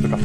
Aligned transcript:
C'est 0.00 0.08
parti. 0.08 0.24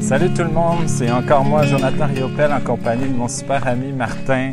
Salut 0.00 0.30
tout 0.32 0.42
le 0.42 0.50
monde, 0.50 0.88
c'est 0.88 1.10
encore 1.10 1.44
moi, 1.44 1.64
Jonathan 1.66 2.06
Riopel, 2.06 2.52
en 2.52 2.60
compagnie 2.60 3.08
de 3.08 3.16
mon 3.16 3.26
super 3.28 3.66
ami 3.66 3.92
Martin. 3.92 4.52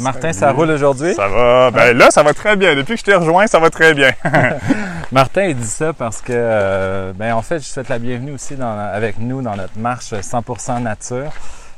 Martin, 0.00 0.32
ça 0.32 0.50
roule 0.52 0.70
aujourd'hui? 0.70 1.14
Ça 1.14 1.28
va. 1.28 1.70
Ben 1.70 1.96
là, 1.96 2.10
ça 2.10 2.22
va 2.22 2.32
très 2.32 2.56
bien. 2.56 2.74
Depuis 2.74 2.94
que 2.94 3.00
je 3.00 3.04
t'ai 3.04 3.14
rejoint, 3.14 3.46
ça 3.46 3.58
va 3.58 3.70
très 3.70 3.92
bien. 3.94 4.10
Martin, 5.12 5.44
il 5.44 5.56
dit 5.56 5.66
ça 5.66 5.92
parce 5.92 6.20
que, 6.20 6.32
euh, 6.34 7.12
ben 7.14 7.34
en 7.34 7.42
fait, 7.42 7.58
je 7.60 7.64
souhaite 7.66 7.88
la 7.88 7.98
bienvenue 7.98 8.32
aussi 8.32 8.56
dans- 8.56 8.78
avec 8.78 9.18
nous 9.18 9.42
dans 9.42 9.54
notre 9.56 9.78
marche 9.78 10.12
100% 10.14 10.80
nature. 10.82 11.30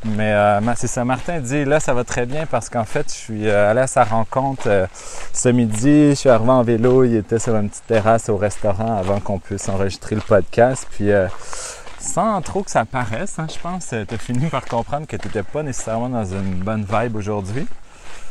Mais 0.05 0.33
euh, 0.33 0.75
c'est 0.75 0.89
ça, 0.89 1.05
Martin 1.05 1.39
dit 1.39 1.65
là, 1.65 1.79
ça 1.79 1.95
va 1.95 2.03
très 2.03 2.27
bien 2.27 2.47
parce 2.47 2.69
qu'en 2.69 2.85
fait, 2.85 3.07
je 3.09 3.15
suis 3.15 3.49
euh, 3.49 3.71
allé 3.71 3.81
à 3.81 3.87
sa 3.87 4.03
rencontre 4.03 4.65
euh, 4.67 4.87
ce 5.33 5.49
midi. 5.49 6.11
Je 6.11 6.15
suis 6.15 6.29
arrivé 6.29 6.51
en 6.51 6.63
vélo, 6.63 7.05
il 7.05 7.15
était 7.17 7.39
sur 7.39 7.55
une 7.55 7.71
petite 7.71 7.87
terrasse 7.87 8.29
au 8.29 8.37
restaurant 8.37 8.97
avant 8.97 9.21
qu'on 9.21 9.39
puisse 9.39 9.69
enregistrer 9.69 10.17
le 10.17 10.21
podcast. 10.21 10.89
Puis, 10.91 11.13
euh, 11.13 11.29
sans 12.01 12.41
trop 12.43 12.65
que 12.65 12.71
ça 12.71 12.85
paraisse, 12.85 13.39
hein, 13.39 13.47
je 13.49 13.59
pense, 13.61 13.89
tu 13.91 14.15
as 14.15 14.19
fini 14.19 14.47
par 14.47 14.65
comprendre 14.65 15.07
que 15.07 15.17
tu 15.17 15.29
n'étais 15.29 15.45
pas 15.45 15.63
nécessairement 15.63 16.09
dans 16.09 16.25
une 16.25 16.55
bonne 16.55 16.85
vibe 16.85 17.15
aujourd'hui. 17.15 17.69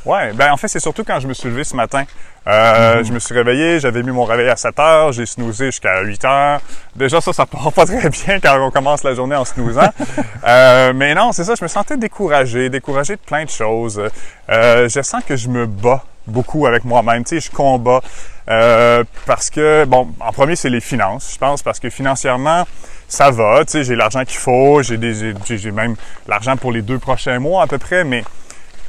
Ouais, 0.05 0.33
ben 0.33 0.51
en 0.51 0.57
fait, 0.57 0.67
c'est 0.67 0.79
surtout 0.79 1.03
quand 1.03 1.19
je 1.19 1.27
me 1.27 1.33
suis 1.33 1.47
levé 1.49 1.63
ce 1.63 1.75
matin. 1.75 2.05
Euh, 2.47 3.03
Je 3.03 3.13
me 3.13 3.19
suis 3.19 3.35
réveillé, 3.35 3.79
j'avais 3.79 4.01
mis 4.01 4.09
mon 4.09 4.23
réveil 4.23 4.49
à 4.49 4.55
7 4.55 4.79
heures, 4.79 5.11
j'ai 5.11 5.27
snoozé 5.27 5.67
jusqu'à 5.67 6.01
8 6.01 6.25
heures. 6.25 6.61
Déjà, 6.95 7.21
ça, 7.21 7.31
ça 7.33 7.45
part 7.45 7.71
pas 7.75 7.85
très 7.85 8.09
bien 8.09 8.39
quand 8.39 8.59
on 8.59 8.71
commence 8.71 9.03
la 9.03 9.13
journée 9.13 9.35
en 9.35 9.45
snoozant. 9.45 9.89
Euh, 10.43 10.91
mais 10.95 11.13
non, 11.13 11.31
c'est 11.33 11.43
ça, 11.43 11.53
je 11.53 11.63
me 11.63 11.67
sentais 11.67 11.97
découragé, 11.97 12.69
découragé 12.69 13.15
de 13.15 13.19
plein 13.21 13.45
de 13.45 13.49
choses. 13.49 14.01
Euh, 14.49 14.89
je 14.89 15.01
sens 15.03 15.23
que 15.23 15.35
je 15.35 15.47
me 15.49 15.67
bats 15.67 16.03
beaucoup 16.25 16.65
avec 16.65 16.83
moi-même, 16.83 17.23
tu 17.23 17.39
sais, 17.39 17.47
je 17.47 17.55
combats. 17.55 18.01
Euh, 18.49 19.03
parce 19.27 19.51
que, 19.51 19.85
bon, 19.85 20.09
en 20.19 20.31
premier, 20.31 20.55
c'est 20.55 20.69
les 20.69 20.81
finances, 20.81 21.31
je 21.33 21.37
pense, 21.37 21.61
parce 21.61 21.79
que 21.79 21.91
financièrement, 21.91 22.65
ça 23.07 23.29
va, 23.29 23.63
tu 23.65 23.73
sais, 23.73 23.83
j'ai 23.83 23.95
l'argent 23.95 24.23
qu'il 24.25 24.39
faut, 24.39 24.81
j'ai 24.81 24.97
des, 24.97 25.35
j'ai, 25.45 25.57
j'ai 25.59 25.71
même 25.71 25.95
l'argent 26.27 26.57
pour 26.57 26.71
les 26.71 26.81
deux 26.81 26.97
prochains 26.97 27.37
mois 27.37 27.63
à 27.63 27.67
peu 27.67 27.77
près, 27.77 28.03
mais 28.03 28.23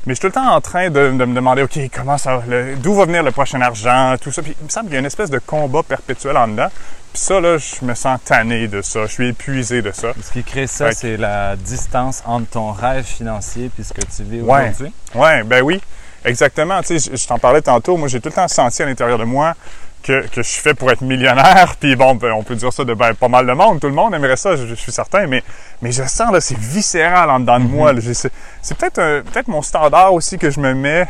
mais 0.06 0.14
je 0.14 0.20
suis 0.20 0.20
tout 0.20 0.26
le 0.26 0.32
temps 0.32 0.52
en 0.54 0.60
train 0.60 0.90
de, 0.90 1.10
de 1.10 1.24
me 1.24 1.34
demander, 1.34 1.62
OK, 1.62 1.78
comment 1.94 2.18
ça 2.18 2.42
d'où 2.78 2.94
va 2.94 3.04
venir 3.06 3.22
le 3.22 3.30
prochain 3.30 3.60
argent, 3.60 4.16
tout 4.20 4.32
ça. 4.32 4.42
Puis 4.42 4.54
il 4.60 4.64
me 4.64 4.68
semble 4.70 4.86
qu'il 4.86 4.94
y 4.94 4.96
a 4.96 5.00
une 5.00 5.06
espèce 5.06 5.30
de 5.30 5.38
combat 5.38 5.82
perpétuel 5.82 6.36
en 6.36 6.48
dedans. 6.48 6.68
Puis 7.12 7.22
ça, 7.22 7.40
là, 7.40 7.58
je 7.58 7.84
me 7.84 7.94
sens 7.94 8.18
tanné 8.24 8.68
de 8.68 8.80
ça. 8.82 9.02
Je 9.06 9.12
suis 9.12 9.28
épuisé 9.28 9.82
de 9.82 9.92
ça. 9.92 10.12
Ce 10.22 10.30
qui 10.32 10.42
crée 10.42 10.66
ça, 10.66 10.86
Ouais. 10.86 10.92
c'est 10.94 11.16
la 11.16 11.56
distance 11.56 12.22
entre 12.26 12.48
ton 12.48 12.72
rêve 12.72 13.04
financier 13.04 13.70
et 13.78 13.82
ce 13.82 13.92
que 13.92 14.00
tu 14.00 14.22
vis 14.22 14.40
Ouais. 14.40 14.62
aujourd'hui. 14.70 14.92
Ouais, 15.14 15.42
ben 15.44 15.62
oui, 15.62 15.80
exactement. 16.24 16.80
Tu 16.82 16.98
sais, 16.98 17.10
je, 17.12 17.16
je 17.16 17.26
t'en 17.26 17.38
parlais 17.38 17.60
tantôt. 17.62 17.96
Moi, 17.96 18.08
j'ai 18.08 18.20
tout 18.20 18.28
le 18.30 18.34
temps 18.34 18.48
senti 18.48 18.82
à 18.82 18.86
l'intérieur 18.86 19.18
de 19.18 19.24
moi 19.24 19.54
que, 20.02 20.26
que 20.28 20.42
je 20.42 20.50
fait 20.60 20.74
pour 20.74 20.90
être 20.90 21.00
millionnaire. 21.02 21.74
Puis 21.80 21.96
bon, 21.96 22.14
ben, 22.14 22.32
on 22.32 22.42
peut 22.42 22.54
dire 22.56 22.72
ça 22.72 22.84
de 22.84 22.94
ben, 22.94 23.14
pas 23.14 23.28
mal 23.28 23.46
de 23.46 23.52
monde. 23.52 23.80
Tout 23.80 23.86
le 23.88 23.94
monde 23.94 24.14
aimerait 24.14 24.36
ça, 24.36 24.56
je, 24.56 24.66
je 24.66 24.74
suis 24.74 24.92
certain. 24.92 25.26
Mais, 25.26 25.42
mais 25.80 25.92
je 25.92 26.02
sens, 26.02 26.32
là, 26.32 26.40
c'est 26.40 26.58
viscéral 26.58 27.30
en 27.30 27.40
dedans 27.40 27.58
de 27.60 27.66
moi. 27.66 27.92
là. 27.92 28.00
J'ai- 28.00 28.14
C'est 28.14 28.30
peut-être 28.76 29.22
peut-être 29.30 29.48
mon 29.48 29.62
standard 29.62 30.12
aussi 30.14 30.38
que 30.38 30.50
je 30.50 30.60
me 30.60 30.74
mets 30.74 31.06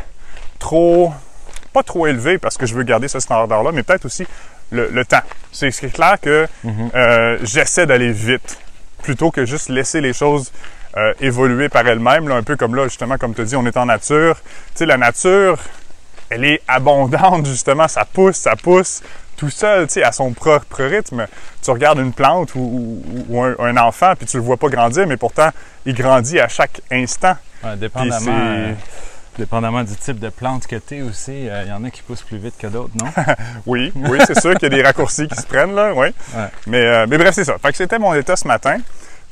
trop, 0.58 1.12
pas 1.72 1.82
trop 1.82 2.06
élevé 2.06 2.38
parce 2.38 2.56
que 2.56 2.66
je 2.66 2.74
veux 2.74 2.82
garder 2.84 3.08
ce 3.08 3.20
standard-là, 3.20 3.72
mais 3.72 3.82
peut-être 3.82 4.04
aussi 4.04 4.26
le, 4.70 4.88
le 4.90 5.04
temps. 5.04 5.22
C'est 5.52 5.70
clair 5.92 6.16
que 6.20 6.46
euh, 6.94 7.38
j'essaie 7.42 7.86
d'aller 7.86 8.12
vite 8.12 8.58
plutôt 9.02 9.30
que 9.30 9.44
juste 9.44 9.68
laisser 9.68 10.00
les 10.00 10.12
choses 10.12 10.52
euh, 10.96 11.12
évoluer 11.20 11.68
par 11.68 11.86
elles-mêmes, 11.88 12.28
là, 12.28 12.36
un 12.36 12.42
peu 12.42 12.54
comme 12.56 12.74
là, 12.76 12.84
justement, 12.84 13.16
comme 13.18 13.34
tu 13.34 13.42
dis, 13.44 13.56
on 13.56 13.64
est 13.66 13.76
en 13.76 13.86
nature. 13.86 14.36
Tu 14.36 14.42
sais, 14.76 14.86
la 14.86 14.98
nature, 14.98 15.58
elle 16.32 16.44
est 16.44 16.62
abondante, 16.68 17.46
justement, 17.46 17.88
ça 17.88 18.04
pousse, 18.04 18.36
ça 18.36 18.56
pousse, 18.56 19.02
tout 19.36 19.50
seul, 19.50 19.86
tu 19.86 19.94
sais, 19.94 20.02
à 20.02 20.12
son 20.12 20.32
propre 20.32 20.82
rythme. 20.84 21.26
Tu 21.62 21.70
regardes 21.70 21.98
une 21.98 22.12
plante 22.12 22.54
ou, 22.54 22.60
ou- 22.60 23.26
ou 23.28 23.42
un, 23.42 23.54
un 23.58 23.76
enfant, 23.76 24.14
puis 24.16 24.26
tu 24.26 24.36
le 24.36 24.42
vois 24.42 24.56
pas 24.56 24.68
grandir, 24.68 25.06
mais 25.06 25.16
pourtant, 25.16 25.50
il 25.86 25.94
grandit 25.94 26.38
à 26.40 26.48
chaque 26.48 26.80
instant. 26.90 27.36
Ouais, 28.30 28.32
euh, 28.32 28.72
dépendamment 29.38 29.82
du 29.82 29.96
type 29.96 30.18
de 30.18 30.28
plante 30.28 30.66
que 30.66 30.76
tu 30.76 30.98
es 30.98 31.02
aussi, 31.02 31.48
euh, 31.48 31.62
il 31.64 31.70
y 31.70 31.72
en 31.72 31.82
a 31.84 31.90
qui 31.90 32.02
poussent 32.02 32.22
plus 32.22 32.38
vite 32.38 32.54
que 32.58 32.66
d'autres, 32.66 32.92
non? 33.02 33.10
Oui, 33.66 33.92
oui, 33.94 34.18
c'est 34.26 34.38
sûr 34.40 34.52
qu'il 34.54 34.70
y 34.70 34.74
a 34.74 34.76
des 34.76 34.82
raccourcis 34.82 35.26
qui 35.28 35.36
se 35.36 35.46
prennent, 35.46 35.74
là, 35.74 35.92
oui. 35.94 36.08
Ouais. 36.36 36.48
Mais, 36.66 36.78
euh, 36.84 37.06
mais 37.08 37.16
bref, 37.18 37.34
c'est 37.34 37.44
ça. 37.44 37.56
Fait 37.60 37.70
que 37.70 37.76
c'était 37.76 37.98
mon 37.98 38.14
état 38.14 38.36
ce 38.36 38.46
matin. 38.46 38.78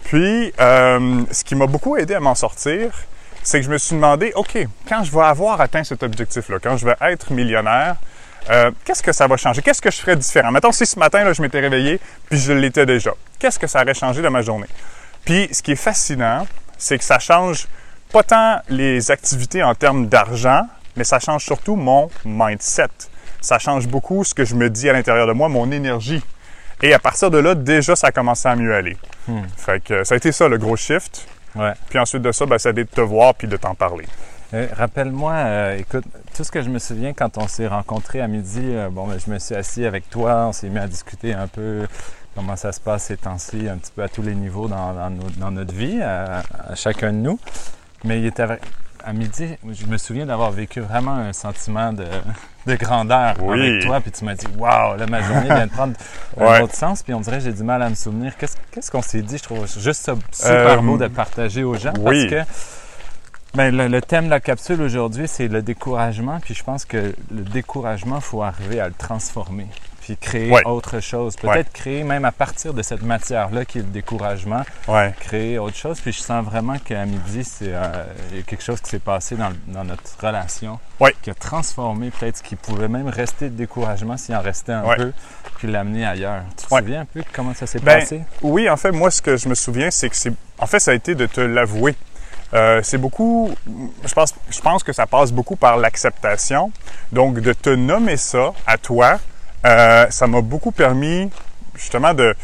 Puis, 0.05 0.53
euh, 0.59 1.23
ce 1.31 1.45
qui 1.45 1.55
m'a 1.55 1.67
beaucoup 1.67 1.97
aidé 1.97 2.15
à 2.15 2.21
m'en 2.21 2.35
sortir, 2.35 2.91
c'est 3.43 3.61
que 3.61 3.67
je 3.67 3.71
me 3.71 3.79
suis 3.79 3.95
demandé, 3.95 4.33
OK, 4.35 4.59
quand 4.89 5.03
je 5.05 5.13
vais 5.13 5.23
avoir 5.23 5.61
atteint 5.61 5.85
cet 5.85 6.03
objectif-là, 6.03 6.59
quand 6.63 6.77
je 6.77 6.87
vais 6.87 6.97
être 7.01 7.33
millionnaire, 7.33 7.97
euh, 8.51 8.71
qu'est-ce 8.85 9.03
que 9.03 9.13
ça 9.13 9.27
va 9.27 9.37
changer? 9.37 9.63
Qu'est-ce 9.63 9.83
que 9.83 9.91
je 9.91 9.99
ferais 9.99 10.17
différent? 10.17 10.51
Mettons, 10.51 10.73
si 10.73 10.87
ce 10.87 10.99
matin, 10.99 11.25
là, 11.25 11.33
je 11.33 11.43
m'étais 11.43 11.61
réveillé, 11.61 12.01
puis 12.29 12.39
je 12.39 12.53
l'étais 12.53 12.87
déjà, 12.87 13.13
qu'est-ce 13.39 13.59
que 13.59 13.67
ça 13.67 13.83
aurait 13.83 13.95
changé 13.95 14.23
dans 14.23 14.31
ma 14.31 14.43
journée? 14.43 14.69
Puis, 15.25 15.49
ce 15.53 15.63
qui 15.63 15.73
est 15.73 15.77
fascinant, 15.77 16.47
c'est 16.79 16.99
que 16.99 17.05
ça 17.05 17.19
change 17.19 17.69
pas 18.13 18.23
tant 18.23 18.61
les 18.69 19.11
activités 19.11 19.63
en 19.63 19.75
termes 19.75 20.07
d'argent, 20.07 20.67
mais 20.97 21.05
ça 21.05 21.19
change 21.19 21.45
surtout 21.45 21.77
mon 21.77 22.11
mindset. 22.25 22.89
Ça 23.41 23.59
change 23.59 23.87
beaucoup 23.87 24.25
ce 24.25 24.35
que 24.35 24.45
je 24.45 24.55
me 24.55 24.69
dis 24.69 24.89
à 24.89 24.93
l'intérieur 24.93 25.27
de 25.27 25.33
moi, 25.33 25.49
mon 25.49 25.71
énergie. 25.71 26.23
Et 26.83 26.93
à 26.95 26.99
partir 26.99 27.31
de 27.31 27.39
là, 27.39 27.55
déjà, 27.55 27.95
ça 27.95 28.09
a 28.09 28.13
commencé 28.13 28.49
à 28.49 28.57
mieux 28.57 28.75
aller. 28.75 28.97
Hmm. 29.29 29.43
Fait 29.57 29.83
que 29.83 30.03
ça 30.03 30.15
a 30.15 30.17
été 30.17 30.33
ça, 30.33 30.49
le 30.49 30.59
gros 30.59 30.77
shift. 30.77 31.27
Ouais. 31.57 31.73
Puis 31.89 31.99
ensuite 31.99 32.23
de 32.23 32.33
ça, 32.33 32.47
ben, 32.47 32.57
été 32.57 32.73
de 32.73 32.83
te 32.85 33.01
voir 33.01 33.35
puis 33.35 33.49
de 33.49 33.57
t'en 33.57 33.75
parler. 33.75 34.07
Euh, 34.55 34.67
Rappelle-moi, 34.77 35.33
euh, 35.33 35.79
écoute, 35.79 36.05
tout 36.37 36.43
ce 36.45 36.51
que 36.51 36.63
je 36.63 36.69
me 36.71 36.79
souviens 36.79 37.13
quand 37.13 37.39
on 37.39 37.47
s'est 37.49 37.67
rencontrés 37.69 38.21
à 38.21 38.27
midi, 38.29 38.61
euh, 38.65 38.89
bon, 38.91 39.07
ben, 39.07 39.19
je 39.25 39.31
me 39.31 39.39
suis 39.39 39.55
assis 39.55 39.85
avec 39.85 40.09
toi, 40.11 40.47
on 40.49 40.53
s'est 40.53 40.69
mis 40.69 40.79
à 40.79 40.87
discuter 40.89 41.33
un 41.35 41.47
peu 41.47 41.87
comment 42.35 42.57
ça 42.57 42.73
se 42.73 42.81
passe 42.81 43.05
ces 43.05 43.17
temps-ci, 43.17 43.69
un 43.69 43.77
petit 43.77 43.93
peu 43.95 44.03
à 44.03 44.09
tous 44.09 44.23
les 44.23 44.35
niveaux 44.35 44.67
dans, 44.69 44.93
dans 44.93 45.11
nos- 45.11 45.31
dans 45.39 45.51
notre 45.51 45.75
vie, 45.75 46.01
à, 46.03 46.43
à 46.69 46.75
chacun 46.75 47.13
de 47.13 47.19
nous. 47.19 47.39
Mais 48.05 48.19
il 48.21 48.27
était 48.27 48.47
à 49.05 49.13
midi, 49.13 49.57
je 49.71 49.87
me 49.87 49.99
souviens 49.99 50.27
d'avoir 50.27 50.51
vécu 50.51 50.81
vraiment 50.81 51.15
un 51.15 51.33
sentiment 51.33 51.93
de, 51.93 52.05
de 52.67 52.75
grandeur 52.77 53.35
Oui. 53.43 53.61
avec 53.69 53.85
toi, 53.87 54.01
puis 54.01 54.11
tu 54.11 54.25
m'as 54.25 54.35
dit, 54.35 54.47
waouh, 54.59 54.97
là, 54.97 55.07
ma 55.07 55.23
journée 55.23 55.47
vient 55.47 55.67
de 55.67 55.71
prendre 55.73 55.95
un 56.39 56.45
Ouais. 56.45 56.61
autre 56.63 56.75
sens, 56.75 57.03
puis 57.03 57.15
on 57.15 57.21
dirait 57.21 57.41
j'ai 57.41 57.53
du 57.53 57.63
mal 57.63 57.83
à 57.83 57.89
me 57.89 57.95
souvenir. 57.95 58.35
Qu'est-ce 58.37 58.91
qu'on 58.91 59.03
s'est 59.03 59.23
dit? 59.23 59.39
Je 59.39 59.43
trouve 59.43 59.67
juste 59.67 60.03
ça 60.05 60.15
super 60.33 60.79
Euh, 60.79 60.83
beau 60.83 60.99
de 60.99 61.09
partager 61.09 61.63
aux 61.65 61.75
gens 61.75 61.93
oui. 62.01 62.29
parce 62.29 62.45
que 62.47 62.51
ben, 63.55 63.75
le, 63.77 63.89
le 63.89 64.01
thème 64.01 64.27
de 64.27 64.31
la 64.31 64.41
capsule 64.41 64.81
aujourd'hui, 64.83 65.27
c'est 65.27 65.49
le 65.49 65.63
découragement. 65.63 66.39
Puis 66.41 66.55
je 66.55 66.63
pense 66.63 66.85
que 66.85 67.15
le 67.31 67.43
découragement, 67.43 68.17
il 68.17 68.23
faut 68.23 68.43
arriver 68.43 68.79
à 68.81 68.87
le 68.89 68.95
transformer. 68.95 69.67
Puis 70.01 70.17
créer 70.17 70.51
Ouais. 70.51 70.63
autre 70.65 71.01
chose. 71.01 71.37
Peut-être 71.37 71.73
créer 71.73 72.03
même 72.05 72.25
à 72.25 72.33
partir 72.33 72.73
de 72.75 72.83
cette 72.83 73.03
matière-là 73.03 73.65
qui 73.65 73.79
est 73.79 73.83
le 73.83 73.89
découragement, 73.89 74.63
Ouais. 74.89 75.15
créer 75.21 75.59
autre 75.59 75.77
chose. 75.77 76.01
Puis 76.01 76.13
je 76.13 76.21
sens 76.21 76.45
vraiment 76.45 76.79
qu'à 76.79 77.05
midi, 77.05 77.45
c'est 77.45 77.73
euh, 77.75 78.05
quelque 78.47 78.63
chose 78.63 78.81
qui 78.81 78.91
s'est 78.91 78.99
passé 78.99 79.37
dans, 79.37 79.53
dans 79.69 79.85
notre 79.85 80.03
relation 80.21 80.79
qui 81.23 81.31
a 81.31 81.35
transformé 81.35 82.11
peut-être 82.11 82.39
ce 82.39 82.43
qui 82.43 82.57
pouvait 82.57 82.89
même 82.89 83.09
rester 83.09 83.49
de 83.51 83.55
découragement 83.57 84.17
s'il 84.17 84.35
en 84.35 84.41
restait 84.43 84.73
un 84.73 84.83
peu, 84.97 85.13
puis 85.59 85.69
l'amener 85.71 86.05
ailleurs. 86.07 86.43
Tu 86.59 86.67
te 86.67 86.75
souviens 86.75 87.01
un 87.03 87.05
peu 87.07 87.23
comment 87.33 87.55
ça 87.55 87.67
s'est 87.67 87.79
Ben, 87.81 88.01
passé? 88.01 88.23
Oui, 88.43 88.69
en 88.69 88.77
fait, 88.77 88.91
moi, 88.93 89.11
ce 89.11 89.23
que 89.23 89.37
je 89.37 89.49
me 89.49 89.55
souviens, 89.55 89.91
c'est 89.91 90.09
que 90.11 90.17
c'est. 90.17 90.33
En 90.59 90.67
fait, 90.67 90.79
ça 90.79 90.91
a 90.91 90.95
été 90.95 91.15
de 91.15 91.25
te 91.27 91.41
l'avouer. 91.41 91.95
Euh, 92.53 92.81
c'est 92.83 92.99
beaucoup. 92.99 93.51
Je 94.05 94.13
pense, 94.13 94.35
je 94.51 94.61
pense 94.61 94.83
que 94.83 94.93
ça 94.93 95.07
passe 95.07 95.31
beaucoup 95.33 95.57
par 95.57 95.77
l'acceptation. 95.77 96.73
Donc, 97.13 97.39
de 97.41 97.53
te 97.53 97.71
nommer 97.71 98.17
ça 98.17 98.53
à 98.67 98.77
toi, 98.77 99.19
euh, 99.67 100.07
ça 100.11 100.27
m'a 100.27 100.41
beaucoup 100.41 100.73
permis, 100.73 101.31
justement, 101.77 102.15
de 102.15 102.35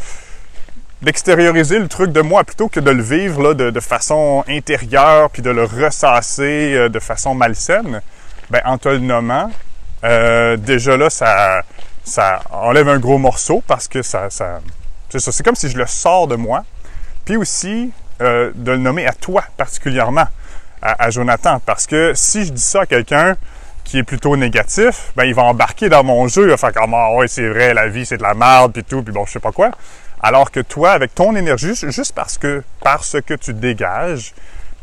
d'extérioriser 1.02 1.78
le 1.78 1.88
truc 1.88 2.10
de 2.10 2.22
moi 2.22 2.42
plutôt 2.42 2.68
que 2.68 2.80
de 2.80 2.90
le 2.90 3.02
vivre 3.02 3.42
là, 3.42 3.54
de, 3.54 3.80
façon 3.80 4.42
intérieure 4.48 5.28
puis 5.28 5.42
de 5.42 5.50
le 5.50 5.64
ressasser 5.64 6.72
euh, 6.74 6.88
de 6.88 6.98
façon 6.98 7.34
malsaine. 7.34 8.00
Ben, 8.48 8.62
en 8.64 8.78
te 8.78 8.88
le 8.88 8.98
nommant, 8.98 9.50
euh, 10.04 10.56
déjà 10.56 10.96
là, 10.96 11.10
ça, 11.10 11.62
ça 12.02 12.40
enlève 12.50 12.88
un 12.88 12.98
gros 12.98 13.18
morceau 13.18 13.62
parce 13.66 13.88
que 13.88 14.00
ça, 14.00 14.30
ça 14.30 14.60
c'est 15.10 15.20
ça. 15.20 15.32
C'est 15.32 15.42
comme 15.42 15.54
si 15.54 15.68
je 15.68 15.76
le 15.76 15.86
sors 15.86 16.26
de 16.28 16.36
moi. 16.36 16.64
Puis 17.26 17.36
aussi, 17.36 17.92
de 18.20 18.52
le 18.54 18.78
nommer 18.78 19.06
à 19.06 19.12
toi 19.12 19.44
particulièrement, 19.56 20.26
à 20.80 21.10
Jonathan. 21.10 21.60
Parce 21.64 21.86
que 21.86 22.12
si 22.14 22.46
je 22.46 22.52
dis 22.52 22.62
ça 22.62 22.82
à 22.82 22.86
quelqu'un 22.86 23.36
qui 23.86 23.98
est 23.98 24.02
plutôt 24.02 24.36
négatif, 24.36 25.12
ben 25.16 25.24
il 25.24 25.34
va 25.34 25.42
embarquer 25.44 25.88
dans 25.88 26.02
mon 26.04 26.26
jeu. 26.28 26.42
Il 26.42 26.48
va 26.50 26.56
faire 26.56 26.72
comme 26.72 26.92
Ah 26.94 27.12
ouais, 27.14 27.28
c'est 27.28 27.48
vrai, 27.48 27.72
la 27.72 27.88
vie 27.88 28.04
c'est 28.04 28.18
de 28.18 28.22
la 28.22 28.34
merde, 28.34 28.72
puis 28.72 28.84
tout, 28.84 29.02
puis 29.02 29.12
bon, 29.14 29.24
je 29.26 29.32
sais 29.32 29.40
pas 29.40 29.52
quoi. 29.52 29.70
Alors 30.22 30.50
que 30.50 30.60
toi, 30.60 30.90
avec 30.92 31.14
ton 31.14 31.36
énergie, 31.36 31.74
ju- 31.74 31.92
juste 31.92 32.12
parce 32.14 32.36
que, 32.36 32.62
parce 32.82 33.16
que 33.24 33.34
tu 33.34 33.54
dégages, 33.54 34.34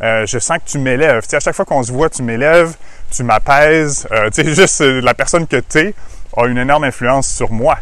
euh, 0.01 0.25
je 0.25 0.39
sens 0.39 0.57
que 0.59 0.69
tu 0.71 0.79
m'élèves. 0.79 1.27
Tu 1.27 1.35
à 1.35 1.39
chaque 1.39 1.55
fois 1.55 1.65
qu'on 1.65 1.83
se 1.83 1.91
voit, 1.91 2.09
tu 2.09 2.23
m'élèves, 2.23 2.75
tu 3.11 3.23
m'apaises. 3.23 4.07
Euh, 4.11 4.29
tu 4.29 4.43
sais, 4.43 4.53
juste 4.61 4.81
euh, 4.81 5.01
la 5.01 5.13
personne 5.13 5.45
que 5.47 5.57
tu 5.57 5.79
es 5.79 5.93
a 6.37 6.45
une 6.45 6.57
énorme 6.57 6.85
influence 6.85 7.27
sur 7.27 7.51
moi. 7.51 7.77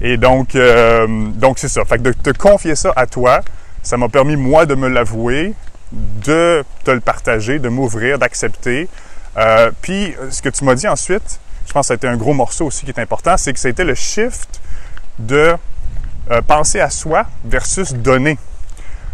Et 0.00 0.16
donc, 0.16 0.54
euh, 0.56 1.06
donc 1.34 1.58
c'est 1.58 1.68
ça. 1.68 1.84
Fait 1.84 1.98
que 1.98 2.02
de 2.04 2.12
te 2.12 2.30
confier 2.30 2.74
ça 2.76 2.92
à 2.96 3.06
toi, 3.06 3.40
ça 3.82 3.96
m'a 3.96 4.08
permis, 4.08 4.36
moi, 4.36 4.64
de 4.64 4.74
me 4.74 4.88
l'avouer, 4.88 5.54
de 5.92 6.64
te 6.84 6.90
le 6.90 7.00
partager, 7.00 7.58
de 7.58 7.68
m'ouvrir, 7.68 8.18
d'accepter. 8.18 8.88
Euh, 9.36 9.70
puis, 9.82 10.14
ce 10.30 10.40
que 10.40 10.48
tu 10.48 10.64
m'as 10.64 10.74
dit 10.74 10.88
ensuite, 10.88 11.40
je 11.66 11.72
pense 11.72 11.84
que 11.84 11.86
ça 11.88 11.94
a 11.94 11.96
été 11.96 12.08
un 12.08 12.16
gros 12.16 12.32
morceau 12.32 12.66
aussi 12.66 12.84
qui 12.84 12.90
est 12.90 12.98
important, 12.98 13.36
c'est 13.36 13.52
que 13.52 13.68
été 13.68 13.84
le 13.84 13.94
shift 13.94 14.60
de 15.18 15.56
euh, 16.30 16.42
penser 16.42 16.80
à 16.80 16.90
soi 16.90 17.26
versus 17.44 17.92
donner. 17.92 18.38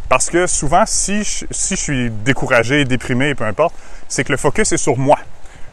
Parce 0.09 0.29
que 0.29 0.47
souvent, 0.47 0.85
si 0.87 1.25
je, 1.25 1.47
si 1.51 1.75
je 1.75 1.81
suis 1.81 2.11
découragé, 2.11 2.85
déprimé, 2.85 3.35
peu 3.35 3.45
importe, 3.45 3.75
c'est 4.09 4.25
que 4.25 4.33
le 4.33 4.39
focus 4.39 4.73
est 4.73 4.77
sur 4.77 4.99
moi. 4.99 5.19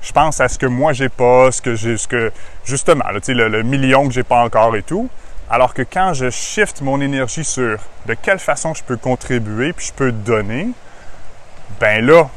Je 0.01 0.13
pense 0.13 0.39
à 0.39 0.47
ce 0.47 0.57
que 0.57 0.65
moi 0.65 0.93
j'ai 0.93 1.09
pas, 1.09 1.51
ce 1.51 1.61
que 1.61 1.75
j'ai, 1.75 1.97
ce 1.97 2.07
que 2.07 2.31
justement, 2.63 3.03
là, 3.03 3.19
le, 3.27 3.47
le 3.49 3.63
million 3.63 4.07
que 4.07 4.13
j'ai 4.13 4.23
pas 4.23 4.41
encore 4.41 4.75
et 4.77 4.83
tout. 4.83 5.09
Alors 5.49 5.73
que 5.73 5.81
quand 5.81 6.13
je 6.13 6.29
shift 6.29 6.81
mon 6.81 7.01
énergie 7.01 7.43
sur 7.43 7.77
de 8.05 8.13
quelle 8.13 8.39
façon 8.39 8.73
je 8.73 8.83
peux 8.83 8.97
contribuer 8.97 9.73
puis 9.73 9.87
je 9.87 9.93
peux 9.93 10.11
donner, 10.11 10.69
ben 11.81 12.05
là, 12.05 12.29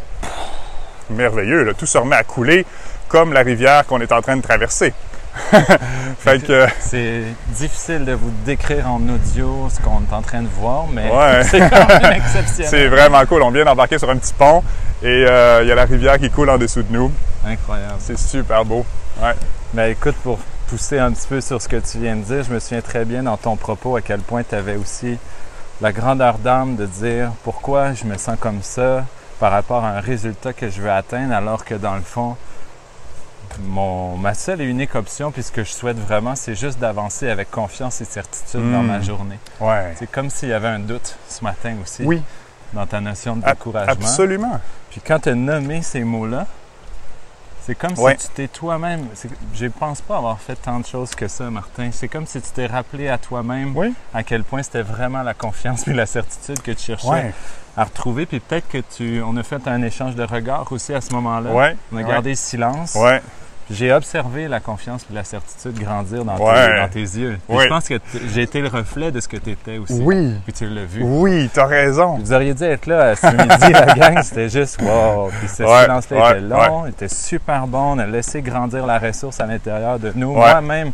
merveilleux, 1.13 1.65
là, 1.65 1.75
tout 1.75 1.87
se 1.87 1.99
remet 1.99 2.17
à 2.17 2.25
couler 2.25 2.67
comme 3.09 3.33
la 3.33 3.41
rivière 3.43 3.87
qu'on 3.87 4.01
est 4.01 4.13
en 4.13 4.23
train 4.23 4.37
de 4.37 4.43
traverser. 4.43 4.93
fait 6.19 6.45
que, 6.45 6.67
C'est 6.81 7.23
difficile 7.49 8.05
de 8.05 8.13
vous 8.13 8.31
décrire 8.45 8.87
en 8.91 9.01
audio 9.09 9.69
ce 9.71 9.81
qu'on 9.81 10.01
est 10.03 10.13
en 10.15 10.21
train 10.23 10.43
de 10.43 10.49
voir, 10.49 10.87
mais 10.93 11.11
Ouais. 11.11 11.43
c'est 11.51 11.59
quand 11.61 11.89
même 11.89 12.13
exceptionnel. 12.17 12.69
c'est 12.71 12.89
vraiment 12.89 13.25
cool. 13.27 13.43
On 13.43 13.51
vient 13.51 13.65
d'embarquer 13.65 13.99
sur 13.99 14.11
un 14.11 14.17
petit 14.17 14.35
pont 14.35 14.63
et 15.03 15.07
euh, 15.29 15.61
il 15.63 15.69
y 15.69 15.73
a 15.73 15.75
la 15.75 15.85
rivière 15.85 16.19
qui 16.19 16.31
coule 16.31 16.51
en 16.51 16.59
dessous 16.59 16.83
de 16.83 16.93
nous. 16.93 17.11
Incroyable. 17.47 17.95
C'est 17.99 18.19
super 18.19 18.65
beau. 18.65 18.85
Ouais. 19.23 19.35
Ben 19.73 19.91
écoute, 19.91 20.17
pour 20.23 20.39
pousser 20.69 20.99
un 20.99 21.13
petit 21.13 21.27
peu 21.29 21.41
sur 21.41 21.61
ce 21.61 21.69
que 21.69 21.77
tu 21.77 21.99
viens 21.99 22.17
de 22.17 22.23
dire, 22.23 22.43
je 22.43 22.53
me 22.53 22.59
souviens 22.61 22.83
très 22.83 23.05
bien 23.05 23.23
dans 23.23 23.37
ton 23.39 23.57
propos 23.57 23.97
à 23.97 24.01
quel 24.03 24.21
point 24.21 24.43
tu 24.43 24.55
avais 24.55 24.77
aussi 24.77 25.19
la 25.81 25.93
grandeur 25.93 26.39
d'âme 26.39 26.77
de 26.77 26.87
dire 26.87 27.31
pourquoi 27.43 27.95
je 27.95 28.05
me 28.05 28.17
sens 28.19 28.37
comme 28.39 28.63
ça 28.63 29.05
par 29.43 29.51
rapport 29.51 29.85
à 29.85 29.97
un 29.97 30.01
résultat 30.01 30.53
que 30.53 30.71
je 30.71 30.81
veux 30.81 30.93
atteindre, 30.93 31.35
alors 31.35 31.65
que 31.65 31.75
dans 31.75 31.97
le 31.97 32.03
fond, 32.03 32.37
mon, 33.65 34.17
ma 34.17 34.35
seule 34.35 34.61
et 34.61 34.65
unique 34.65 34.95
option, 34.95 35.33
puis 35.33 35.43
ce 35.43 35.51
que 35.51 35.65
je 35.65 35.73
souhaite 35.73 35.99
vraiment, 35.99 36.37
c'est 36.37 36.55
juste 36.55 36.79
d'avancer 36.79 37.29
avec 37.29 37.51
confiance 37.51 38.01
et 38.01 38.05
certitude 38.05 38.61
dans 38.71 38.85
ma 38.85 39.01
journée. 39.01 39.41
Ouais. 39.59 39.95
C'est 39.97 40.09
comme 40.09 40.31
s'il 40.31 40.51
y 40.51 40.53
avait 40.53 40.69
un 40.69 40.79
doute 40.79 41.17
ce 41.29 41.43
matin 41.43 41.75
aussi 41.83 42.05
Oui, 42.05 42.23
dans 42.73 42.87
ta 42.87 43.01
notion 43.01 43.35
de 43.35 43.45
découragement. 43.45 43.93
absolument. 43.93 44.61
Puis 44.93 45.01
quand 45.05 45.19
tu 45.19 45.31
as 45.31 45.35
nommé 45.35 45.83
ces 45.83 46.05
mots-là, 46.05 46.47
c'est 47.65 47.75
comme 47.75 47.97
Ouais. 47.99 48.17
si 48.19 48.29
tu 48.29 48.35
t'es 48.35 48.49
toi-même. 48.49 49.07
Je 49.55 49.67
pense 49.67 50.01
pas 50.01 50.17
avoir 50.17 50.39
fait 50.41 50.57
tant 50.57 50.81
de 50.81 50.87
choses 50.87 51.15
que 51.15 51.29
ça, 51.29 51.49
Martin. 51.51 51.91
C'est 51.93 52.09
comme 52.09 52.27
si 52.27 52.41
tu 52.41 52.51
t'es 52.51 52.67
rappelé 52.67 53.09
à 53.09 53.19
toi-même 53.19 53.77
Oui. 53.77 53.95
à 54.13 54.23
quel 54.23 54.43
point 54.45 54.63
c'était 54.63 54.83
vraiment 54.83 55.23
la 55.23 55.35
confiance 55.35 55.87
et 55.89 55.93
la 55.93 56.07
certitude 56.07 56.61
que 56.61 56.73
tu 56.73 56.83
cherchais 56.87 57.09
Ouais. 57.09 57.35
à 57.77 57.85
retrouver. 57.85 58.27
Puis 58.27 58.41
peut-être 58.41 58.69
que 58.69 58.79
tu. 58.79 59.23
On 59.23 59.37
a 59.37 59.43
fait 59.43 59.67
un 59.69 59.83
échange 59.83 60.15
de 60.17 60.25
regards 60.25 60.71
aussi 60.73 60.93
à 60.95 61.01
ce 61.01 61.13
moment-là. 61.15 61.53
Ouais. 61.53 61.77
On 61.93 61.97
a 61.99 62.03
gardé 62.03 62.31
le 62.31 62.37
silence. 62.37 62.97
J'ai 63.73 63.93
observé 63.93 64.49
la 64.49 64.61
confiance 64.61 65.07
et 65.11 65.15
la 65.15 65.25
certitude 65.25 65.79
grandir 65.79 66.25
dans, 66.25 66.37
Ouais. 66.37 66.67
tes, 66.75 66.79
dans 66.81 66.89
tes 66.89 67.01
yeux. 67.01 67.39
Ouais. 67.49 67.65
Je 67.65 67.69
pense 67.69 67.89
que 67.89 67.95
j'ai 68.33 68.43
été 68.43 68.61
le 68.61 68.69
reflet 68.69 69.11
de 69.11 69.19
ce 69.21 69.27
que 69.29 69.37
tu 69.39 69.51
étais 69.51 69.79
aussi. 69.79 70.01
Oui. 70.03 70.35
Puis 70.45 70.53
tu 70.53 70.67
l'as 70.69 70.85
vu. 70.85 71.03
Oui, 71.03 71.51
t'as 71.53 71.67
raison. 71.67 72.19
Vous 72.19 72.33
auriez 72.33 72.55
dû 72.55 72.65
être 72.65 72.87
là 72.87 73.17
ce 73.17 73.27
midi, 73.29 73.73
la 73.73 73.87
gang, 73.95 74.23
c'était 74.23 74.49
juste 74.49 74.81
wow. 74.83 75.31
Puis 75.41 75.49
ce 75.49 75.63
Ouais, 75.63 75.83
silence-là 75.83 76.17
ouais, 76.23 76.31
était 76.33 76.41
long, 76.41 76.87
il 76.87 76.91
était 76.91 77.09
super 77.09 77.67
bon, 77.67 77.95
on 77.95 77.99
a 77.99 78.07
laissé 78.07 78.43
grandir 78.43 78.85
la 78.87 78.99
ressource 78.99 79.41
à 79.41 79.47
l'intérieur 79.47 79.99
de 79.99 80.13
nous. 80.15 80.29
Ouais. 80.33 80.37
Moi-même, 80.37 80.93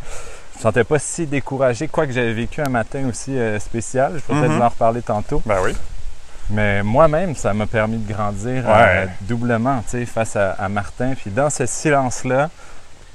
je 0.55 0.59
me 0.59 0.63
sentais 0.63 0.85
pas 0.85 0.99
si 0.99 1.27
découragé, 1.27 1.89
quoique 1.89 2.13
j'avais 2.13 2.33
vécu 2.33 2.61
un 2.61 2.69
matin 2.69 3.09
aussi 3.09 3.37
euh, 3.37 3.59
spécial, 3.59 4.13
je 4.15 4.17
vais 4.17 4.41
peut-être 4.41 4.51
Mhm. 4.53 4.57
vous 4.59 4.63
en 4.63 4.69
reparler 4.69 5.03
tantôt. 5.03 5.43
Ben 5.47 5.57
oui. 5.65 5.75
Mais 6.51 6.83
moi-même, 6.83 7.35
ça 7.37 7.53
m'a 7.53 7.67
permis 7.67 7.99
de 7.99 8.11
grandir 8.11 8.65
euh, 8.67 9.05
doublement, 9.23 9.83
tu 9.83 9.99
sais, 9.99 10.07
face 10.07 10.35
à, 10.35 10.53
à 10.53 10.69
Martin. 10.71 11.13
Puis 11.15 11.31
dans 11.31 11.51
ce 11.51 11.67
silence-là, 11.67 12.49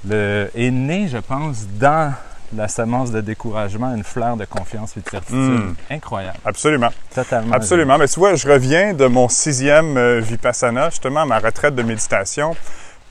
le, 0.08 0.50
est 0.54 0.70
né, 0.70 1.08
je 1.08 1.18
pense, 1.18 1.66
dans 1.78 2.12
la 2.56 2.68
semence 2.68 3.10
de 3.10 3.20
découragement, 3.20 3.94
une 3.94 4.04
fleur 4.04 4.36
de 4.36 4.44
confiance 4.44 4.96
et 4.96 5.00
de 5.00 5.08
certitude. 5.08 5.38
Mm. 5.38 5.74
Incroyable. 5.90 6.38
Absolument. 6.44 6.90
Totalement. 7.14 7.54
Absolument. 7.54 7.98
Mais 7.98 8.08
tu 8.08 8.20
vois, 8.20 8.34
je 8.34 8.48
reviens 8.48 8.94
de 8.94 9.06
mon 9.06 9.28
sixième 9.28 9.96
euh, 9.96 10.20
Vipassana, 10.20 10.90
justement, 10.90 11.26
ma 11.26 11.38
retraite 11.38 11.74
de 11.74 11.82
méditation. 11.82 12.54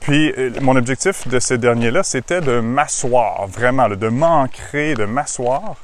Puis, 0.00 0.32
euh, 0.36 0.50
mon 0.60 0.76
objectif 0.76 1.26
de 1.28 1.38
ce 1.40 1.54
dernier-là, 1.54 2.02
c'était 2.02 2.40
de 2.40 2.60
m'asseoir, 2.60 3.46
vraiment, 3.46 3.88
là, 3.88 3.96
de 3.96 4.08
m'ancrer, 4.08 4.94
de 4.94 5.04
m'asseoir. 5.04 5.76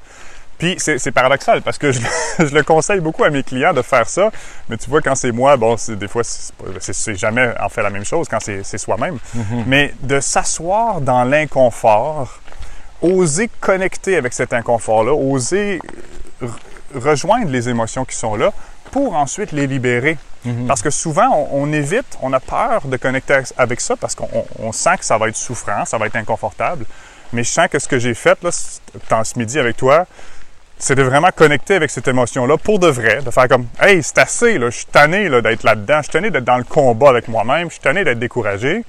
Puis, 0.61 0.77
c'est 0.79 1.11
paradoxal 1.11 1.63
parce 1.63 1.79
que 1.79 1.91
je, 1.91 2.01
je 2.39 2.55
le 2.55 2.63
conseille 2.63 3.01
beaucoup 3.01 3.25
à 3.25 3.31
mes 3.31 3.43
clients 3.43 3.73
de 3.73 3.83
faire 3.83 4.09
ça. 4.09 4.31
Mais 4.69 4.77
tu 4.77 4.89
vois, 4.89 5.01
quand 5.03 5.17
c'est 5.17 5.33
moi, 5.33 5.57
bon, 5.57 5.75
des 5.89 6.07
fois, 6.07 6.23
c'est 6.23 7.17
jamais 7.17 7.53
en 7.59 7.69
fait 7.69 7.83
la 7.83 7.91
même 7.91 8.05
chose 8.05 8.29
quand 8.29 8.39
c'est 8.41 8.79
soi-même. 8.79 9.19
Mhm. 9.35 9.65
Mais 9.67 9.95
de 10.03 10.21
s'asseoir 10.21 11.01
dans 11.01 11.25
l'inconfort, 11.25 12.39
oser 13.03 13.51
connecter 13.61 14.17
avec 14.17 14.33
cet 14.33 14.53
inconfort-là, 14.53 15.13
oser 15.15 15.81
re- 16.43 16.49
rejoindre 16.95 17.51
les 17.51 17.69
émotions 17.69 18.05
qui 18.05 18.15
sont 18.17 18.37
là 18.37 18.53
pour 18.93 19.15
ensuite 19.17 19.53
les 19.53 19.67
libérer. 19.67 20.19
Mhm. 20.45 20.67
Parce 20.67 20.83
que 20.83 20.91
souvent, 20.91 21.29
on, 21.53 21.63
on 21.69 21.73
évite, 21.73 22.19
on 22.23 22.33
a 22.33 22.41
peur 22.41 22.83
de 22.87 22.97
connecter 22.97 23.43
avec- 23.57 23.81
ça 23.81 23.97
parce 23.97 24.15
qu'on 24.15 24.29
on- 24.35 24.47
on 24.59 24.73
sent 24.73 24.97
que 24.99 25.05
ça 25.05 25.17
va 25.19 25.29
être 25.29 25.37
souffrant, 25.37 25.85
ça 25.85 25.97
va 25.99 26.07
être 26.07 26.17
inconfortable. 26.17 26.85
Mais 27.33 27.45
je 27.45 27.51
sens 27.51 27.69
que 27.69 27.79
ce 27.79 27.87
que 27.87 27.99
j'ai 27.99 28.15
fait 28.15 28.43
là, 28.43 28.51
dans 29.09 29.23
ce 29.23 29.39
midi 29.39 29.59
avec 29.59 29.77
toi, 29.77 30.07
c'est 30.81 30.95
de 30.95 31.03
vraiment 31.03 31.29
connecter 31.31 31.75
avec 31.75 31.91
cette 31.91 32.09
émotion-là 32.09 32.57
pour 32.57 32.79
de 32.79 32.89
vrai, 32.89 33.21
de 33.23 33.31
faire 33.31 33.49
comme 33.49 33.67
Hey, 33.79 34.03
c'est 34.03 34.19
assez, 34.19 34.59
là, 34.59 34.71
je 34.71 34.79
suis 34.79 34.87
tanné 34.87 35.29
là, 35.29 35.43
d'être 35.43 35.63
là-dedans, 35.63 35.99
je 35.99 36.05
suis 36.05 36.13
tanné 36.13 36.31
d'être 36.31 36.45
dans 36.45 36.57
le 36.57 36.65
combat 36.65 37.11
avec 37.11 37.29
moi-même, 37.29 37.69
je 37.69 37.75
suis 37.75 37.83
tanné 37.83 38.03
d'être 38.03 38.19
découragé. 38.19 38.83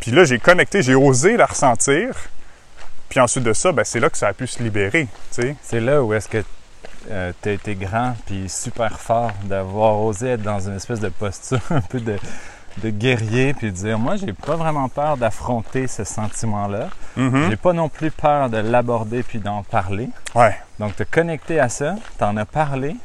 Puis 0.00 0.10
là, 0.10 0.24
j'ai 0.24 0.38
connecté, 0.38 0.82
j'ai 0.82 0.96
osé 0.96 1.36
la 1.36 1.46
ressentir. 1.46 2.16
Puis 3.08 3.20
ensuite 3.20 3.44
de 3.44 3.52
ça, 3.52 3.70
ben, 3.70 3.84
c'est 3.84 4.00
là 4.00 4.10
que 4.10 4.18
ça 4.18 4.28
a 4.28 4.32
pu 4.32 4.46
se 4.46 4.62
libérer. 4.62 5.06
C'est 5.30 5.80
là 5.80 6.02
où 6.02 6.12
est-ce 6.12 6.28
que 6.28 6.42
tu 7.42 7.48
as 7.48 7.52
été 7.52 7.76
grand 7.76 8.16
puis 8.26 8.48
super 8.48 9.00
fort 9.00 9.32
d'avoir 9.44 10.00
osé 10.00 10.30
être 10.30 10.42
dans 10.42 10.60
une 10.60 10.76
espèce 10.76 11.00
de 11.00 11.08
posture 11.08 11.60
un 11.70 11.80
peu 11.80 12.00
de, 12.00 12.16
de 12.78 12.90
guerrier 12.90 13.52
puis 13.54 13.70
de 13.70 13.76
dire 13.76 13.98
moi 13.98 14.16
j'ai 14.16 14.32
pas 14.32 14.56
vraiment 14.56 14.88
peur 14.88 15.16
d'affronter 15.16 15.86
ce 15.86 16.04
sentiment-là. 16.04 16.88
Mhm. 17.16 17.50
J'ai 17.50 17.56
pas 17.56 17.72
non 17.72 17.88
plus 17.88 18.10
peur 18.10 18.48
de 18.50 18.56
l'aborder 18.58 19.22
puis 19.22 19.38
d'en 19.38 19.62
parler. 19.62 20.08
Ouais, 20.34 20.56
Donc 20.78 20.96
te 20.96 21.02
connecter 21.02 21.60
à 21.60 21.68
ça, 21.68 21.96
t'en 22.18 22.36
as 22.36 22.44
parlé, 22.46 22.96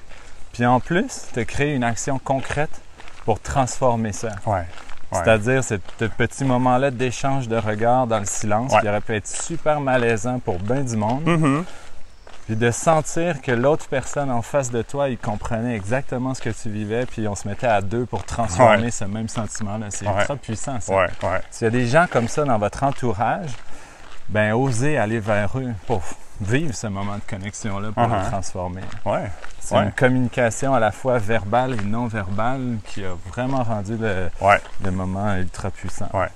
puis 0.54 0.66
en 0.66 0.80
plus 0.80 1.24
te 1.34 1.40
créer 1.42 1.74
une 1.76 1.84
action 1.84 2.20
concrète 2.20 2.82
pour 3.26 3.40
transformer 3.40 4.12
ça. 4.14 4.30
ouais. 4.46 4.64
Ouais. 5.12 5.20
C'est-à-dire 5.24 5.64
ce 5.64 5.76
petit 6.18 6.44
moment-là 6.44 6.90
d'échange 6.90 7.48
de 7.48 7.56
regards 7.58 8.08
dans 8.08 8.18
le 8.20 8.26
silence 8.26 8.74
Ouais. 8.74 8.82
qui 8.82 8.90
aurait 8.90 9.02
pu 9.02 9.14
être 9.16 9.28
super 9.28 9.80
malaisant 9.80 10.40
pour 10.40 10.58
bien 10.58 10.82
du 10.82 10.96
monde. 10.98 11.24
Mhm. 11.26 11.64
Puis 12.46 12.56
de 12.56 12.70
sentir 12.70 13.42
que 13.42 13.52
l'autre 13.52 13.88
personne 13.88 14.30
en 14.30 14.44
face 14.44 14.70
de 14.70 14.84
toi, 14.84 15.10
il 15.10 15.18
comprenait 15.18 15.76
exactement 15.76 16.36
ce 16.36 16.42
que 16.42 16.52
tu 16.52 16.70
vivais, 16.70 17.08
puis 17.08 17.28
on 17.28 17.34
se 17.34 17.48
mettait 17.48 17.66
à 17.68 17.82
deux 17.82 18.06
pour 18.06 18.24
transformer 18.24 18.84
Ouais. 18.84 18.92
ce 18.92 19.06
même 19.06 19.28
sentiment-là. 19.28 19.88
C'est 19.90 20.08
Ouais. 20.08 20.20
ultra 20.20 20.36
puissant, 20.36 20.80
ça. 20.80 20.96
Ouais, 20.96 21.08
ouais. 21.24 21.42
S'il 21.50 21.66
y 21.66 21.68
a 21.68 21.72
des 21.72 21.88
gens 21.88 22.06
comme 22.12 22.28
ça 22.28 22.44
dans 22.44 22.60
votre 22.60 22.84
entourage, 22.84 23.50
ben 24.30 24.54
osez 24.54 24.96
aller 24.98 25.20
vers 25.20 25.58
eux 25.58 25.74
pour 25.88 26.04
vivre 26.42 26.74
ce 26.76 26.88
moment 26.88 27.16
de 27.16 27.22
connexion-là 27.30 27.90
pour 27.94 28.04
Uh-huh. 28.04 28.24
le 28.26 28.30
transformer. 28.30 28.82
Ouais. 29.06 29.30
C'est 29.60 29.76
Ouais. 29.76 29.84
une 29.84 29.92
communication 29.94 30.74
à 30.76 30.80
la 30.80 30.92
fois 30.92 31.18
verbale 31.18 31.74
et 31.80 31.84
non 31.86 32.08
verbale 32.08 32.78
qui 32.86 33.04
a 33.04 33.14
vraiment 33.34 33.64
rendu 33.64 33.98
le, 33.98 34.30
Ouais. 34.42 34.60
le 34.84 34.92
moment 34.92 35.36
ultra 35.36 35.72
puissant. 35.72 36.08
Ouais. 36.14 36.28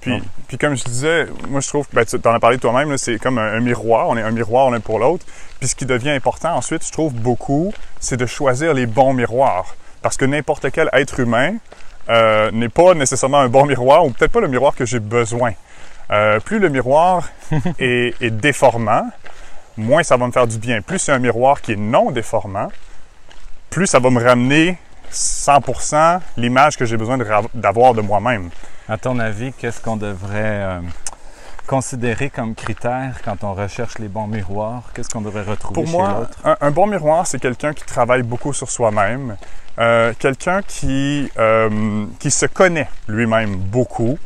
Puis, 0.00 0.10
Donc- 0.10 0.22
puis 0.48 0.58
comme 0.58 0.76
je 0.76 0.84
disais, 0.84 1.26
moi 1.48 1.60
je 1.60 1.68
trouve, 1.68 1.86
ben, 1.92 2.04
tu 2.04 2.16
en 2.26 2.34
as 2.34 2.40
parlé 2.40 2.58
toi-même, 2.58 2.96
c'est 2.98 3.18
comme 3.18 3.38
un, 3.38 3.54
un 3.54 3.60
miroir, 3.60 4.08
on 4.08 4.16
est 4.16 4.22
un 4.22 4.30
miroir 4.32 4.70
l'un 4.70 4.80
pour 4.80 4.98
l'autre. 4.98 5.24
Puis 5.60 5.68
ce 5.68 5.74
qui 5.76 5.86
devient 5.86 6.10
important 6.10 6.54
ensuite, 6.56 6.84
je 6.86 6.92
trouve 6.92 7.14
beaucoup, 7.14 7.72
c'est 8.00 8.16
de 8.18 8.26
choisir 8.26 8.74
les 8.74 8.86
bons 8.86 9.14
miroirs. 9.14 9.76
Parce 10.02 10.16
que 10.18 10.24
n'importe 10.26 10.70
quel 10.70 10.90
être 10.92 11.20
humain 11.20 11.54
euh, 12.10 12.50
n'est 12.50 12.68
pas 12.68 12.92
nécessairement 12.92 13.38
un 13.38 13.48
bon 13.48 13.64
miroir, 13.64 14.04
ou 14.04 14.10
peut-être 14.10 14.32
pas 14.32 14.40
le 14.40 14.48
miroir 14.48 14.74
que 14.74 14.84
j'ai 14.84 15.00
besoin. 15.00 15.52
Euh, 16.10 16.38
plus 16.38 16.58
le 16.58 16.68
miroir 16.68 17.30
est, 17.78 18.14
est 18.20 18.30
déformant, 18.30 19.08
moins 19.76 20.02
ça 20.02 20.16
va 20.16 20.26
me 20.26 20.32
faire 20.32 20.46
du 20.46 20.58
bien. 20.58 20.80
Plus 20.82 20.98
c'est 20.98 21.12
un 21.12 21.18
miroir 21.18 21.60
qui 21.60 21.72
est 21.72 21.76
non 21.76 22.10
déformant, 22.10 22.68
plus 23.70 23.86
ça 23.86 23.98
va 23.98 24.10
me 24.10 24.22
ramener 24.22 24.78
100% 25.12 26.20
l'image 26.36 26.76
que 26.76 26.84
j'ai 26.84 26.96
besoin 26.96 27.18
d'avoir 27.54 27.94
de 27.94 28.00
moi-même. 28.00 28.50
À 28.88 28.98
ton 28.98 29.18
avis, 29.18 29.52
qu'est-ce 29.52 29.80
qu'on 29.80 29.96
devrait 29.96 30.62
euh, 30.62 30.80
considérer 31.66 32.30
comme 32.30 32.54
critère 32.54 33.20
quand 33.24 33.44
on 33.44 33.54
recherche 33.54 33.98
les 33.98 34.08
bons 34.08 34.26
miroirs? 34.26 34.82
Qu'est-ce 34.94 35.08
qu'on 35.08 35.20
devrait 35.22 35.42
retrouver 35.42 35.74
Pour 35.74 35.86
chez 35.86 35.92
moi, 35.92 36.16
l'autre? 36.20 36.38
un, 36.44 36.56
un 36.60 36.70
bon 36.70 36.86
miroir, 36.86 37.26
c'est 37.26 37.38
quelqu'un 37.38 37.72
qui 37.72 37.84
travaille 37.84 38.22
beaucoup 38.22 38.52
sur 38.52 38.70
soi-même, 38.70 39.36
euh, 39.78 40.12
quelqu'un 40.18 40.62
qui, 40.62 41.30
euh, 41.38 42.06
qui 42.18 42.30
se 42.30 42.46
connaît 42.46 42.88
lui-même 43.08 43.56
beaucoup, 43.56 44.18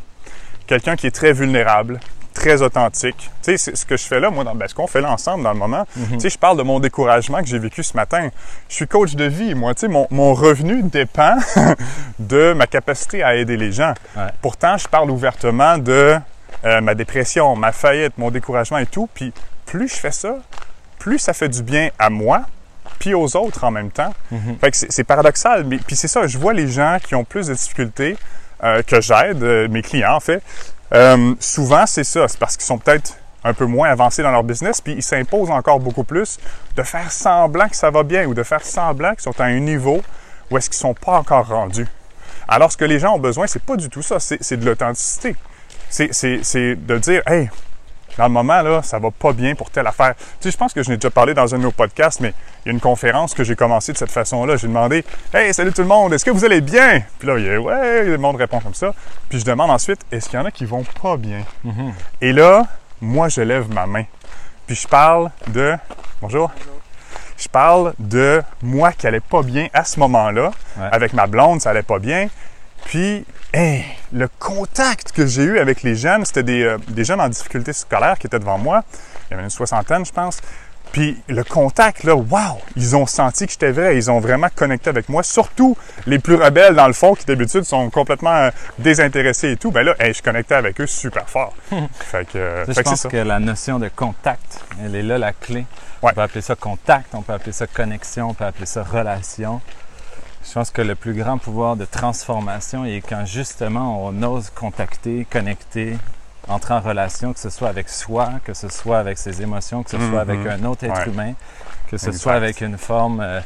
quelqu'un 0.67 0.95
qui 0.95 1.07
est 1.07 1.15
très 1.15 1.33
vulnérable, 1.33 1.99
très 2.33 2.61
authentique. 2.61 3.29
Tu 3.41 3.51
sais, 3.51 3.57
c'est 3.57 3.75
ce 3.75 3.85
que 3.85 3.97
je 3.97 4.03
fais 4.03 4.19
là, 4.19 4.29
moi, 4.29 4.43
dans, 4.43 4.55
ben, 4.55 4.67
ce 4.67 4.75
qu'on 4.75 4.87
fait 4.87 5.01
là 5.01 5.11
ensemble 5.11 5.43
dans 5.43 5.53
le 5.53 5.59
moment. 5.59 5.85
Mhm. 5.95 6.13
Tu 6.13 6.19
sais, 6.21 6.29
je 6.29 6.37
parle 6.37 6.57
de 6.57 6.63
mon 6.63 6.79
découragement 6.79 7.39
que 7.39 7.47
j'ai 7.47 7.59
vécu 7.59 7.83
ce 7.83 7.95
matin. 7.95 8.29
Je 8.69 8.75
suis 8.75 8.87
coach 8.87 9.15
de 9.15 9.25
vie, 9.25 9.55
moi. 9.55 9.73
Tu 9.73 9.81
sais, 9.81 9.87
mon, 9.87 10.07
mon 10.11 10.33
revenu 10.33 10.83
dépend 10.83 11.35
de 12.19 12.53
ma 12.53 12.67
capacité 12.67 13.23
à 13.23 13.35
aider 13.35 13.57
les 13.57 13.71
gens. 13.71 13.93
Ouais. 14.15 14.27
Pourtant, 14.41 14.77
je 14.77 14.87
parle 14.87 15.11
ouvertement 15.11 15.77
de 15.77 16.17
euh, 16.65 16.81
ma 16.81 16.95
dépression, 16.95 17.55
ma 17.55 17.71
faillite, 17.71 18.17
mon 18.17 18.31
découragement 18.31 18.77
et 18.77 18.85
tout. 18.85 19.09
Puis 19.13 19.33
plus 19.65 19.87
je 19.87 19.95
fais 19.95 20.11
ça, 20.11 20.37
plus 20.97 21.19
ça 21.19 21.33
fait 21.33 21.49
du 21.49 21.63
bien 21.63 21.89
à 21.99 22.09
moi, 22.09 22.41
puis 22.99 23.13
aux 23.13 23.35
autres 23.37 23.63
en 23.63 23.71
même 23.71 23.91
temps. 23.91 24.13
Fait 24.59 24.71
que 24.71 24.77
c'est 24.77 24.91
c'est 24.91 25.03
paradoxal, 25.03 25.63
mais 25.63 25.77
puis 25.77 25.95
c'est 25.95 26.07
ça, 26.07 26.27
je 26.27 26.37
vois 26.37 26.53
les 26.53 26.67
gens 26.67 26.97
qui 27.01 27.15
ont 27.15 27.23
plus 27.23 27.47
de 27.47 27.53
difficultés 27.53 28.17
euh, 28.63 28.81
que 28.83 28.99
j'aide, 28.99 29.41
euh, 29.43 29.67
mes 29.69 29.81
clients 29.81 30.15
en 30.15 30.19
fait. 30.19 30.43
Euh, 30.93 31.35
souvent, 31.39 31.85
c'est 31.85 32.03
ça, 32.03 32.27
c'est 32.27 32.39
parce 32.39 32.57
qu'ils 32.57 32.65
sont 32.65 32.77
peut-être 32.77 33.15
un 33.43 33.53
peu 33.53 33.65
moins 33.65 33.89
avancés 33.89 34.21
dans 34.21 34.31
leur 34.31 34.43
business, 34.43 34.81
puis 34.81 34.93
ils 34.93 35.03
s'imposent 35.03 35.51
encore 35.51 35.79
beaucoup 35.79 36.03
plus 36.03 36.39
de 36.75 36.83
faire 36.83 37.11
semblant 37.11 37.69
que 37.69 37.75
ça 37.75 37.89
va 37.89 38.03
bien 38.03 38.25
ou 38.25 38.33
de 38.33 38.43
faire 38.43 38.63
semblant 38.65 39.11
qu'ils 39.11 39.21
sont 39.21 39.39
à 39.39 39.45
un 39.45 39.59
niveau 39.59 40.01
où 40.51 40.57
est-ce 40.57 40.69
qu'ils 40.69 40.79
sont 40.79 40.93
pas 40.93 41.13
encore 41.13 41.47
rendus. 41.47 41.87
Alors, 42.47 42.71
ce 42.71 42.77
que 42.77 42.85
les 42.85 42.99
gens 42.99 43.15
ont 43.15 43.19
besoin, 43.19 43.47
c'est 43.47 43.61
pas 43.61 43.75
du 43.75 43.89
tout 43.89 44.01
ça, 44.01 44.19
c'est 44.19 44.57
de 44.57 44.65
l'authenticité. 44.65 45.35
C'est 45.89 46.75
de 46.75 46.97
dire, 46.97 47.21
hey, 47.27 47.49
dans 48.19 48.25
le 48.25 48.33
moment, 48.33 48.61
là, 48.61 48.81
ça 48.83 48.99
va 48.99 49.11
pas 49.11 49.31
bien 49.31 49.55
pour 49.55 49.69
telle 49.69 49.87
affaire. 49.87 50.13
Tu 50.17 50.23
sais, 50.41 50.51
je 50.51 50.57
pense 50.57 50.73
que 50.73 50.83
je 50.83 50.89
n'ai 50.89 50.97
déjà 50.97 51.09
parlé 51.09 51.33
dans 51.33 51.55
un 51.55 51.57
de 51.57 51.63
nos 51.63 51.71
podcasts, 51.71 52.19
mais 52.19 52.33
il 52.65 52.67
y 52.67 52.69
a 52.69 52.73
une 52.73 52.81
conférence 52.81 53.33
que 53.33 53.45
j'ai 53.45 53.55
commencé 53.55 53.93
de 53.93 53.97
cette 53.97 54.11
façon-là. 54.11 54.57
J'ai 54.57 54.67
demandé 54.67 55.05
Hey, 55.33 55.53
salut 55.53 55.71
tout 55.71 55.83
le 55.83 55.87
monde, 55.87 56.11
est-ce 56.11 56.25
que 56.25 56.31
vous 56.31 56.43
allez 56.43 56.59
bien? 56.59 57.01
Puis 57.17 57.29
là, 57.29 57.37
il 57.37 57.45
y 57.45 57.49
a 57.49 57.61
Ouais, 57.61 58.03
le 58.03 58.17
monde 58.17 58.35
répond 58.35 58.59
comme 58.59 58.73
ça. 58.73 58.93
Puis 59.29 59.39
je 59.39 59.45
demande 59.45 59.71
ensuite 59.71 60.01
Est-ce 60.11 60.27
qu'il 60.27 60.37
y 60.37 60.41
en 60.41 60.45
a 60.45 60.51
qui 60.51 60.65
vont 60.65 60.83
pas 61.01 61.15
bien? 61.15 61.43
Et 62.19 62.33
là, 62.33 62.63
moi, 62.99 63.29
je 63.29 63.39
lève 63.39 63.73
ma 63.73 63.85
main. 63.85 64.03
Puis 64.67 64.75
je 64.75 64.85
parle 64.87 65.31
de. 65.47 65.75
Bonjour. 66.21 66.51
Je 67.37 67.47
parle 67.47 67.93
de 67.99 68.43
moi 68.61 68.91
qui 68.91 69.07
allait 69.07 69.21
pas 69.21 69.43
bien 69.43 69.67
à 69.73 69.85
ce 69.85 69.97
moment-là. 70.01 70.51
Ouais. 70.77 70.89
Avec 70.91 71.13
ma 71.13 71.25
blonde, 71.25 71.61
ça 71.61 71.69
allait 71.69 71.83
pas 71.83 71.99
bien. 71.99 72.27
Puis, 72.85 73.25
hey, 73.53 73.85
le 74.11 74.27
contact 74.39 75.11
que 75.11 75.25
j'ai 75.27 75.43
eu 75.43 75.59
avec 75.59 75.83
les 75.83 75.95
jeunes, 75.95 76.25
c'était 76.25 76.43
des, 76.43 76.63
euh, 76.63 76.77
des 76.87 77.03
jeunes 77.03 77.21
en 77.21 77.29
difficulté 77.29 77.73
scolaire 77.73 78.17
qui 78.17 78.27
étaient 78.27 78.39
devant 78.39 78.57
moi. 78.57 78.83
Il 79.27 79.31
y 79.31 79.33
avait 79.35 79.43
une 79.43 79.49
soixantaine, 79.49 80.05
je 80.05 80.11
pense. 80.11 80.39
Puis 80.91 81.21
le 81.27 81.43
contact, 81.43 82.03
là, 82.03 82.15
wow! 82.15 82.59
Ils 82.75 82.95
ont 82.95 83.05
senti 83.05 83.45
que 83.45 83.51
j'étais 83.51 83.71
vrai. 83.71 83.95
Ils 83.95 84.09
ont 84.09 84.19
vraiment 84.19 84.47
connecté 84.53 84.89
avec 84.89 85.07
moi. 85.07 85.21
Surtout 85.21 85.77
les 86.07 86.17
plus 86.19 86.35
rebelles, 86.35 86.75
dans 86.75 86.87
le 86.87 86.93
fond, 86.93 87.13
qui 87.13 87.25
d'habitude 87.25 87.63
sont 87.63 87.89
complètement 87.89 88.35
euh, 88.35 88.49
désintéressés 88.79 89.51
et 89.51 89.57
tout. 89.57 89.71
Ben 89.71 89.83
là, 89.83 89.93
hey, 89.99 90.13
je 90.13 90.23
connectais 90.23 90.55
avec 90.55 90.81
eux 90.81 90.87
super 90.87 91.29
fort. 91.29 91.53
fait 91.99 92.27
que, 92.27 92.37
euh, 92.37 92.65
fait 92.65 92.73
je 92.73 92.77
que 92.79 92.83
c'est 92.83 92.83
pense 92.83 93.01
ça. 93.01 93.09
que 93.09 93.17
la 93.17 93.39
notion 93.39 93.77
de 93.77 93.89
contact, 93.95 94.61
elle 94.83 94.95
est 94.95 95.03
là 95.03 95.17
la 95.17 95.33
clé. 95.33 95.65
Ouais. 96.01 96.11
On 96.11 96.13
peut 96.13 96.21
appeler 96.21 96.41
ça 96.41 96.55
contact, 96.55 97.13
on 97.13 97.21
peut 97.21 97.33
appeler 97.33 97.51
ça 97.51 97.67
connexion, 97.67 98.29
on 98.29 98.33
peut 98.33 98.45
appeler 98.45 98.65
ça 98.65 98.83
relation. 98.83 99.61
Je 100.49 100.53
pense 100.55 100.71
que 100.71 100.81
le 100.81 100.95
plus 100.95 101.13
grand 101.13 101.37
pouvoir 101.37 101.75
de 101.75 101.85
transformation 101.85 102.83
est 102.83 103.01
quand 103.07 103.23
justement 103.25 104.03
on 104.07 104.23
ose 104.23 104.49
contacter, 104.49 105.27
connecter, 105.29 105.95
entrer 106.47 106.73
en 106.73 106.79
relation, 106.79 107.33
que 107.33 107.39
ce 107.39 107.51
soit 107.51 107.69
avec 107.69 107.87
soi, 107.87 108.31
que 108.43 108.55
ce 108.55 108.67
soit 108.67 108.97
avec 108.97 109.19
ses 109.19 109.43
émotions, 109.43 109.83
que 109.83 109.91
ce 109.91 109.99
soit 110.09 110.21
avec 110.21 110.39
Mhm. 110.39 110.47
un 110.47 110.65
autre 110.65 110.85
être 110.85 111.05
Ouais. 111.05 111.13
humain, 111.13 111.33
que 111.91 111.97
ce 111.97 112.07
Exact. 112.07 112.21
soit 112.23 112.33
avec 112.33 112.61
une 112.61 112.79
forme, 112.79 113.19
euh, 113.21 113.41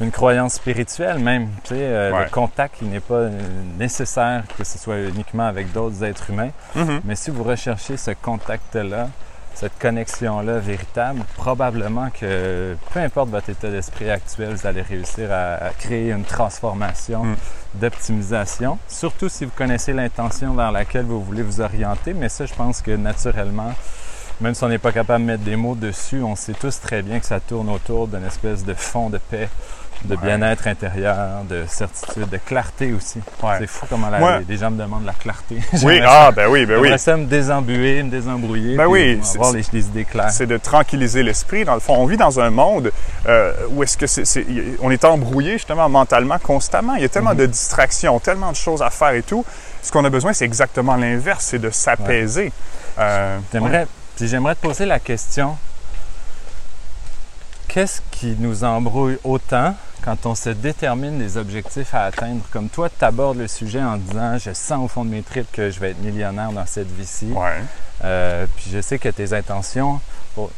une 0.00 0.12
croyance 0.12 0.54
spirituelle 0.54 1.18
même. 1.18 1.48
Tu 1.64 1.70
sais, 1.70 1.80
euh, 1.80 2.12
Ouais. 2.12 2.24
Le 2.26 2.30
contact, 2.30 2.76
il 2.82 2.88
n'est 2.90 3.00
pas 3.00 3.14
euh, 3.14 3.40
nécessaire 3.76 4.44
que 4.56 4.62
ce 4.62 4.78
soit 4.78 4.98
uniquement 5.00 5.46
avec 5.48 5.72
d'autres 5.72 6.04
êtres 6.04 6.30
humains. 6.30 6.50
Mhm. 6.76 7.00
Mais 7.04 7.16
si 7.16 7.32
vous 7.32 7.42
recherchez 7.42 7.96
ce 7.96 8.12
contact-là, 8.12 9.08
cette 9.54 9.78
connexion-là 9.78 10.58
véritable, 10.58 11.20
probablement 11.36 12.10
que 12.10 12.76
peu 12.92 13.00
importe 13.00 13.30
votre 13.30 13.50
état 13.50 13.70
d'esprit 13.70 14.10
actuel, 14.10 14.54
vous 14.54 14.66
allez 14.66 14.82
réussir 14.82 15.30
à, 15.32 15.54
à 15.66 15.70
créer 15.70 16.10
une 16.10 16.24
transformation 16.24 17.24
Mm. 17.24 17.36
d'optimisation. 17.74 18.78
Surtout 18.88 19.28
si 19.28 19.44
vous 19.44 19.50
connaissez 19.56 19.92
l'intention 19.92 20.54
vers 20.54 20.72
laquelle 20.72 21.04
vous 21.04 21.22
voulez 21.22 21.42
vous 21.42 21.60
orienter. 21.60 22.14
Mais 22.14 22.28
ça, 22.28 22.46
je 22.46 22.54
pense 22.54 22.82
que 22.82 22.92
naturellement, 22.92 23.72
même 24.40 24.54
si 24.54 24.64
on 24.64 24.68
n'est 24.68 24.78
pas 24.78 24.92
capable 24.92 25.24
de 25.24 25.30
mettre 25.32 25.44
des 25.44 25.56
mots 25.56 25.74
dessus, 25.74 26.22
on 26.22 26.36
sait 26.36 26.54
tous 26.54 26.80
très 26.80 27.02
bien 27.02 27.20
que 27.20 27.26
ça 27.26 27.40
tourne 27.40 27.68
autour 27.68 28.08
d'une 28.08 28.24
espèce 28.24 28.64
de 28.64 28.74
fond 28.74 29.10
de 29.10 29.18
paix, 29.18 29.48
de 30.04 30.14
Ouais. 30.16 30.20
bien-être 30.22 30.66
intérieur, 30.66 31.44
de 31.48 31.64
certitude, 31.66 32.28
de 32.28 32.36
clarté 32.36 32.92
aussi. 32.92 33.20
Ouais. 33.42 33.56
C'est 33.58 33.66
fou 33.66 33.86
comment 33.88 34.10
la- 34.10 34.18
Moi- 34.18 34.38
les, 34.40 34.44
les 34.46 34.56
gens 34.58 34.70
me 34.70 34.78
demandent 34.78 35.04
la 35.06 35.12
clarté. 35.14 35.58
Oui, 35.82 36.00
ah, 36.06 36.30
ben 36.30 36.48
oui, 36.48 36.66
ben 36.66 36.78
oui. 36.80 36.98
Ça 36.98 37.16
me 37.16 37.24
désembuer, 37.24 38.02
me 38.02 38.10
désembrouiller, 38.10 38.76
Ben 38.76 38.86
oui, 38.86 39.18
c'est- 39.22 39.36
avoir 39.38 39.52
les, 39.52 39.62
les 39.72 39.86
idées 39.86 40.04
claires. 40.04 40.30
c'est 40.30 40.46
de 40.46 40.56
tranquilliser 40.58 41.22
l'esprit. 41.22 41.64
Dans 41.64 41.74
le 41.74 41.80
fond, 41.80 41.94
on 41.96 42.06
vit 42.06 42.16
dans 42.16 42.38
un 42.40 42.50
monde 42.50 42.92
euh, 43.26 43.52
où 43.70 43.82
est-ce 43.82 43.96
que 43.96 44.06
c'est, 44.06 44.24
on 44.82 44.90
est 44.90 45.04
embrouillé 45.04 45.52
justement 45.54 45.88
mentalement 45.88 46.38
constamment. 46.38 46.94
Il 46.96 47.02
y 47.02 47.06
a 47.06 47.08
tellement 47.08 47.34
de 47.34 47.46
distractions, 47.46 48.18
tellement 48.20 48.50
de 48.50 48.56
choses 48.56 48.82
à 48.82 48.90
faire 48.90 49.12
et 49.12 49.22
tout. 49.22 49.44
Ce 49.82 49.90
qu'on 49.92 50.04
a 50.04 50.10
besoin, 50.10 50.32
c'est 50.32 50.44
exactement 50.44 50.96
l'inverse, 50.96 51.44
c'est 51.50 51.58
de 51.58 51.70
s'apaiser. 51.70 52.52
Euh, 52.98 53.38
J'aimerais, 53.52 53.86
j'aimerais 54.20 54.54
te 54.54 54.60
poser 54.60 54.86
la 54.86 54.98
question 54.98 55.56
qu'est-ce 57.74 58.00
qui 58.12 58.36
nous 58.38 58.62
embrouille 58.62 59.18
autant 59.24 59.74
quand 60.02 60.26
on 60.26 60.34
se 60.36 60.50
détermine 60.50 61.18
des 61.18 61.36
objectifs 61.36 61.92
à 61.94 62.04
atteindre? 62.04 62.42
Comme 62.52 62.68
toi, 62.68 62.88
tu 62.88 63.04
abordes 63.04 63.38
le 63.38 63.48
sujet 63.48 63.82
en 63.82 63.96
disant 63.96 64.38
Je 64.38 64.52
sens 64.54 64.84
au 64.84 64.86
fond 64.88 65.04
de 65.04 65.10
mes 65.10 65.22
tripes 65.22 65.50
que 65.52 65.70
je 65.70 65.80
vais 65.80 65.90
être 65.90 66.00
millionnaire 66.02 66.52
dans 66.52 66.66
cette 66.66 66.90
vie-ci. 66.90 67.32
ouais. 67.32 67.62
Euh, 68.04 68.46
puis 68.56 68.70
je 68.72 68.80
sais 68.80 68.98
que 68.98 69.08
tes 69.08 69.32
intentions 69.32 70.00
pour- 70.34 70.50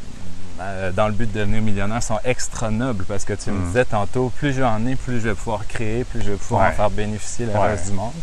euh, 0.59 0.91
dans 0.91 1.07
le 1.07 1.13
but 1.13 1.31
de 1.31 1.39
devenir 1.39 1.61
millionnaire 1.61 2.01
sont 2.03 2.19
extra 2.25 2.69
nobles 2.71 3.05
parce 3.05 3.25
que 3.25 3.33
tu 3.33 3.49
me 3.51 3.59
Mm. 3.59 3.65
disais 3.67 3.85
tantôt, 3.85 4.29
plus 4.37 4.53
j'en 4.53 4.85
ai, 4.85 4.95
plus 4.95 5.15
je 5.21 5.29
vais 5.29 5.35
pouvoir 5.35 5.65
créer, 5.67 6.03
plus 6.03 6.21
je 6.21 6.31
vais 6.31 6.37
pouvoir 6.37 6.69
en 6.69 6.71
faire 6.73 6.89
bénéficier 6.91 7.45
le 7.47 7.53
Ouais. 7.53 7.67
reste 7.69 7.87
du 7.87 7.93
monde. 7.93 8.13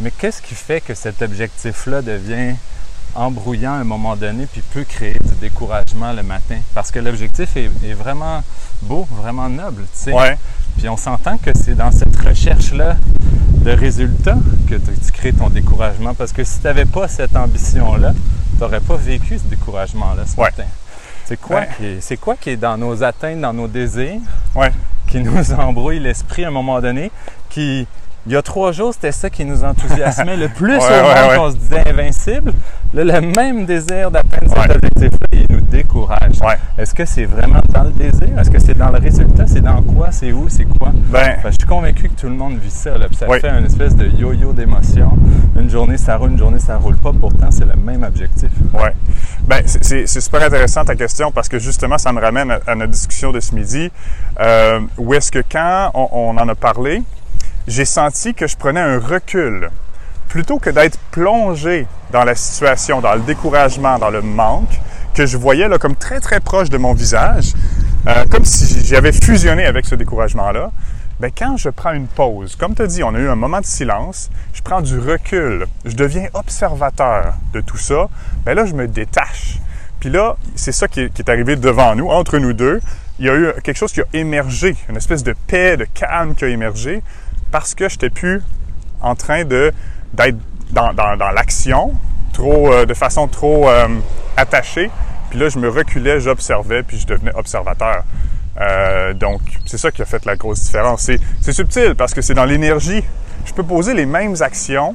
Mais 0.00 0.10
qu'est-ce 0.10 0.42
qui 0.42 0.54
fait 0.54 0.80
que 0.80 0.94
cet 0.94 1.22
objectif-là 1.22 2.02
devient 2.02 2.54
embrouillant 3.14 3.72
à 3.74 3.76
un 3.78 3.84
moment 3.84 4.16
donné 4.16 4.46
puis 4.46 4.62
peut 4.72 4.84
créer 4.84 5.18
du 5.18 5.34
découragement 5.40 6.12
le 6.12 6.22
matin? 6.22 6.56
Parce 6.74 6.90
que 6.90 6.98
l'objectif 6.98 7.56
est, 7.56 7.70
est 7.84 7.94
vraiment 7.94 8.42
beau, 8.82 9.06
vraiment 9.10 9.48
noble, 9.48 9.82
tu 9.82 9.88
sais. 10.04 10.12
Ouais. 10.12 10.38
Puis 10.78 10.88
on 10.88 10.96
s'entend 10.96 11.36
que 11.38 11.50
c'est 11.54 11.74
dans 11.74 11.90
cette 11.92 12.16
recherche-là 12.16 12.96
de 13.64 13.70
résultats 13.70 14.38
que 14.68 14.76
tu 14.76 15.12
crées 15.12 15.32
ton 15.32 15.50
découragement. 15.50 16.14
Parce 16.14 16.32
que 16.32 16.42
si 16.44 16.58
tu 16.60 16.64
n'avais 16.64 16.86
pas 16.86 17.08
cette 17.08 17.36
ambition-là, 17.36 18.12
tu 18.56 18.60
n'aurais 18.60 18.80
pas 18.80 18.96
vécu 18.96 19.38
ce 19.38 19.44
découragement-là 19.44 20.22
ce 20.26 20.36
Ouais. 20.40 20.46
matin. 20.46 20.64
C'est 21.26 21.36
quoi, 21.40 21.60
Ouais. 21.60 21.68
qui 21.76 21.84
est, 21.86 22.00
c'est 22.00 22.16
quoi 22.16 22.36
qui 22.36 22.50
est 22.50 22.56
dans 22.56 22.76
nos 22.76 23.02
atteintes, 23.04 23.40
dans 23.40 23.52
nos 23.52 23.68
désirs, 23.68 24.18
qui 25.06 25.20
nous 25.20 25.52
embrouille 25.58 26.00
l'esprit 26.00 26.44
à 26.44 26.48
un 26.48 26.52
moment 26.52 26.80
donné, 26.80 27.10
qui, 27.50 27.86
il 28.26 28.32
y 28.32 28.36
a 28.36 28.42
trois 28.42 28.70
jours, 28.72 28.92
c'était 28.94 29.12
ça 29.12 29.30
qui 29.30 29.44
nous 29.44 29.64
enthousiasmait 29.64 30.36
le 30.36 30.48
plus 30.54 30.76
Ouais, 30.76 30.78
au 30.78 30.88
ouais, 30.88 31.02
monde, 31.02 31.30
ouais. 31.30 31.36
qu'on 31.36 31.50
se 31.50 31.56
disait 31.56 31.88
invincible. 31.88 32.52
Là, 32.94 33.04
le 33.04 33.20
même 33.34 33.64
désir 33.66 34.10
d'atteindre 34.10 34.52
cet 34.54 34.76
objectif-là, 34.76 35.26
il 35.32 35.46
nous 35.50 35.60
décourage. 35.62 36.36
Est-ce 36.78 36.94
que 36.94 37.04
c'est 37.04 37.24
vraiment 37.24 37.60
dans 37.72 37.84
le 37.84 37.90
désir? 37.90 38.38
Est-ce 38.38 38.50
que 38.50 38.58
c'est 38.60 38.76
dans 38.76 38.90
le 38.90 38.98
résultat? 38.98 39.46
C'est 39.46 39.60
dans 39.62 39.80
quoi? 39.82 40.12
C'est 40.12 40.30
où? 40.30 40.46
C'est 40.48 40.64
quoi? 40.64 40.92
Ben, 41.10 41.36
je 41.46 41.50
suis 41.50 41.66
convaincu 41.66 42.08
que 42.10 42.20
tout 42.20 42.26
le 42.28 42.34
monde 42.34 42.58
vit 42.58 42.70
ça. 42.70 42.96
Là, 42.98 43.06
puis 43.08 43.16
ça 43.16 43.26
Oui. 43.28 43.40
fait 43.40 43.48
une 43.48 43.64
espèce 43.64 43.96
de 43.96 44.06
yo-yo 44.06 44.52
d'émotions. 44.52 45.16
Une 45.58 45.70
journée, 45.70 45.96
ça 45.96 46.16
roule, 46.16 46.32
une 46.32 46.38
journée, 46.38 46.58
ça 46.60 46.76
roule 46.76 46.96
pas. 46.98 47.12
Pourtant, 47.18 47.50
c'est 47.50 47.64
le 47.64 47.76
même 47.82 48.02
objectif. 48.04 48.50
Ouais. 48.74 48.92
Ben, 49.48 49.62
c'est- 49.66 50.06
super 50.20 50.42
intéressant 50.42 50.84
ta 50.84 50.94
question 50.94 51.32
parce 51.32 51.48
que 51.48 51.58
justement, 51.58 51.96
ça 51.98 52.12
me 52.12 52.20
ramène 52.20 52.50
à, 52.50 52.60
à 52.66 52.74
notre 52.74 52.92
discussion 52.92 53.32
de 53.32 53.40
ce 53.40 53.54
midi. 53.54 53.90
Euh, 54.40 54.80
où 54.98 55.14
est-ce 55.14 55.32
que 55.32 55.42
quand 55.50 55.90
on, 55.94 56.08
on 56.12 56.36
en 56.38 56.48
a 56.48 56.54
parlé, 56.54 57.02
j'ai 57.66 57.84
senti 57.84 58.34
que 58.34 58.46
je 58.46 58.56
prenais 58.56 58.80
un 58.80 58.98
recul. 58.98 59.70
Plutôt 60.28 60.58
que 60.58 60.70
d'être 60.70 60.98
plongé 61.10 61.86
dans 62.10 62.24
la 62.24 62.34
situation, 62.34 63.00
dans 63.00 63.14
le 63.14 63.20
découragement, 63.20 63.98
dans 63.98 64.10
le 64.10 64.22
manque, 64.22 64.80
que 65.14 65.26
je 65.26 65.36
voyais 65.36 65.68
là 65.68 65.78
comme 65.78 65.94
très 65.94 66.20
très 66.20 66.40
proche 66.40 66.70
de 66.70 66.78
mon 66.78 66.94
visage, 66.94 67.52
euh, 68.06 68.24
comme 68.30 68.44
si 68.44 68.84
j'avais 68.84 69.12
fusionné 69.12 69.64
avec 69.64 69.84
ce 69.84 69.94
découragement-là, 69.94 70.70
ben 71.20 71.30
quand 71.36 71.56
je 71.56 71.68
prends 71.68 71.92
une 71.92 72.08
pause, 72.08 72.56
comme 72.56 72.74
tu 72.74 72.82
as 72.82 72.86
dit, 72.86 73.04
on 73.04 73.14
a 73.14 73.18
eu 73.18 73.28
un 73.28 73.36
moment 73.36 73.60
de 73.60 73.66
silence, 73.66 74.30
je 74.54 74.62
prends 74.62 74.80
du 74.80 74.98
recul, 74.98 75.66
je 75.84 75.94
deviens 75.94 76.28
observateur 76.32 77.34
de 77.52 77.60
tout 77.60 77.76
ça, 77.76 78.08
ben 78.44 78.54
là 78.54 78.64
je 78.64 78.72
me 78.72 78.88
détache. 78.88 79.58
Puis 80.00 80.10
là, 80.10 80.36
c'est 80.56 80.72
ça 80.72 80.88
qui 80.88 81.00
est 81.00 81.28
arrivé 81.28 81.54
devant 81.54 81.94
nous, 81.94 82.08
entre 82.08 82.38
nous 82.38 82.54
deux. 82.54 82.80
Il 83.20 83.26
y 83.26 83.28
a 83.28 83.36
eu 83.36 83.52
quelque 83.62 83.76
chose 83.76 83.92
qui 83.92 84.00
a 84.00 84.04
émergé, 84.14 84.74
une 84.88 84.96
espèce 84.96 85.22
de 85.22 85.32
paix, 85.46 85.76
de 85.76 85.84
calme 85.84 86.34
qui 86.34 86.44
a 86.44 86.48
émergé, 86.48 87.04
parce 87.52 87.74
que 87.74 87.88
je 87.88 87.94
n'étais 87.94 88.10
plus 88.10 88.42
en 89.00 89.14
train 89.14 89.44
d'être 89.44 90.36
dans, 90.72 91.30
l'action, 91.32 91.94
euh, 92.40 92.86
de 92.86 92.94
façon 92.94 93.28
trop 93.28 93.68
euh, 93.68 93.86
attachée. 94.36 94.90
Puis 95.30 95.38
là, 95.38 95.48
je 95.48 95.58
me 95.58 95.68
reculais, 95.68 96.18
j'observais, 96.18 96.82
puis 96.82 96.98
je 96.98 97.06
devenais 97.06 97.32
observateur. 97.34 98.02
Euh, 98.60 99.14
donc, 99.14 99.40
c'est 99.66 99.78
ça 99.78 99.90
qui 99.90 100.02
a 100.02 100.04
fait 100.04 100.24
la 100.24 100.36
grosse 100.36 100.62
différence. 100.62 101.10
C'est 101.40 101.52
subtil 101.52 101.94
parce 101.96 102.14
que 102.14 102.22
c'est 102.22 102.34
dans 102.34 102.44
l'énergie. 102.44 103.02
Je 103.44 103.52
peux 103.52 103.62
poser 103.62 103.94
les 103.94 104.06
mêmes 104.06 104.36
actions 104.40 104.94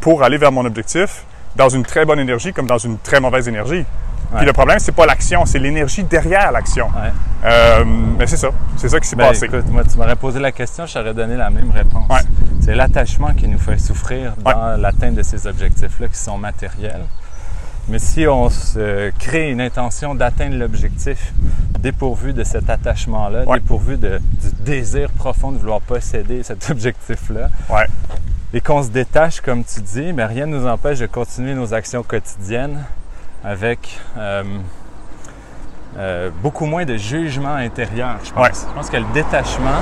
pour 0.00 0.22
aller 0.22 0.38
vers 0.38 0.52
mon 0.52 0.64
objectif 0.64 1.24
dans 1.56 1.68
une 1.68 1.84
très 1.84 2.04
bonne 2.04 2.20
énergie 2.20 2.52
comme 2.52 2.66
dans 2.66 2.78
une 2.78 2.98
très 2.98 3.20
mauvaise 3.20 3.48
énergie. 3.48 3.84
Ouais. 4.32 4.38
Puis 4.38 4.46
le 4.46 4.52
problème, 4.52 4.78
c'est 4.78 4.92
pas 4.92 5.06
l'action, 5.06 5.44
c'est 5.44 5.58
l'énergie 5.58 6.04
derrière 6.04 6.52
l'action. 6.52 6.86
Ouais. 6.86 7.10
Euh, 7.44 7.84
mais 8.18 8.26
c'est 8.26 8.36
ça, 8.36 8.50
c'est 8.76 8.88
ça 8.88 9.00
qui 9.00 9.08
s'est 9.08 9.16
Ben, 9.16 9.28
passé. 9.28 9.46
écoute, 9.46 9.66
moi, 9.70 9.82
tu 9.84 9.98
m'aurais 9.98 10.14
posé 10.16 10.38
la 10.38 10.52
question, 10.52 10.86
je 10.86 10.94
t'aurais 10.94 11.14
donné 11.14 11.36
la 11.36 11.50
même 11.50 11.70
réponse. 11.70 12.08
Ouais. 12.08 12.20
C'est 12.60 12.74
l'attachement 12.74 13.32
qui 13.32 13.48
nous 13.48 13.58
fait 13.58 13.78
souffrir 13.78 14.34
dans 14.44 14.80
l'atteinte 14.80 15.14
de 15.14 15.22
ces 15.22 15.46
objectifs-là 15.46 16.08
qui 16.08 16.18
sont 16.18 16.38
matériels. 16.38 17.04
Mais 17.88 17.98
si 17.98 18.26
on 18.28 18.50
se 18.50 19.10
crée 19.18 19.50
une 19.50 19.60
intention 19.60 20.14
d'atteindre 20.14 20.56
l'objectif, 20.56 21.32
dépourvu 21.80 22.32
de 22.32 22.44
cet 22.44 22.70
attachement-là, 22.70 23.46
dépourvu 23.54 23.96
de, 23.96 24.18
du 24.18 24.52
désir 24.64 25.10
profond 25.10 25.50
de 25.50 25.58
vouloir 25.58 25.80
posséder 25.80 26.42
cet 26.44 26.70
objectif-là, 26.70 27.48
et 28.52 28.60
qu'on 28.60 28.82
se 28.82 28.90
détache, 28.90 29.40
comme 29.40 29.64
tu 29.64 29.80
dis, 29.80 30.12
mais 30.12 30.24
rien 30.26 30.46
ne 30.46 30.56
nous 30.58 30.66
empêche 30.68 30.98
de 31.00 31.06
continuer 31.06 31.54
nos 31.54 31.72
actions 31.74 32.02
quotidiennes 32.04 32.84
avec 33.44 33.98
euh, 34.18 34.42
euh, 35.98 36.30
beaucoup 36.42 36.66
moins 36.66 36.84
de 36.84 36.96
jugement 36.96 37.54
intérieur, 37.54 38.16
je 38.24 38.30
pense. 38.32 38.42
Ouais. 38.46 38.52
Je 38.68 38.74
pense 38.74 38.90
que 38.90 38.96
le 38.96 39.06
détachement 39.12 39.80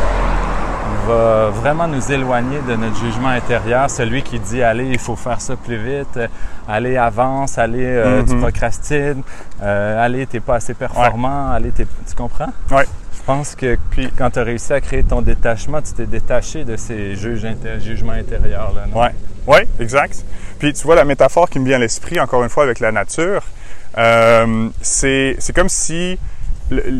va 1.06 1.50
vraiment 1.50 1.86
nous 1.88 2.12
éloigner 2.12 2.60
de 2.68 2.74
notre 2.76 2.96
jugement 2.98 3.28
intérieur, 3.28 3.90
celui 3.90 4.22
qui 4.22 4.38
dit 4.38 4.62
allez, 4.62 4.86
il 4.86 4.98
faut 4.98 5.16
faire 5.16 5.40
ça 5.40 5.54
plus 5.56 5.76
vite, 5.76 6.16
euh, 6.16 6.28
allez, 6.68 6.96
avance, 6.96 7.58
allez, 7.58 7.84
euh, 7.84 8.22
tu 8.24 8.34
Mhm. 8.34 8.40
procrastines, 8.40 9.22
euh, 9.62 10.04
allez, 10.04 10.26
t'es 10.26 10.40
pas 10.40 10.56
assez 10.56 10.74
performant, 10.74 11.50
allez, 11.52 11.70
t'es... 11.70 11.86
tu 12.08 12.14
comprends? 12.14 12.52
Ouais. 12.70 12.84
Je 13.12 13.22
pense 13.34 13.54
que 13.54 13.76
puis, 13.90 14.10
quand 14.16 14.30
tu 14.30 14.38
as 14.38 14.42
réussi 14.44 14.72
à 14.72 14.80
créer 14.80 15.02
ton 15.02 15.20
détachement, 15.20 15.82
tu 15.82 15.92
t'es 15.92 16.06
détaché 16.06 16.64
de 16.64 16.76
ces 16.76 17.14
juges 17.14 17.46
jugements 17.80 18.12
intérieurs-là. 18.12 18.86
non? 18.90 19.02
Ouais. 19.02 19.14
Oui, 19.46 19.58
exact. 19.80 20.24
Puis 20.58 20.72
tu 20.72 20.84
vois, 20.84 20.94
la 20.94 21.04
métaphore 21.04 21.48
qui 21.48 21.58
me 21.58 21.66
vient 21.66 21.76
à 21.76 21.80
l'esprit, 21.80 22.18
encore 22.20 22.42
une 22.42 22.48
fois, 22.48 22.64
avec 22.64 22.80
la 22.80 22.92
nature, 22.92 23.42
euh, 23.96 24.68
c'est 24.80 25.36
comme 25.54 25.68
si 25.68 26.18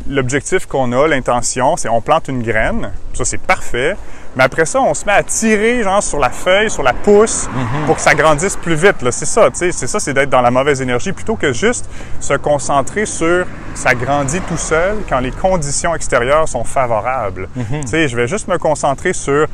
l'objectif 0.08 0.66
qu'on 0.66 0.92
a, 0.92 1.06
l'intention, 1.06 1.76
c'est 1.76 1.88
on 1.88 2.00
plante 2.00 2.28
une 2.28 2.42
graine, 2.42 2.90
ça 3.12 3.26
c'est 3.26 3.40
parfait, 3.40 3.96
mais 4.36 4.44
après 4.44 4.64
ça, 4.64 4.80
on 4.80 4.94
se 4.94 5.04
met 5.04 5.12
à 5.12 5.22
tirer 5.22 5.82
genre 5.82 6.02
sur 6.02 6.18
la 6.18 6.30
feuille, 6.30 6.70
sur 6.70 6.82
la 6.82 6.94
pousse, 6.94 7.48
pour 7.86 7.96
que 7.96 8.00
ça 8.00 8.14
grandisse 8.14 8.56
plus 8.56 8.74
vite. 8.74 8.96
C'est 9.10 9.26
ça, 9.26 9.50
tu 9.50 9.58
sais, 9.58 9.72
c'est 9.72 9.86
ça, 9.86 10.00
c'est 10.00 10.14
d'être 10.14 10.30
dans 10.30 10.40
la 10.40 10.50
mauvaise 10.50 10.80
énergie, 10.80 11.12
plutôt 11.12 11.36
que 11.36 11.52
juste 11.52 11.88
se 12.20 12.34
concentrer 12.34 13.04
sur 13.04 13.46
ça 13.74 13.94
grandit 13.94 14.40
tout 14.40 14.56
seul 14.56 14.96
quand 15.08 15.20
les 15.20 15.32
conditions 15.32 15.94
extérieures 15.94 16.48
sont 16.48 16.64
favorables. 16.64 17.48
Tu 17.82 17.88
sais, 17.88 18.08
je 18.08 18.16
vais 18.16 18.26
juste 18.26 18.48
me 18.48 18.58
concentrer 18.58 19.12
sur 19.12 19.46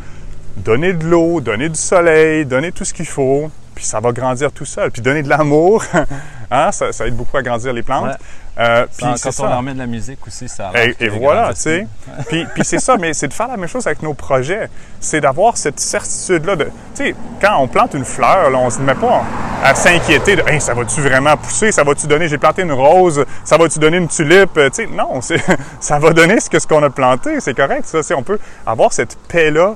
donner 0.57 0.93
de 0.93 1.05
l'eau, 1.07 1.41
donner 1.41 1.69
du 1.69 1.79
soleil, 1.79 2.47
donner 2.47 2.71
tout 2.71 2.85
ce 2.85 2.95
qu'il 2.95 3.07
faut, 3.07 3.51
puis 3.75 3.85
ça 3.85 4.01
va 4.01 4.13
grandir 4.13 4.53
tout 4.53 4.65
seul. 4.65 4.91
Puis 4.91 5.03
donner 5.03 5.23
de 5.23 5.29
l'amour, 5.29 5.85
hein, 6.51 6.73
ça, 6.73 6.93
ça 6.93 7.07
aide 7.07 7.17
beaucoup 7.17 7.37
à 7.37 7.43
grandir 7.43 7.73
les 7.73 7.83
plantes. 7.83 8.07
Ouais. 8.07 8.17
Euh, 8.57 8.87
Puis 8.97 9.05
quand 9.05 9.29
on 9.29 9.33
ça. 9.33 9.49
leur 9.49 9.63
met 9.63 9.75
de 9.75 9.79
la 9.81 9.87
musique 9.87 10.25
aussi, 10.29 10.49
ça 10.49 10.71
Et, 10.77 10.95
et 11.01 11.09
voilà, 11.09 11.53
tu 11.55 11.61
sais. 11.63 11.87
puis 12.29 12.47
puis 12.55 12.65
c'est 12.65 12.79
ça, 12.79 12.97
mais 12.97 13.13
c'est 13.13 13.27
de 13.27 13.33
faire 13.33 13.49
la 13.49 13.57
même 13.57 13.69
chose 13.69 13.85
avec 13.89 14.01
nos 14.01 14.15
projets. 14.15 14.69
C'est 15.01 15.21
d'avoir 15.21 15.57
cette 15.57 15.81
certitude-là 15.81 16.55
de. 16.55 16.65
Tu 16.65 16.71
sais, 16.95 17.15
quand 17.41 17.57
on 17.59 17.67
plante 17.67 17.95
une 17.95 18.05
fleur, 18.05 18.51
là, 18.51 18.59
on 18.59 18.71
se 18.71 18.79
met 18.79 18.95
pas 18.95 19.25
à 19.65 19.75
s'inquiéter 19.75 20.37
de 20.37 20.43
Hey, 20.49 20.61
ça 20.61 20.73
va-tu 20.73 21.01
vraiment 21.01 21.37
pousser? 21.37 21.73
Ça 21.73 21.83
va-tu 21.83 22.07
donner? 22.07 22.29
J'ai 22.29 22.39
planté 22.39 22.63
une 22.63 22.71
rose, 22.73 23.25
ça 23.43 23.57
va-tu 23.57 23.81
donner 23.81 23.97
une 23.97 24.07
tulipe? 24.09 24.57
Euh, 24.57 24.69
Tu 24.71 24.85
sais, 24.85 24.87
non, 24.87 25.21
ça 25.81 25.99
va 25.99 26.13
donner 26.13 26.39
ce 26.39 26.49
que 26.49 26.61
ce 26.61 26.69
qu'on 26.69 26.83
a 26.85 26.91
planté. 26.91 27.41
C'est 27.41 27.55
correct, 27.55 27.87
ça. 27.87 27.99
On 28.17 28.23
peut 28.23 28.39
avoir 28.65 28.93
cette 28.93 29.17
paix-là, 29.27 29.75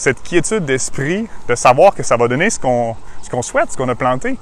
cette 0.00 0.22
quiétude 0.22 0.64
d'esprit, 0.64 1.28
de 1.46 1.54
savoir 1.54 1.94
que 1.94 2.02
ça 2.02 2.16
va 2.16 2.26
donner 2.26 2.48
ce 2.48 2.58
qu'on, 2.58 2.96
ce 3.22 3.42
souhaite, 3.42 3.70
ce 3.70 3.76
qu'on 3.76 3.88
a 3.90 3.94
planté. 3.94 4.38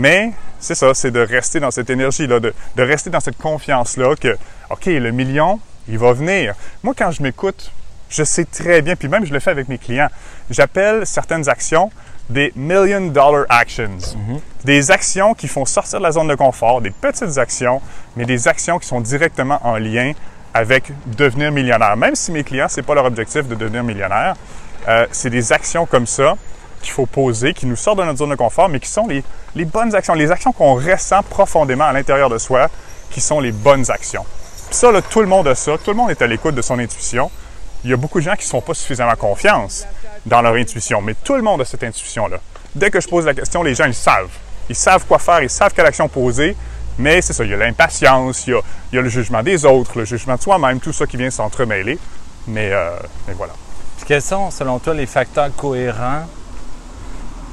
Mais 0.00 0.32
c'est 0.58 0.74
ça, 0.74 0.94
c'est 0.94 1.10
de 1.10 1.20
rester 1.20 1.60
dans 1.60 1.70
cette 1.70 1.90
énergie-là, 1.90 2.40
de, 2.40 2.54
de 2.74 2.82
rester 2.82 3.10
dans 3.10 3.20
cette 3.20 3.36
confiance-là 3.36 4.16
que, 4.16 4.36
OK, 4.70 4.86
le 4.86 5.10
million, 5.10 5.60
il 5.88 5.98
va 5.98 6.14
venir. 6.14 6.54
Moi, 6.82 6.94
quand 6.96 7.10
je 7.10 7.22
m'écoute, 7.22 7.70
je 8.08 8.24
sais 8.24 8.46
très 8.46 8.80
bien, 8.80 8.96
puis 8.96 9.08
même 9.08 9.26
je 9.26 9.32
le 9.32 9.40
fais 9.40 9.50
avec 9.50 9.68
mes 9.68 9.76
clients, 9.76 10.08
j'appelle 10.48 11.06
certaines 11.06 11.48
actions 11.50 11.90
des 12.30 12.52
million 12.56 13.08
dollar 13.08 13.44
actions. 13.50 13.98
Des 14.64 14.90
actions 14.90 15.34
qui 15.34 15.48
font 15.48 15.66
sortir 15.66 15.98
de 15.98 16.04
la 16.04 16.12
zone 16.12 16.28
de 16.28 16.34
confort, 16.34 16.80
des 16.80 16.90
petites 16.90 17.36
actions, 17.36 17.82
mais 18.16 18.24
des 18.24 18.48
actions 18.48 18.78
qui 18.78 18.88
sont 18.88 19.02
directement 19.02 19.60
en 19.62 19.76
lien 19.76 20.12
avec 20.54 20.90
devenir 21.06 21.52
millionnaire. 21.52 21.96
Même 21.98 22.14
si 22.14 22.32
mes 22.32 22.42
clients, 22.42 22.68
c'est 22.70 22.82
pas 22.82 22.94
leur 22.94 23.04
objectif 23.04 23.46
de 23.46 23.54
devenir 23.54 23.84
millionnaire, 23.84 24.34
euh, 24.88 25.06
c'est 25.12 25.30
des 25.30 25.52
actions 25.52 25.86
comme 25.86 26.06
ça 26.06 26.36
qu'il 26.82 26.92
faut 26.92 27.06
poser, 27.06 27.54
qui 27.54 27.66
nous 27.66 27.76
sortent 27.76 27.98
de 27.98 28.04
notre 28.04 28.18
zone 28.18 28.30
de 28.30 28.34
confort, 28.34 28.68
mais 28.68 28.78
qui 28.78 28.88
sont 28.88 29.08
les, 29.08 29.64
bonnes 29.64 29.94
actions, 29.94 30.14
les 30.14 30.30
actions 30.30 30.52
qu'on 30.52 30.74
ressent 30.74 31.22
profondément 31.22 31.84
à 31.84 31.92
l'intérieur 31.92 32.28
de 32.28 32.38
soi, 32.38 32.68
qui 33.10 33.20
sont 33.20 33.40
les 33.40 33.52
bonnes 33.52 33.90
actions. 33.90 34.24
Puis 34.68 34.76
ça, 34.76 34.92
là, 34.92 35.00
tout 35.00 35.20
le 35.20 35.26
monde 35.26 35.48
a 35.48 35.54
ça, 35.54 35.78
tout 35.78 35.90
le 35.90 35.96
monde 35.96 36.10
est 36.10 36.20
à 36.20 36.26
l'écoute 36.26 36.54
de 36.54 36.62
son 36.62 36.78
intuition. 36.78 37.30
Il 37.84 37.90
y 37.90 37.92
a 37.92 37.96
beaucoup 37.96 38.18
de 38.18 38.24
gens 38.24 38.34
qui 38.34 38.44
ne 38.44 38.50
sont 38.50 38.60
pas 38.60 38.74
suffisamment 38.74 39.16
confiance 39.16 39.86
dans 40.26 40.42
leur 40.42 40.54
intuition, 40.54 41.00
mais 41.00 41.14
tout 41.14 41.34
le 41.34 41.42
monde 41.42 41.60
a 41.62 41.64
cette 41.64 41.84
intuition-là. 41.84 42.38
Dès 42.74 42.90
que 42.90 43.00
je 43.00 43.08
pose 43.08 43.24
la 43.24 43.34
question, 43.34 43.62
les 43.62 43.74
gens, 43.74 43.86
ils 43.86 43.94
savent. 43.94 44.30
Ils 44.68 44.76
savent 44.76 45.04
quoi 45.06 45.18
faire, 45.18 45.42
ils 45.42 45.50
savent 45.50 45.72
quelle 45.74 45.86
action 45.86 46.08
poser, 46.08 46.56
mais 46.98 47.20
c'est 47.22 47.32
ça, 47.32 47.44
il 47.44 47.50
y 47.50 47.54
a 47.54 47.56
l'impatience, 47.56 48.46
il 48.46 48.56
y 48.92 48.98
a, 48.98 49.02
le 49.02 49.08
jugement 49.08 49.42
des 49.42 49.64
autres, 49.64 49.98
le 49.98 50.04
jugement 50.04 50.36
de 50.36 50.40
soi-même, 50.40 50.80
tout 50.80 50.92
ça 50.92 51.06
qui 51.06 51.16
vient 51.16 51.30
s'entremêler. 51.30 51.98
Mais, 52.46 52.70
euh, 52.72 52.90
mais 53.26 53.34
voilà. 53.34 53.54
Quels 54.06 54.22
sont, 54.22 54.50
selon 54.50 54.78
toi, 54.78 54.92
les 54.94 55.06
facteurs 55.06 55.48
cohérents 55.56 56.24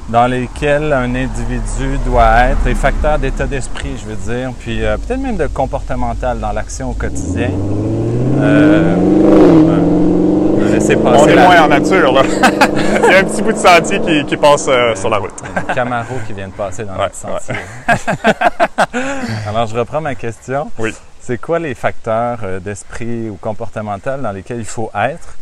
dans 0.10 0.28
lesquels 0.28 0.92
un 0.92 1.16
individu 1.16 1.98
doit 2.06 2.50
être, 2.50 2.58
les 2.66 2.76
facteurs 2.76 3.18
d'état 3.18 3.48
d'esprit, 3.48 3.96
je 3.98 4.06
veux 4.10 4.16
dire, 4.36 4.52
puis 4.60 4.84
euh, 4.84 4.98
peut-être 4.98 5.22
même 5.22 5.38
de 5.38 5.48
comportemental 5.48 6.40
dans 6.40 6.52
l'action 6.52 6.90
au 6.90 6.94
quotidien. 6.94 7.52
Euh, 8.42 8.96
euh, 8.98 10.74
laisser 10.74 10.98
passer 10.98 11.24
On 11.24 11.28
est 11.28 11.36
la- 11.36 11.46
moins 11.46 11.62
en 11.64 11.68
nature, 11.70 12.12
là. 12.12 12.24
il 13.04 13.12
y 13.12 13.16
a 13.16 13.20
un 13.20 13.24
petit 13.24 13.42
bout 13.42 13.54
de 13.54 13.58
sentier 13.58 14.02
qui, 14.02 14.26
qui 14.26 14.36
passe 14.36 14.66
euh, 14.68 14.94
sur 14.96 15.10
la 15.10 15.18
route. 15.20 15.34
Camaro 15.74 16.16
qui 16.28 16.34
vient 16.34 16.48
de 16.50 16.54
passer 16.54 16.84
dans 16.84 16.94
Ouais, 16.98 17.04
notre 17.04 17.16
sentier. 17.16 17.56
Alors, 19.48 19.68
je 19.68 19.76
reprends 19.78 20.02
ma 20.02 20.16
question. 20.16 20.70
Oui. 20.78 20.94
C'est 21.22 21.40
quoi 21.40 21.60
les 21.60 21.76
facteurs 21.76 22.40
euh, 22.44 22.60
d'esprit 22.60 23.30
ou 23.30 23.36
comportemental 23.40 24.22
dans 24.22 24.32
lesquels 24.34 24.60
il 24.60 24.66
faut 24.66 24.90
être? 24.94 25.36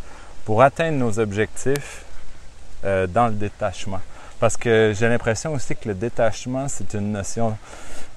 Pour 0.45 0.61
atteindre 0.61 0.97
nos 0.97 1.19
objectifs 1.19 2.03
euh, 2.85 3.07
dans 3.07 3.27
le 3.27 3.33
détachement? 3.33 4.01
Parce 4.39 4.55
que 4.55 4.93
j'ai 4.97 5.09
l'impression 5.09 5.53
aussi 5.53 5.75
que 5.75 5.89
le 5.89 5.95
détachement, 5.95 6.67
c'est 6.69 6.93
une 6.93 7.11
notion 7.11 7.57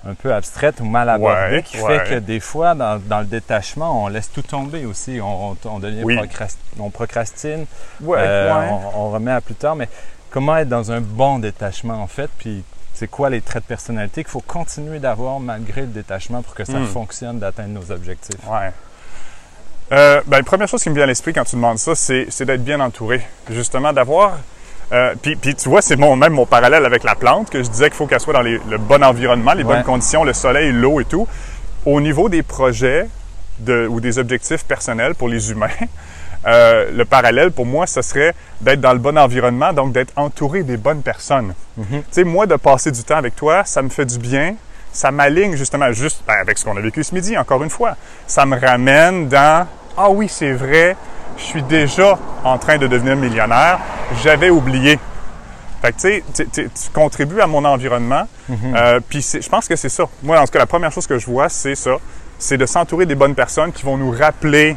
un 0.06 0.14
peu 0.14 0.32
abstraite 0.32 0.80
ou 0.80 0.84
mal 0.84 1.08
abordée 1.08 1.56
Ouais, 1.56 1.62
qui 1.62 1.80
ouais. 1.80 1.98
fait 1.98 2.10
que 2.14 2.18
des 2.20 2.38
fois, 2.40 2.74
dans, 2.74 3.00
dans 3.04 3.20
le 3.20 3.26
détachement, 3.26 4.04
on 4.04 4.08
laisse 4.08 4.30
tout 4.30 4.42
tomber 4.42 4.84
aussi. 4.84 5.20
On, 5.20 5.50
on- 5.52 5.56
on 5.64 5.78
devient 5.80 6.02
Oui. 6.04 6.16
procrast- 6.16 6.58
on 6.78 6.90
procrastine, 6.90 7.66
Ouais, 8.00 8.18
euh, 8.20 8.52
ouais. 8.60 8.68
on, 8.94 9.00
on 9.06 9.10
remet 9.10 9.32
à 9.32 9.40
plus 9.40 9.54
tard, 9.56 9.74
mais 9.74 9.88
comment 10.30 10.56
être 10.56 10.68
dans 10.68 10.92
un 10.92 11.00
bon 11.00 11.38
détachement 11.40 12.00
en 12.02 12.06
fait, 12.06 12.30
puis 12.38 12.64
c'est 12.94 13.08
quoi 13.08 13.28
les 13.30 13.40
traits 13.40 13.64
de 13.64 13.68
personnalité 13.68 14.22
qu'il 14.22 14.30
faut 14.30 14.40
continuer 14.40 14.98
d'avoir 15.00 15.40
malgré 15.40 15.80
le 15.82 15.86
détachement 15.88 16.42
pour 16.42 16.54
que 16.54 16.64
ça 16.64 16.78
Hmm. 16.78 16.86
fonctionne 16.86 17.38
d'atteindre 17.40 17.80
nos 17.80 17.90
objectifs? 17.90 18.40
Euh, 19.92 20.22
ben, 20.26 20.38
la 20.38 20.42
première 20.42 20.68
chose 20.68 20.82
qui 20.82 20.88
me 20.90 20.94
vient 20.94 21.04
à 21.04 21.06
l'esprit 21.06 21.32
quand 21.34 21.44
tu 21.44 21.56
demandes 21.56 21.78
ça, 21.78 21.94
c'est, 21.94 22.26
d'être 22.44 22.64
bien 22.64 22.80
entouré. 22.80 23.20
Justement, 23.50 23.92
d'avoir. 23.92 24.32
euh, 24.92 25.14
puis, 25.20 25.36
puis 25.36 25.54
tu 25.54 25.68
vois, 25.68 25.82
c'est 25.82 25.96
mon, 25.96 26.16
même 26.16 26.32
mon 26.32 26.46
parallèle 26.46 26.84
avec 26.86 27.02
la 27.04 27.14
plante, 27.14 27.50
que 27.50 27.62
je 27.62 27.68
disais 27.68 27.86
qu'il 27.86 27.96
faut 27.96 28.06
qu'elle 28.06 28.20
soit 28.20 28.32
dans 28.34 28.42
les- 28.42 28.60
le 28.70 28.78
bon 28.78 29.02
environnement, 29.02 29.52
les 29.52 29.64
Ouais. 29.64 29.74
bonnes 29.76 29.84
conditions, 29.84 30.24
le 30.24 30.32
soleil, 30.32 30.72
l'eau 30.72 31.00
et 31.00 31.04
tout. 31.04 31.26
Au 31.86 32.00
niveau 32.00 32.28
des 32.28 32.42
projets 32.42 33.06
de, 33.58 33.86
ou 33.86 34.00
des 34.00 34.18
objectifs 34.18 34.64
personnels 34.64 35.14
pour 35.14 35.28
les 35.28 35.50
humains, 35.50 35.68
euh, 36.46 36.90
le 36.92 37.04
parallèle 37.04 37.52
pour 37.52 37.64
moi, 37.66 37.86
ce 37.86 38.02
serait 38.02 38.34
d'être 38.60 38.80
dans 38.80 38.92
le 38.92 38.98
bon 38.98 39.16
environnement, 39.18 39.72
donc 39.72 39.92
d'être 39.92 40.12
entouré 40.16 40.62
des 40.62 40.76
bonnes 40.76 41.02
personnes. 41.02 41.54
Tu 41.78 41.84
sais, 42.10 42.24
moi, 42.24 42.46
de 42.46 42.56
passer 42.56 42.90
du 42.90 43.02
temps 43.02 43.16
avec 43.16 43.34
toi, 43.36 43.62
ça 43.64 43.80
me 43.82 43.88
fait 43.88 44.04
du 44.06 44.18
bien. 44.18 44.54
Ça 44.92 45.10
m'aligne 45.10 45.56
justement, 45.56 45.90
juste 45.92 46.22
ben, 46.26 46.34
avec 46.42 46.58
ce 46.58 46.64
qu'on 46.66 46.76
a 46.76 46.80
vécu 46.80 47.02
ce 47.02 47.14
midi, 47.14 47.36
encore 47.38 47.62
une 47.62 47.70
fois. 47.70 47.96
Ça 48.26 48.44
me 48.44 48.58
ramène 48.60 49.26
dans 49.28 49.66
Ah 49.96 50.10
oui, 50.10 50.28
c'est 50.28 50.52
vrai, 50.52 50.96
je 51.36 51.42
suis 51.42 51.62
déjà 51.62 52.18
en 52.44 52.58
train 52.58 52.78
de 52.78 52.86
devenir 52.86 53.16
millionnaire. 53.16 53.78
J'avais 54.22 54.50
oublié. 54.50 54.98
Fait 55.82 55.92
que 55.92 55.96
tu 56.00 56.22
sais, 56.32 56.46
tu- 56.52 56.70
contribues 56.92 57.40
à 57.40 57.46
mon 57.46 57.64
environnement. 57.64 58.26
Euh, 58.74 59.00
Puis 59.08 59.20
je 59.40 59.48
pense 59.48 59.66
que 59.68 59.76
c'est 59.76 59.88
ça. 59.88 60.04
Moi, 60.22 60.38
en 60.40 60.44
tout 60.44 60.52
cas, 60.52 60.58
la 60.60 60.66
première 60.66 60.92
chose 60.92 61.06
que 61.06 61.18
je 61.18 61.26
vois, 61.26 61.48
c'est 61.48 61.74
ça. 61.74 61.96
C'est 62.38 62.56
de 62.56 62.66
s'entourer 62.66 63.06
des 63.06 63.14
bonnes 63.14 63.34
personnes 63.34 63.72
qui 63.72 63.82
vont 63.84 63.96
nous 63.96 64.10
rappeler 64.10 64.76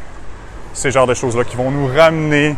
ces 0.72 0.90
genres 0.90 1.06
de 1.06 1.14
choses-là, 1.14 1.44
qui 1.44 1.56
vont 1.56 1.70
nous 1.70 1.86
ramener 1.86 2.54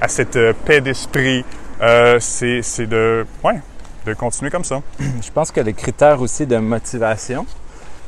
à 0.00 0.08
cette 0.08 0.36
euh, 0.36 0.52
paix 0.64 0.80
d'esprit. 0.80 1.44
Euh, 1.82 2.18
c'est 2.20 2.62
c'est 2.62 2.86
de, 2.86 3.26
ouais, 3.44 3.60
de 4.06 4.14
continuer 4.14 4.50
comme 4.50 4.64
ça. 4.64 4.80
Je 5.00 5.30
pense 5.32 5.50
que 5.52 5.60
les 5.60 5.74
critères 5.74 6.20
aussi 6.20 6.46
de 6.46 6.56
motivation, 6.56 7.46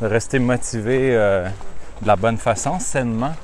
de 0.00 0.06
rester 0.06 0.38
motivé 0.38 1.10
de 1.12 2.06
la 2.06 2.16
bonne 2.16 2.38
façon, 2.38 2.78
sainement, 2.80 3.34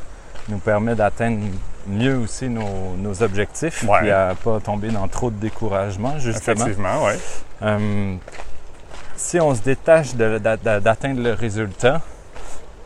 nous 0.48 0.58
permet 0.58 0.94
d'atteindre 0.94 1.40
mieux 1.86 2.16
aussi 2.18 2.48
nos, 2.48 2.96
nos 2.96 3.22
objectifs, 3.22 3.84
Ouais. 3.84 3.98
puis 4.00 4.10
à 4.10 4.34
pas 4.42 4.60
tomber 4.60 4.88
dans 4.88 5.06
trop 5.08 5.30
de 5.30 5.36
découragement, 5.36 6.18
justement. 6.18 6.54
Effectivement, 6.66 7.04
ouais. 7.04 7.18
Euh, 7.62 8.14
si 9.16 9.40
on 9.40 9.54
se 9.54 9.60
détache 9.62 10.14
d'atteindre 10.14 11.22
le 11.22 11.32
résultat, 11.32 12.00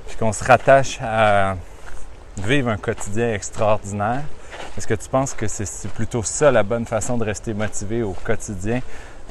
puis 0.06 0.16
qu'on 0.16 0.32
se 0.32 0.44
rattache 0.44 0.98
à 1.02 1.56
vivre 2.38 2.68
un 2.70 2.76
quotidien 2.76 3.32
extraordinaire, 3.34 4.22
est-ce 4.76 4.86
que 4.86 4.94
tu 4.94 5.08
penses 5.08 5.34
que 5.34 5.48
c'est 5.48 5.90
plutôt 5.92 6.22
ça 6.22 6.50
la 6.50 6.62
bonne 6.62 6.86
façon 6.86 7.16
de 7.18 7.24
rester 7.24 7.54
motivé 7.54 8.02
au 8.02 8.12
quotidien, 8.24 8.80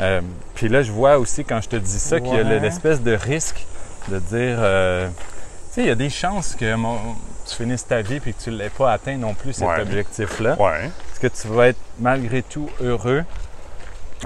Euh, 0.01 0.21
puis 0.55 0.69
là, 0.69 0.81
je 0.81 0.93
vois 0.93 1.17
aussi 1.17 1.43
quand 1.43 1.59
je 1.59 1.67
te 1.67 1.75
dis 1.75 1.99
ça 1.99 2.21
qu'il 2.21 2.33
y 2.33 2.39
a 2.39 2.43
Ouais. 2.43 2.59
l'espèce 2.61 3.01
de 3.01 3.11
risque 3.11 3.65
de 4.07 4.17
dire, 4.19 4.55
euh, 4.59 5.09
tu 5.09 5.13
sais, 5.73 5.81
il 5.81 5.87
y 5.87 5.91
a 5.91 5.95
des 5.95 6.09
chances 6.09 6.55
que 6.55 6.73
mon- 6.75 7.15
tu 7.49 7.55
finisses 7.55 7.85
ta 7.87 8.01
vie 8.01 8.19
puis 8.19 8.33
que 8.33 8.41
tu 8.43 8.51
ne 8.51 8.57
l'aies 8.57 8.69
pas 8.69 8.91
atteint 8.93 9.17
non 9.17 9.33
plus 9.33 9.53
cet 9.53 9.67
Ouais. 9.67 9.81
objectif-là. 9.81 10.55
Ouais. 10.59 10.85
Est-ce 10.85 11.19
que 11.19 11.27
tu 11.27 11.47
vas 11.47 11.67
être 11.69 11.79
malgré 11.99 12.41
tout 12.43 12.69
heureux? 12.81 13.23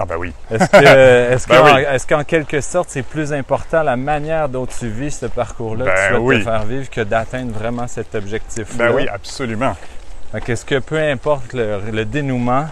Ah 0.00 0.04
ben 0.06 0.16
oui. 0.16 0.32
Est-ce 0.50 0.68
que, 0.70 0.76
est-ce 1.34 1.46
Ben 1.48 1.56
qu'en, 1.60 1.74
oui. 1.76 1.82
est-ce 1.88 2.06
qu'en 2.06 2.24
quelque 2.24 2.60
sorte, 2.60 2.88
c'est 2.90 3.02
plus 3.04 3.32
important 3.32 3.82
la 3.84 3.96
manière 3.96 4.48
dont 4.48 4.66
tu 4.66 4.88
vis 4.88 5.12
ce 5.20 5.26
parcours-là 5.26 5.84
que 5.84 5.90
Ben 5.90 6.14
tu 6.16 6.20
oui. 6.20 6.38
te 6.38 6.44
faire 6.44 6.64
vivre 6.64 6.90
que 6.90 7.00
d'atteindre 7.02 7.52
vraiment 7.56 7.86
cet 7.86 8.14
objectif-là? 8.14 8.88
Ben 8.88 8.94
oui, 8.94 9.06
absolument. 9.08 9.76
Fait 10.32 10.40
qu'est-ce 10.40 10.64
que 10.64 10.80
peu 10.80 10.98
importe 10.98 11.52
le, 11.52 11.80
le 11.92 12.04
dénouement, 12.04 12.66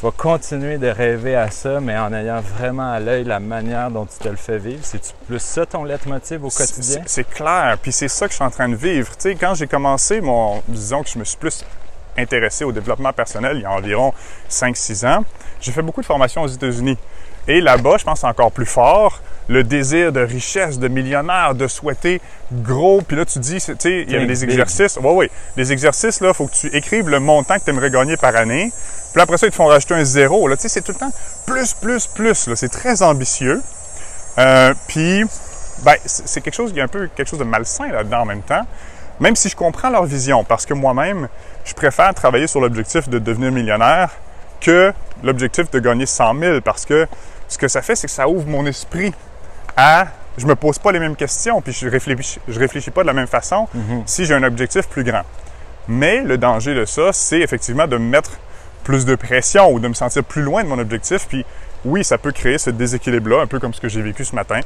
tu 0.00 0.06
vas 0.06 0.12
continuer 0.12 0.78
de 0.78 0.88
rêver 0.88 1.36
à 1.36 1.50
ça, 1.50 1.78
mais 1.78 1.96
en 1.98 2.10
ayant 2.14 2.40
vraiment 2.40 2.90
à 2.90 3.00
l'œil 3.00 3.24
la 3.24 3.38
manière 3.38 3.90
dont 3.90 4.06
tu 4.06 4.16
te 4.18 4.28
le 4.28 4.36
fais 4.36 4.56
vivre. 4.56 4.80
C'est-tu 4.82 5.10
plus 5.26 5.38
ça 5.42 5.66
ton 5.66 5.84
leitmotiv 5.84 6.42
au 6.42 6.48
quotidien? 6.48 7.02
C'est 7.04 7.24
c'est 7.24 7.28
clair, 7.28 7.76
puis 7.82 7.92
c'est 7.92 8.08
ça 8.08 8.24
que 8.24 8.30
je 8.30 8.36
suis 8.36 8.44
en 8.44 8.50
train 8.50 8.70
de 8.70 8.76
vivre. 8.76 9.08
Tu 9.10 9.16
sais, 9.30 9.34
quand 9.34 9.54
j'ai 9.54 9.66
commencé 9.66 10.22
mon, 10.22 10.62
disons 10.68 11.02
que 11.02 11.10
je 11.10 11.18
me 11.18 11.24
suis 11.24 11.36
plus 11.36 11.66
intéressé 12.16 12.64
au 12.64 12.72
développement 12.72 13.12
personnel 13.12 13.58
il 13.58 13.62
y 13.62 13.64
a 13.66 13.70
environ 13.72 14.12
5-6 14.48 15.06
ans, 15.06 15.24
j'ai 15.60 15.70
fait 15.70 15.82
beaucoup 15.82 16.00
de 16.00 16.06
formations 16.06 16.42
aux 16.42 16.48
États-Unis. 16.48 16.96
Et 17.46 17.60
là-bas, 17.60 17.96
je 17.98 18.04
pense 18.04 18.20
c'est 18.20 18.26
encore 18.26 18.52
plus 18.52 18.66
fort, 18.66 19.20
le 19.48 19.64
désir 19.64 20.12
de 20.12 20.20
richesse, 20.20 20.78
de 20.78 20.88
millionnaire, 20.88 21.54
de 21.54 21.66
souhaiter 21.68 22.20
gros. 22.52 23.02
Puis 23.02 23.16
là, 23.16 23.24
tu 23.26 23.38
dis, 23.38 23.60
c'est- 23.60 23.74
tu 23.76 23.88
sais, 23.88 24.02
il 24.08 24.10
y 24.14 24.16
Think 24.16 24.28
des 24.28 24.44
exercices. 24.44 24.98
Oui, 25.02 25.10
oui. 25.14 25.30
Les 25.56 25.72
exercices, 25.72 26.20
là, 26.20 26.28
il 26.28 26.34
faut 26.34 26.46
que 26.46 26.54
tu 26.54 26.66
écrives 26.68 27.08
le 27.08 27.20
montant 27.20 27.58
que 27.58 27.64
tu 27.64 27.70
aimerais 27.70 27.90
gagner 27.90 28.16
par 28.16 28.36
année. 28.36 28.72
Puis 29.12 29.22
après 29.22 29.38
ça, 29.38 29.46
ils 29.46 29.50
te 29.50 29.56
font 29.56 29.66
rajouter 29.66 29.94
un 29.94 30.04
zéro. 30.04 30.46
Là, 30.48 30.56
tu 30.56 30.62
sais, 30.62 30.68
c'est 30.68 30.82
tout 30.82 30.92
le 30.92 30.98
temps 30.98 31.12
plus, 31.46 31.74
plus, 31.74 32.06
plus. 32.06 32.46
Là. 32.46 32.56
C'est 32.56 32.68
très 32.68 33.02
ambitieux. 33.02 33.60
Euh, 34.38 34.74
puis, 34.86 35.24
ben, 35.82 35.94
c'est 36.04 36.40
quelque 36.40 36.54
chose, 36.54 36.70
il 36.72 36.76
y 36.76 36.80
a 36.80 36.84
un 36.84 36.88
peu 36.88 37.08
quelque 37.14 37.28
chose 37.28 37.38
de 37.38 37.44
malsain 37.44 37.88
là-dedans 37.88 38.20
en 38.20 38.26
même 38.26 38.42
temps. 38.42 38.64
Même 39.18 39.36
si 39.36 39.48
je 39.48 39.56
comprends 39.56 39.90
leur 39.90 40.04
vision, 40.04 40.44
parce 40.44 40.64
que 40.64 40.74
moi-même, 40.74 41.28
je 41.64 41.74
préfère 41.74 42.14
travailler 42.14 42.46
sur 42.46 42.60
l'objectif 42.60 43.08
de 43.08 43.18
devenir 43.18 43.52
millionnaire 43.52 44.10
que 44.60 44.92
l'objectif 45.22 45.70
de 45.70 45.78
gagner 45.78 46.06
100 46.06 46.38
000, 46.38 46.60
parce 46.62 46.86
que 46.86 47.06
ce 47.48 47.58
que 47.58 47.68
ça 47.68 47.82
fait, 47.82 47.96
c'est 47.96 48.06
que 48.06 48.12
ça 48.12 48.28
ouvre 48.28 48.46
mon 48.46 48.64
esprit 48.66 49.12
à... 49.76 50.06
Je 50.38 50.46
me 50.46 50.54
pose 50.54 50.78
pas 50.78 50.92
les 50.92 51.00
mêmes 51.00 51.16
questions, 51.16 51.60
puis 51.60 51.72
je 51.72 51.88
réfléchis, 51.88 52.40
je 52.48 52.58
réfléchis 52.58 52.90
pas 52.90 53.02
de 53.02 53.08
la 53.08 53.12
même 53.12 53.26
façon 53.26 53.68
si 54.06 54.24
j'ai 54.24 54.34
un 54.34 54.42
objectif 54.44 54.86
plus 54.88 55.04
grand. 55.04 55.22
Mais 55.88 56.22
le 56.22 56.38
danger 56.38 56.74
de 56.74 56.84
ça, 56.84 57.12
c'est 57.12 57.40
effectivement 57.40 57.86
de 57.86 57.98
me 57.98 58.08
mettre 58.08 58.30
plus 58.84 59.04
de 59.04 59.14
pression 59.14 59.70
ou 59.72 59.80
de 59.80 59.88
me 59.88 59.94
sentir 59.94 60.24
plus 60.24 60.42
loin 60.42 60.62
de 60.64 60.68
mon 60.68 60.78
objectif. 60.78 61.26
Puis 61.28 61.44
oui, 61.84 62.04
ça 62.04 62.18
peut 62.18 62.32
créer 62.32 62.58
ce 62.58 62.70
déséquilibre-là, 62.70 63.42
un 63.42 63.46
peu 63.46 63.58
comme 63.58 63.72
ce 63.74 63.80
que 63.80 63.88
j'ai 63.88 64.02
vécu 64.02 64.24
ce 64.24 64.34
matin, 64.34 64.60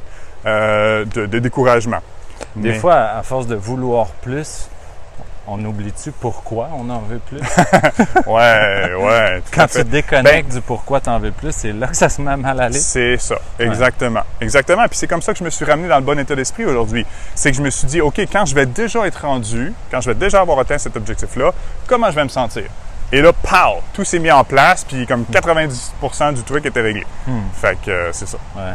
euh, 0.45 1.05
de, 1.05 1.25
de 1.25 1.39
découragement. 1.39 1.99
Des 2.55 2.71
Mais- 2.71 2.79
fois, 2.79 2.95
à 2.95 3.23
force 3.23 3.47
de 3.47 3.55
vouloir 3.55 4.07
plus, 4.07 4.67
on 5.47 5.63
oublie-tu 5.63 6.11
pourquoi 6.11 6.69
on 6.75 6.89
en 6.89 6.99
veut 6.99 7.19
plus? 7.19 7.39
Ouais, 8.25 8.91
ouais. 8.99 9.43
Quand 9.53 9.67
tu 9.67 9.83
déconnectes 9.83 10.51
du 10.51 10.61
pourquoi 10.61 10.99
tu 10.99 11.09
en 11.09 11.19
veux 11.19 11.31
plus, 11.31 11.51
c'est 11.53 11.71
là 11.71 11.87
que 11.87 11.95
ça 11.95 12.09
se 12.09 12.21
met 12.21 12.31
à 12.31 12.37
mal 12.37 12.59
aller. 12.59 12.79
C'est 12.79 13.17
ça, 13.17 13.35
exactement. 13.59 14.21
Exactement. 14.41 14.85
Puis 14.87 14.97
c'est 14.97 15.07
comme 15.07 15.21
ça 15.21 15.33
que 15.33 15.39
je 15.39 15.43
me 15.43 15.49
suis 15.49 15.63
ramené 15.65 15.87
dans 15.87 15.97
le 15.97 16.03
bon 16.03 16.17
état 16.17 16.35
d'esprit 16.35 16.65
aujourd'hui. 16.65 17.05
C'est 17.35 17.51
que 17.51 17.57
je 17.57 17.61
me 17.61 17.69
suis 17.69 17.87
dit, 17.87 18.01
OK, 18.01 18.19
quand 18.31 18.45
je 18.45 18.55
vais 18.55 18.65
déjà 18.65 19.05
être 19.05 19.21
rendu, 19.21 19.71
quand 19.91 20.01
je 20.01 20.09
vais 20.09 20.15
déjà 20.15 20.41
avoir 20.41 20.59
atteint 20.59 20.77
cet 20.79 20.97
objectif-là, 20.97 21.53
comment 21.87 22.09
je 22.09 22.15
vais 22.15 22.23
me 22.23 22.29
sentir? 22.29 22.63
Et 23.11 23.21
là, 23.21 23.31
pow! 23.33 23.81
Tout 23.93 24.03
s'est 24.03 24.19
mis 24.19 24.31
en 24.31 24.43
place, 24.43 24.83
puis 24.83 25.05
comme 25.07 25.23
90% 25.31 26.33
du 26.33 26.43
truc 26.43 26.65
était 26.65 26.81
réglé. 26.81 27.05
Fait 27.53 27.77
que 27.85 27.91
euh, 27.91 28.09
c'est 28.11 28.27
ça. 28.27 28.37
Ouais. 28.55 28.73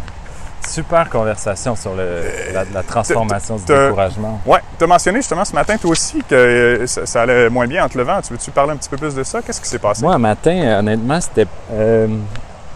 Super 0.67 1.09
conversation 1.09 1.75
sur 1.75 1.95
le- 1.95 2.23
la, 2.53 2.65
la 2.73 2.83
transformation 2.83 3.57
du 3.57 3.65
découragement. 3.65 4.41
Ouais, 4.47 4.61
tu 4.79 4.85
as 4.85 4.87
mentionné 4.87 5.19
justement 5.19 5.45
ce 5.45 5.55
matin, 5.55 5.77
toi 5.79 5.91
aussi, 5.91 6.23
que 6.29 6.35
euh, 6.35 6.87
ça, 6.87 7.07
ça 7.07 7.23
allait 7.23 7.49
moins 7.49 7.67
bien 7.67 7.85
en 7.85 7.89
te 7.89 7.97
levant. 7.99 8.21
Tu 8.23 8.33
veux-tu 8.35 8.51
parler 8.51 8.73
un 8.73 8.77
petit 8.77 8.89
peu 8.91 8.97
plus 8.99 9.15
de 9.15 9.23
ça? 9.25 9.41
Qu'est-ce 9.43 9.61
qui 9.61 9.69
s'est 9.69 9.79
passé? 9.79 10.03
Moi, 10.03 10.15
un 10.15 10.19
matin, 10.19 10.53
euh, 10.53 10.79
honnêtement, 10.79 11.21
c'était 11.21 11.47
euh, 11.73 12.07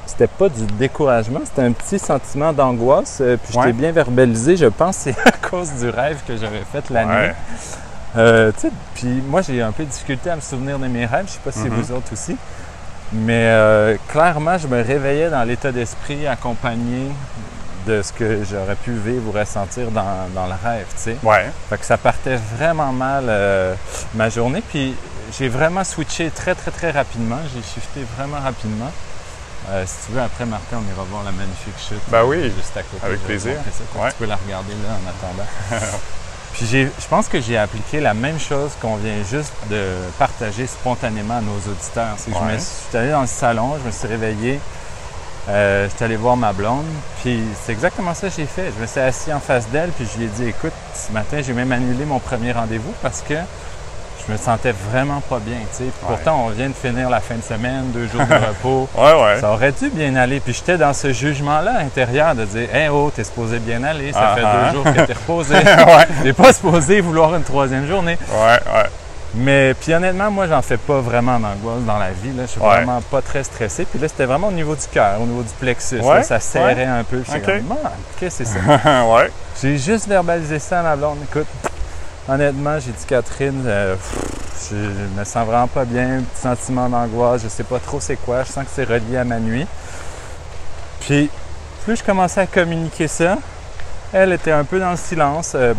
c'était 0.07 0.27
pas 0.27 0.49
du 0.49 0.65
découragement, 0.79 1.41
c'était 1.45 1.63
un 1.63 1.73
petit 1.73 1.99
sentiment 1.99 2.53
d'angoisse. 2.53 3.19
euh, 3.21 3.37
puis 3.37 3.53
je 3.53 3.59
Ouais. 3.59 3.67
t'ai 3.67 3.73
bien 3.73 3.93
verbalisé, 3.93 4.57
je 4.57 4.67
pense 4.67 4.97
que 4.97 5.03
c'est 5.13 5.29
à 5.29 5.33
cause 5.49 5.71
du 5.75 5.89
rêve 5.91 6.19
que 6.27 6.37
j'avais 6.37 6.63
fait 6.73 6.89
la 6.91 7.05
nuit. 7.05 7.35
Euh, 8.17 8.53
puis 8.95 9.07
moi, 9.29 9.43
j'ai 9.43 9.61
un 9.63 9.73
peu 9.73 9.85
de 9.85 9.89
difficulté 9.91 10.31
à 10.31 10.37
me 10.37 10.41
souvenir 10.41 10.79
de 10.79 10.87
mes 10.87 11.07
rêves. 11.07 11.25
Je 11.27 11.33
sais 11.33 11.39
pas 11.45 11.53
si 11.53 11.61
Mhm. 11.69 11.81
vous 11.81 11.93
autres 11.93 12.13
aussi. 12.13 12.37
Mais 13.13 13.47
euh, 13.49 13.97
clairement, 14.09 14.57
je 14.59 14.67
me 14.67 14.83
réveillais 14.83 15.31
dans 15.31 15.43
l'état 15.45 15.71
d'esprit 15.73 16.27
accompagné 16.27 17.11
de 17.87 18.01
ce 18.03 18.13
que 18.13 18.43
j'aurais 18.45 18.77
pu 18.77 18.93
vivre 18.93 19.29
ou 19.29 19.33
ressentir 19.33 19.91
dans, 19.91 20.27
dans 20.35 20.47
le 20.47 20.55
rêve, 20.65 20.87
tu 20.97 21.03
sais. 21.03 21.17
Ouais. 21.23 21.51
Fait 21.69 21.77
que 21.77 21.85
ça 21.85 21.99
partait 21.99 22.37
vraiment 22.57 22.93
mal 22.93 23.25
euh, 23.29 23.75
ma 24.15 24.31
journée. 24.31 24.63
Puis 24.71 24.95
j'ai 25.39 25.49
vraiment 25.49 25.85
switché 25.85 26.31
très, 26.31 26.55
très, 26.55 26.71
très 26.71 26.91
rapidement. 26.93 27.39
J'ai 27.55 27.63
shifté 27.63 28.01
vraiment 28.17 28.41
rapidement. 28.41 28.91
Euh, 29.71 29.85
si 29.87 30.07
tu 30.07 30.13
veux, 30.13 30.21
après, 30.23 30.47
Martin, 30.47 30.77
on 30.79 30.95
ira 30.95 31.05
voir 31.11 31.25
la 31.25 31.33
magnifique 31.33 31.75
chute. 31.79 32.01
Ben 32.09 32.23
oui, 32.25 32.45
Juste 32.57 32.77
à 32.77 32.83
côté. 32.83 33.05
avec 33.05 33.21
plaisir. 33.25 33.55
ça. 33.71 34.01
Ouais. 34.03 34.11
Tu 34.11 34.17
peux 34.17 34.27
la 34.27 34.37
regarder 34.37 34.73
là 34.73 34.91
en 34.95 35.09
attendant. 35.09 35.49
Puis 36.55 36.67
j'ai- 36.67 36.85
je 37.01 37.07
pense 37.09 37.27
que 37.29 37.41
j'ai 37.41 37.59
appliqué 37.59 38.01
la 38.01 38.15
même 38.15 38.39
chose 38.39 38.71
qu'on 38.81 38.97
vient 38.97 39.23
juste 39.29 39.53
de 39.71 39.83
partager 40.19 40.67
spontanément 40.67 41.39
à 41.39 41.41
nos 41.41 41.57
auditeurs. 41.71 42.15
C'est 42.17 42.31
que 42.31 42.37
je 42.39 42.43
me 42.45 42.59
suis 42.89 42.97
allé 42.97 43.11
dans 43.11 43.23
le 43.23 43.27
salon, 43.27 43.73
je 43.83 43.87
me 43.87 43.91
suis 43.91 44.07
réveillé, 44.07 44.61
euh, 45.49 45.89
j'étais 45.89 46.05
allé 46.05 46.17
voir 46.17 46.37
ma 46.37 46.53
blonde, 46.53 46.85
puis 47.23 47.43
c'est 47.65 47.73
exactement 47.73 48.15
ça 48.15 48.29
que 48.29 48.35
j'ai 48.37 48.47
fait. 48.47 48.73
Je 48.77 48.81
me 48.81 48.87
suis 48.87 49.01
assis 49.01 49.33
en 49.33 49.41
face 49.41 49.69
d'elle, 49.71 49.91
puis 49.91 50.07
je 50.13 50.19
lui 50.19 50.27
ai 50.27 50.29
dit, 50.29 50.45
écoute, 50.45 50.73
ce 50.95 51.11
matin, 51.13 51.41
j'ai 51.45 51.53
même 51.53 51.73
annulé 51.73 52.05
mon 52.05 52.21
premier 52.21 52.53
rendez-vous 52.53 52.95
parce 53.03 53.21
que 53.21 53.35
je 54.27 54.33
me 54.33 54.39
sentais 54.39 54.73
vraiment 54.91 55.21
pas 55.29 55.39
bien. 55.39 55.57
tu 55.71 55.77
sais. 55.79 55.85
Puis 55.85 56.07
Pourtant, 56.07 56.45
on 56.47 56.49
vient 56.51 56.69
de 56.69 56.75
finir 56.75 57.11
la 57.11 57.21
fin 57.21 57.35
de 57.37 57.43
semaine, 57.43 57.91
deux 57.93 58.07
jours 58.09 58.27
de 58.27 58.35
repos. 58.49 58.89
Ouais, 58.97 59.13
ouais. 59.23 59.41
Ça 59.41 59.53
aurait 59.53 59.73
dû 59.73 59.91
bien 59.91 60.17
aller. 60.17 60.41
Puis 60.41 60.53
j'étais 60.55 60.79
dans 60.79 60.93
ce 60.95 61.13
jugement-là 61.13 61.79
intérieur 61.81 62.35
de 62.35 62.45
dire 62.45 62.75
Hey 62.75 62.89
oh, 62.89 63.11
t'es 63.15 63.25
supposé 63.25 63.59
bien 63.59 63.83
aller, 63.85 64.13
ça 64.13 64.33
Ah, 64.33 64.35
fait 64.37 64.43
ah. 64.45 64.71
deux 64.71 64.77
jours 64.77 64.85
que 64.85 65.01
t'es 65.03 65.13
reposé. 65.13 65.55
ouais, 65.57 66.07
T'es 66.23 66.33
pas 66.33 66.53
supposé 66.53 67.01
vouloir 67.01 67.35
une 67.35 67.43
troisième 67.45 67.87
journée. 67.87 68.17
ouais, 68.31 68.61
ouais. 68.75 68.89
Mais 69.37 69.75
puis 69.75 69.93
honnêtement, 69.93 70.31
moi, 70.31 70.47
j'en 70.47 70.63
fais 70.63 70.77
pas 70.77 71.01
vraiment 71.01 71.41
d'angoisse 71.41 71.83
dans 71.85 71.99
la 71.99 72.11
vie. 72.11 72.33
Là. 72.37 72.45
Je 72.45 72.51
suis 72.53 72.61
vraiment 72.61 73.01
pas 73.11 73.21
très 73.21 73.43
stressé. 73.43 73.85
Puis 73.85 73.99
là, 73.99 74.07
c'était 74.07 74.27
vraiment 74.27 74.47
au 74.47 74.53
niveau 74.53 74.77
du 74.77 74.87
cœur, 74.93 75.21
au 75.21 75.27
niveau 75.27 75.43
du 75.43 75.53
plexus. 75.59 75.99
Là, 75.99 76.23
ça 76.23 76.39
serrait 76.39 76.85
un 76.85 77.03
peu. 77.03 77.19
Puis 77.19 77.33
j'étais 77.35 77.57
Ok. 77.57 77.67
comme, 77.69 77.77
Ah, 77.85 77.91
qu'est-ce 78.21 78.39
que 78.39 78.45
c'est 78.45 78.59
ça? 78.61 79.05
ouais. 79.07 79.31
J'ai 79.61 79.77
juste 79.77 80.07
verbalisé 80.07 80.61
ça 80.61 80.79
à 80.79 80.83
ma 80.85 80.95
blonde. 80.95 81.19
Écoute, 81.25 81.49
honnêtement, 82.29 82.79
j'ai 82.79 82.93
dit 82.93 83.05
Catherine, 83.07 83.63
euh, 83.67 83.95
pff, 83.95 84.71
je, 84.71 85.19
me 85.19 85.25
sens 85.25 85.47
vraiment 85.47 85.67
pas 85.67 85.85
bien, 85.85 86.23
petit 86.33 86.43
sentiment 86.43 86.89
d'angoisse, 86.89 87.43
je 87.43 87.49
sais 87.49 87.65
pas 87.65 87.79
trop 87.79 88.01
c'est 88.01 88.17
quoi, 88.17 88.45
je 88.45 88.53
sens 88.53 88.65
que 88.65 88.71
c'est 88.75 88.85
relié 88.85 89.19
à 89.19 89.25
ma 89.25 89.39
nuit. 89.39 89.67
Puis, 91.01 91.31
plus 91.85 91.97
je 91.97 92.05
commençais 92.05 92.41
à 92.41 92.47
communiquer 92.47 93.09
ça, 93.09 93.37
elle 94.13 94.33
était 94.33 94.53
un 94.53 94.65
peu 94.65 94.79
dans 94.81 94.93
le 94.93 94.97
silence. 94.97 95.53
euh, 95.55 95.75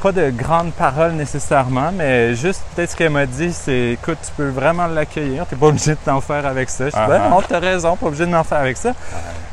pas 0.00 0.10
de 0.10 0.30
grandes 0.30 0.72
paroles 0.72 1.12
nécessairement, 1.12 1.92
mais 1.92 2.34
juste 2.34 2.60
peut-être 2.74 2.90
ce 2.90 2.96
qu'elle 2.96 3.10
m'a 3.10 3.24
dit, 3.24 3.52
c'est 3.52 3.92
écoute, 3.92 4.18
tu 4.24 4.32
peux 4.36 4.48
vraiment 4.48 4.88
l'accueillir, 4.88 5.46
t'es 5.46 5.54
pas 5.54 5.66
obligé 5.66 5.92
de 5.92 5.98
t'en 6.04 6.20
faire 6.20 6.44
avec 6.44 6.70
ça. 6.70 6.86
Je 6.86 6.90
dis, 6.90 7.06
ben 7.06 7.20
ah. 7.24 7.28
non, 7.28 7.40
t'as 7.40 7.60
raison, 7.60 7.96
pas 7.96 8.06
obligé 8.06 8.26
de 8.26 8.32
m'en 8.32 8.42
faire 8.42 8.58
avec 8.58 8.76
ça. 8.76 8.94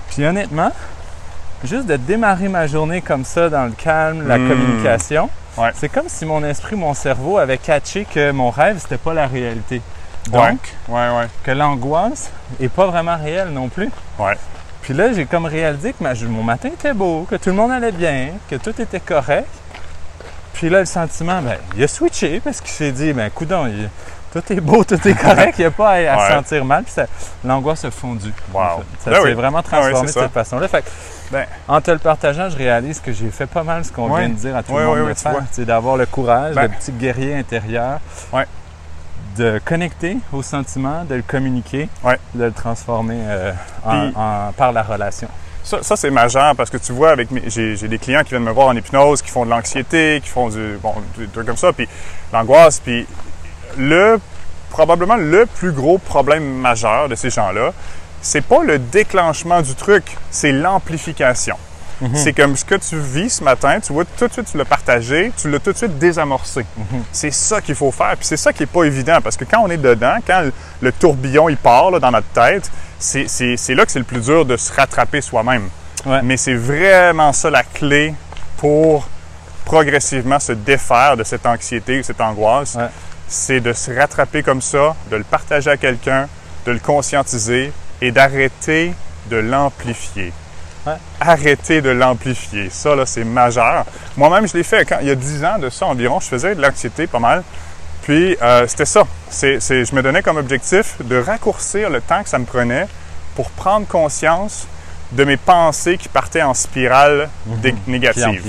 Puis 0.10 0.26
honnêtement, 0.26 0.72
juste 1.64 1.86
de 1.86 1.98
démarrer 1.98 2.48
ma 2.48 2.66
journée 2.66 3.00
comme 3.02 3.26
ça, 3.26 3.48
dans 3.48 3.66
le 3.66 3.74
calme, 3.74 4.28
la 4.28 4.40
Mm. 4.40 4.50
communication, 4.50 5.30
Ouais. 5.58 5.72
c'est 5.76 5.90
comme 5.90 6.08
si 6.08 6.26
mon 6.26 6.44
esprit, 6.44 6.76
mon 6.76 6.94
cerveau 6.94 7.38
avait 7.38 7.58
catché 7.58 8.06
que 8.06 8.32
mon 8.32 8.50
rêve, 8.50 8.78
c'était 8.80 8.98
pas 8.98 9.14
la 9.14 9.28
réalité. 9.28 9.82
Donc, 10.30 10.60
Ouais. 10.88 10.96
Ouais, 10.96 11.18
ouais. 11.18 11.28
que 11.44 11.52
l'angoisse 11.52 12.30
est 12.62 12.70
pas 12.70 12.86
vraiment 12.88 13.18
réelle 13.18 13.50
non 13.50 13.68
plus. 13.70 13.90
Puis 14.82 14.94
là, 14.94 15.12
j'ai 15.14 15.26
comme 15.26 15.46
réalisé 15.46 15.94
que 15.94 16.04
ma- 16.04 16.14
mon 16.28 16.44
matin 16.44 16.70
était 16.70 16.94
beau, 16.94 17.26
que 17.30 17.36
tout 17.36 17.50
le 17.50 17.56
monde 17.56 17.72
allait 17.72 17.92
bien, 17.92 18.30
que 18.50 18.56
tout 18.56 18.80
était 18.82 19.00
correct. 19.00 19.48
Puis 20.54 20.70
là, 20.70 20.80
le 20.80 20.86
sentiment, 20.86 21.42
ben, 21.42 21.58
il 21.78 21.84
a 21.84 21.88
switché 21.88 22.40
parce 22.44 22.60
qu'il 22.62 22.72
s'est 22.72 22.92
dit, 22.92 23.14
ben, 23.14 23.30
coudon, 23.30 23.68
il- 23.68 23.90
tout 24.34 24.54
est 24.54 24.60
beau, 24.60 24.84
tout 24.84 25.08
est 25.08 25.14
correct, 25.14 25.56
il 25.58 25.62
n'y 25.62 25.66
a 25.68 25.72
pas 25.72 25.90
à, 25.92 26.18
Ouais. 26.18 26.30
sentir 26.36 26.64
mal. 26.66 26.84
Puis 26.84 26.94
l'angoisse 27.44 27.84
a 27.86 27.92
fondu. 27.92 28.32
Wow. 28.54 28.62
en 28.62 28.78
fait. 28.78 28.84
Ça 29.06 29.10
Ben 29.12 29.16
s'est 29.18 29.24
oui. 29.24 29.34
vraiment 29.34 29.60
Ah 29.60 29.62
oui, 29.64 29.70
transformé 29.80 30.08
de 30.08 30.12
ça. 30.12 30.22
cette 30.22 30.32
façon-là. 30.34 30.68
Fait 30.68 30.82
que, 30.82 30.90
Ben. 31.32 31.46
en 31.68 31.82
te 31.82 31.92
le 31.92 31.98
partageant, 32.00 32.50
je 32.50 32.58
réalise 32.58 33.00
que 33.00 33.12
j'ai 33.14 33.30
fait 33.30 33.46
pas 33.48 33.64
mal 33.64 33.84
ce 33.86 33.92
qu'on 33.92 34.14
vient 34.16 34.30
de 34.30 34.34
dire 34.36 34.56
à 34.56 34.64
tout 34.64 34.76
le 34.76 34.86
monde 34.86 35.10
de 35.10 35.14
faire. 35.14 35.36
C'est 35.52 35.66
d'avoir 35.66 35.98
le 35.98 36.06
courage, 36.06 36.56
Ben. 36.56 36.64
le 36.64 36.70
petit 36.70 36.92
guerrier 36.92 37.36
intérieur. 37.36 38.00
De 39.38 39.62
connecter 39.64 40.18
au 40.34 40.42
sentiment, 40.42 41.06
de 41.06 41.16
le 41.16 41.22
communiquer, 41.22 41.88
de 42.36 42.44
le 42.46 42.52
transformer 42.52 43.20
euh, 43.22 43.52
en- 43.86 43.90
Puis- 44.08 44.14
en- 44.18 44.52
par 44.58 44.74
la 44.74 44.82
relation. 44.84 45.30
Ça, 45.64 45.82
ça, 45.82 45.96
c'est 45.96 46.10
majeur 46.10 46.56
parce 46.58 46.70
que 46.70 46.78
tu 46.78 46.92
vois, 46.92 47.12
avec 47.12 47.30
j'ai 47.48 47.76
des 47.88 48.00
clients 48.00 48.24
qui 48.24 48.32
viennent 48.32 48.44
me 48.44 48.52
voir 48.52 48.68
en 48.68 48.76
hypnose, 48.76 49.22
qui 49.22 49.30
font 49.30 49.46
de 49.46 49.50
l'anxiété, 49.52 50.20
qui 50.24 50.30
font 50.30 50.50
du, 50.50 50.78
bon, 50.82 50.94
des 51.18 51.28
trucs 51.28 51.46
comme 51.46 51.56
ça, 51.58 51.72
puis 51.72 51.88
l'angoisse, 52.34 52.80
puis 52.80 53.06
le 53.78 54.20
probablement 54.70 55.18
le 55.18 55.46
plus 55.46 55.72
gros 55.72 55.98
problème 55.98 56.44
majeur 56.44 57.10
de 57.10 57.16
ces 57.16 57.30
gens-là, 57.30 57.74
c'est 58.22 58.42
pas 58.42 58.64
le 58.64 58.80
déclenchement 58.80 59.62
du 59.62 59.76
truc, 59.76 60.18
c'est 60.32 60.52
l'amplification. 60.52 61.58
Mhm. 62.02 62.16
C'est 62.16 62.34
comme 62.34 62.56
ce 62.56 62.64
que 62.64 62.76
tu 62.76 62.98
vis 62.98 63.30
ce 63.30 63.44
matin, 63.44 63.80
tu 63.80 63.92
vois, 63.92 64.06
tout 64.06 64.28
de 64.28 64.32
suite, 64.32 64.50
tu 64.52 64.58
l'as 64.58 64.66
partagé, 64.66 65.32
tu 65.38 65.50
l'as 65.50 65.60
tout 65.60 65.74
de 65.74 65.78
suite 65.78 65.98
désamorcé. 65.98 66.66
Mhm. 66.78 67.04
C'est 67.12 67.32
ça 67.32 67.60
qu'il 67.60 67.76
faut 67.76 67.92
faire. 67.92 68.16
Puis 68.18 68.26
c'est 68.26 68.38
ça 68.38 68.54
qui 68.54 68.62
n'est 68.64 68.68
pas 68.68 68.84
évident, 68.84 69.20
parce 69.22 69.36
que 69.36 69.44
quand 69.44 69.62
on 69.62 69.70
est 69.70 69.78
dedans, 69.78 70.18
quand 70.26 70.50
le, 70.82 70.92
tourbillon, 70.94 71.50
il 71.50 71.58
part 71.58 71.92
là, 71.92 72.00
dans 72.00 72.12
notre 72.12 72.28
tête, 72.28 72.72
c'est 73.00 73.26
là 73.76 73.86
que 73.86 73.92
c'est 73.92 74.00
le 74.00 74.06
plus 74.06 74.22
dur 74.22 74.46
de 74.46 74.56
se 74.56 74.72
rattraper 74.74 75.22
soi-même. 75.22 75.70
Ouais. 76.06 76.22
Mais 76.24 76.38
c'est 76.38 76.56
vraiment 76.56 77.34
ça 77.34 77.50
la 77.50 77.64
clé 77.64 78.14
pour 78.58 79.08
progressivement 79.66 80.40
se 80.40 80.54
défaire 80.54 81.18
de 81.18 81.24
cette 81.24 81.46
anxiété, 81.46 82.02
cette 82.02 82.22
angoisse. 82.22 82.76
Ouais. 82.76 82.88
C'est 83.30 83.60
de 83.60 83.74
se 83.74 83.92
rattraper 83.92 84.42
comme 84.44 84.62
ça, 84.62 84.96
de 85.12 85.16
le 85.18 85.24
partager 85.24 85.70
à 85.70 85.78
quelqu'un, 85.78 86.28
de 86.66 86.72
le 86.72 86.80
conscientiser 86.80 87.72
et 88.02 88.12
d'arrêter 88.12 88.94
de 89.30 89.38
l'amplifier. 89.38 90.34
Ouais. 90.88 90.94
Arrêter 91.20 91.82
de 91.82 91.90
l'amplifier. 91.90 92.70
Ça, 92.72 92.96
là, 92.96 93.06
c'est 93.06 93.24
majeur. 93.24 93.86
Moi-même, 94.18 94.48
je 94.48 94.54
l'ai 94.58 94.64
fait 94.64 94.86
quand, 94.86 94.98
il 95.02 95.08
y 95.08 95.12
a 95.12 95.16
10 95.16 95.44
ans 95.46 95.60
de 95.60 95.70
ça 95.70 95.86
environ. 95.86 96.20
Je 96.20 96.28
faisais 96.28 96.56
de 96.56 96.62
l'anxiété 96.62 97.06
pas 97.06 97.20
mal. 97.20 97.44
Puis, 98.02 98.36
euh, 98.42 98.66
c'était 98.68 98.86
ça. 98.86 99.04
C'est, 99.30 99.60
c'est- 99.60 99.86
je 99.86 99.94
me 99.94 100.02
donnais 100.02 100.24
comme 100.24 100.38
objectif 100.38 100.96
de 101.04 101.18
raccourcir 101.22 101.90
le 101.90 102.02
temps 102.02 102.24
que 102.24 102.30
ça 102.30 102.40
me 102.40 102.46
prenait 102.46 102.88
pour 103.36 103.52
prendre 103.52 103.86
conscience 103.88 104.66
de 105.12 105.24
mes 105.24 105.38
pensées 105.38 105.98
qui 105.98 106.08
partaient 106.08 106.42
en 106.42 106.54
spirale 106.54 107.30
dé- 107.46 107.74
Puis 107.74 107.92
négative. 107.92 108.42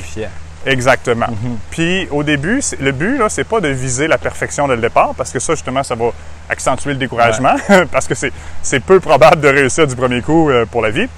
Exactement. 0.67 1.27
Puis 1.71 2.07
au 2.11 2.23
début, 2.23 2.61
le 2.81 2.93
but, 2.93 3.19
là, 3.19 3.29
c'est 3.29 3.45
pas 3.45 3.61
de 3.61 3.69
viser 3.69 4.07
la 4.09 4.19
perfection 4.19 4.69
dès 4.69 4.77
le 4.77 4.83
départ, 4.83 5.15
parce 5.17 5.31
que 5.31 5.39
ça, 5.39 5.55
justement, 5.55 5.83
ça 5.83 5.95
va 5.95 6.11
accentuer 6.49 6.91
le 6.93 6.97
découragement, 6.99 7.55
parce 7.93 8.07
que 8.07 8.15
c'est, 8.15 8.81
peu 8.81 9.01
probable 9.01 9.41
de 9.41 9.49
réussir 9.49 9.87
du 9.87 9.97
premier 9.97 10.21
coup 10.21 10.51
euh, 10.51 10.67
pour 10.67 10.83
la 10.83 10.91
vie. 10.91 11.09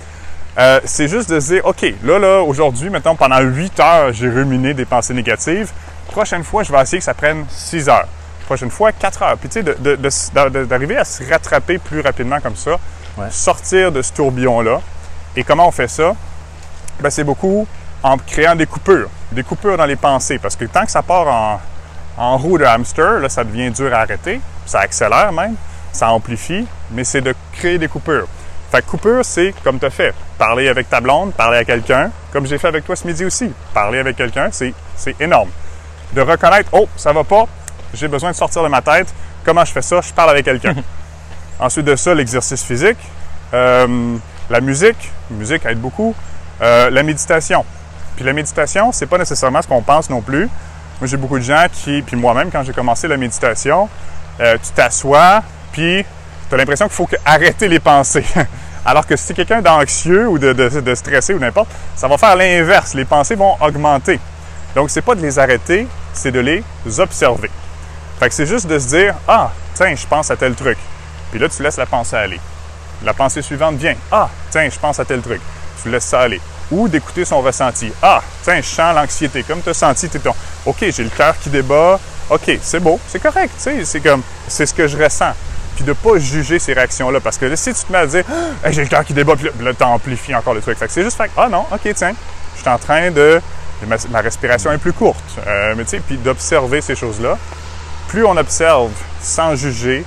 Euh, 0.58 0.80
c'est 0.84 1.08
juste 1.08 1.30
de 1.30 1.40
se 1.40 1.54
dire, 1.54 1.64
OK, 1.66 1.82
là, 2.04 2.18
là, 2.18 2.42
aujourd'hui, 2.42 2.90
mettons, 2.90 3.16
pendant 3.16 3.40
8 3.40 3.80
heures, 3.80 4.12
j'ai 4.12 4.28
ruminé 4.28 4.74
des 4.74 4.84
pensées 4.84 5.14
négatives. 5.14 5.70
Prochaine 6.08 6.44
fois, 6.44 6.62
je 6.62 6.70
vais 6.70 6.80
essayer 6.82 6.98
que 6.98 7.04
ça 7.04 7.14
prenne 7.14 7.44
6 7.48 7.88
heures. 7.88 8.06
Prochaine 8.46 8.70
fois, 8.70 8.92
4 8.92 9.22
heures. 9.22 9.38
Puis, 9.38 9.48
tu 9.48 9.54
sais, 9.54 9.62
de- 9.62 9.76
de- 9.80 9.96
de- 9.96 10.48
de- 10.50 10.64
d'arriver 10.66 10.98
à 10.98 11.04
se 11.04 11.22
rattraper 11.28 11.78
plus 11.78 12.00
rapidement 12.00 12.38
comme 12.40 12.56
ça, 12.56 12.72
Ouais. 13.16 13.26
sortir 13.30 13.90
de 13.92 14.02
ce 14.02 14.12
tourbillon-là. 14.12 14.80
Et 15.36 15.42
comment 15.44 15.66
on 15.66 15.70
fait 15.72 15.88
ça? 15.88 16.14
Ben, 17.00 17.08
c'est 17.10 17.24
beaucoup 17.24 17.66
en 18.02 18.18
créant 18.18 18.54
des 18.54 18.66
coupures, 18.66 19.08
des 19.30 19.42
coupures 19.42 19.76
dans 19.76 19.86
les 19.86 19.96
pensées. 19.96 20.38
Parce 20.38 20.56
que 20.56 20.64
tant 20.64 20.84
que 20.84 20.90
ça 20.90 21.02
part 21.02 21.28
en, 21.28 21.60
en 22.16 22.36
roue 22.36 22.58
de 22.58 22.64
hamster, 22.64 23.20
là, 23.20 23.28
ça 23.28 23.44
devient 23.44 23.70
dur 23.70 23.94
à 23.94 23.98
arrêter. 23.98 24.40
Ça 24.66 24.80
accélère 24.80 25.32
même, 25.32 25.54
ça 25.92 26.10
amplifie, 26.10 26.66
mais 26.90 27.04
c'est 27.04 27.20
de 27.20 27.34
créer 27.52 27.78
des 27.78 27.88
coupures. 27.88 28.26
Fait 28.70 28.80
que 28.82 28.86
coupure, 28.90 29.24
c'est 29.24 29.54
comme 29.62 29.78
tu 29.78 29.86
as 29.86 29.90
fait. 29.90 30.14
Parler 30.38 30.68
avec 30.68 30.88
ta 30.88 31.00
blonde, 31.00 31.32
parler 31.34 31.58
à 31.58 31.64
quelqu'un, 31.64 32.10
comme 32.32 32.46
j'ai 32.46 32.58
fait 32.58 32.68
avec 32.68 32.84
toi 32.84 32.96
ce 32.96 33.06
midi 33.06 33.24
aussi. 33.24 33.52
Parler 33.74 33.98
avec 33.98 34.16
quelqu'un, 34.16 34.48
c'est, 34.50 34.74
énorme. 35.20 35.50
De 36.14 36.20
reconnaître, 36.20 36.70
oh, 36.72 36.88
ça 36.96 37.12
va 37.12 37.24
pas, 37.24 37.44
j'ai 37.94 38.08
besoin 38.08 38.30
de 38.30 38.36
sortir 38.36 38.62
de 38.62 38.68
ma 38.68 38.80
tête. 38.80 39.12
Comment 39.44 39.64
je 39.64 39.72
fais 39.72 39.82
ça? 39.82 40.00
Je 40.00 40.12
parle 40.12 40.30
avec 40.30 40.44
quelqu'un. 40.44 40.74
Ensuite 41.60 41.84
de 41.84 41.96
ça, 41.96 42.14
l'exercice 42.14 42.62
physique, 42.62 42.98
euh, 43.52 44.16
la 44.48 44.60
musique, 44.60 45.10
la 45.30 45.36
musique 45.36 45.66
aide 45.66 45.80
beaucoup, 45.80 46.14
Euh, 46.62 46.90
la 46.90 47.02
méditation. 47.02 47.64
Puis 48.16 48.24
la 48.24 48.32
méditation, 48.32 48.92
c'est 48.92 49.06
pas 49.06 49.18
nécessairement 49.18 49.62
ce 49.62 49.68
qu'on 49.68 49.82
pense 49.82 50.10
non 50.10 50.20
plus. 50.20 50.48
Moi, 51.00 51.08
j'ai 51.08 51.16
beaucoup 51.16 51.38
de 51.38 51.44
gens 51.44 51.66
qui, 51.72 52.02
puis 52.02 52.16
moi-même, 52.16 52.50
quand 52.50 52.62
j'ai 52.62 52.72
commencé 52.72 53.08
la 53.08 53.16
méditation, 53.16 53.88
euh, 54.40 54.56
tu 54.62 54.70
t'assois, 54.72 55.42
puis 55.72 56.04
tu 56.48 56.54
as 56.54 56.58
l'impression 56.58 56.86
qu'il 56.86 56.94
faut 56.94 57.08
arrêter 57.24 57.68
les 57.68 57.80
pensées. 57.80 58.24
Alors 58.84 59.06
que 59.06 59.16
si 59.16 59.26
tu 59.26 59.32
es 59.32 59.34
quelqu'un 59.44 59.62
d'anxieux 59.62 60.28
ou 60.28 60.38
de, 60.38 60.52
de- 60.52 60.80
de 60.80 60.94
stressé 60.94 61.34
ou 61.34 61.38
n'importe, 61.38 61.68
ça 61.96 62.08
va 62.08 62.18
faire 62.18 62.36
l'inverse. 62.36 62.94
Les 62.94 63.04
pensées 63.04 63.34
vont 63.36 63.54
augmenter. 63.60 64.18
Donc, 64.74 64.90
c'est 64.90 65.02
pas 65.02 65.14
de 65.14 65.20
les 65.22 65.38
arrêter, 65.38 65.86
c'est 66.12 66.32
de 66.32 66.40
les 66.40 66.62
observer. 66.98 67.50
Fait 68.18 68.28
que 68.28 68.34
c'est 68.34 68.46
juste 68.46 68.66
de 68.66 68.78
se 68.78 68.88
dire 68.88 69.14
Ah, 69.26 69.50
tiens, 69.74 69.94
je 69.94 70.06
pense 70.06 70.30
à 70.30 70.36
tel 70.36 70.54
truc. 70.54 70.78
Puis 71.30 71.40
là, 71.40 71.48
tu 71.48 71.62
laisses 71.62 71.76
la 71.78 71.86
pensée 71.86 72.16
aller. 72.16 72.40
La 73.04 73.14
pensée 73.14 73.42
suivante 73.42 73.76
vient 73.76 73.94
Ah, 74.10 74.28
tiens, 74.50 74.68
je 74.70 74.78
pense 74.78 74.98
à 75.00 75.04
tel 75.04 75.20
truc. 75.22 75.40
Tu 75.82 75.88
laisses 75.90 76.04
ça 76.04 76.20
aller. 76.20 76.40
Ou 76.72 76.88
d'écouter 76.88 77.24
son 77.24 77.40
ressenti. 77.40 77.92
Ah, 78.02 78.20
tiens, 78.42 78.56
je 78.60 78.66
sens 78.66 78.94
l'anxiété. 78.94 79.42
Comme 79.44 79.62
tu 79.62 79.68
as 79.68 79.74
senti, 79.74 80.08
tu 80.08 80.18
ton. 80.18 80.34
OK, 80.66 80.78
j'ai 80.80 81.04
le 81.04 81.10
cœur 81.10 81.34
qui 81.38 81.50
débat. 81.50 82.00
OK, 82.30 82.58
c'est 82.62 82.80
beau, 82.80 82.98
c'est 83.08 83.20
correct. 83.22 83.52
C'est 83.58 84.00
comme, 84.00 84.22
c'est 84.48 84.66
ce 84.66 84.72
que 84.74 84.88
je 84.88 84.96
ressens. 84.96 85.32
Puis 85.76 85.84
de 85.84 85.90
ne 85.90 85.94
pas 85.94 86.18
juger 86.18 86.58
ces 86.58 86.72
réactions-là. 86.72 87.20
Parce 87.20 87.38
que 87.38 87.44
là, 87.46 87.56
si 87.56 87.72
tu 87.74 87.84
te 87.84 87.92
mets 87.92 87.98
à 87.98 88.06
dire 88.06 88.24
Ah, 88.64 88.70
j'ai 88.72 88.82
le 88.82 88.88
cœur 88.88 89.04
qui 89.04 89.12
débat, 89.12 89.36
puis 89.36 89.48
là, 89.62 89.72
tu 89.74 89.84
amplifies 89.84 90.34
encore 90.34 90.54
le 90.54 90.60
truc. 90.62 90.78
C'est 90.88 91.02
juste 91.04 91.16
fait 91.16 91.30
Ah 91.36 91.48
non, 91.48 91.66
OK, 91.70 91.92
tiens, 91.94 92.14
je 92.56 92.60
suis 92.60 92.68
en 92.70 92.78
train 92.78 93.10
de. 93.10 93.40
Ma, 94.10 94.20
respiration 94.20 94.72
est 94.72 94.78
plus 94.78 94.92
courte. 94.92 95.22
Euh, 95.46 95.74
mais 95.76 95.84
tu 95.84 95.90
sais, 95.90 96.00
puis 96.00 96.16
d'observer 96.16 96.80
ces 96.80 96.94
choses-là 96.96 97.36
plus 98.08 98.24
on 98.26 98.36
observe 98.36 98.90
sans 99.22 99.56
juger, 99.56 100.04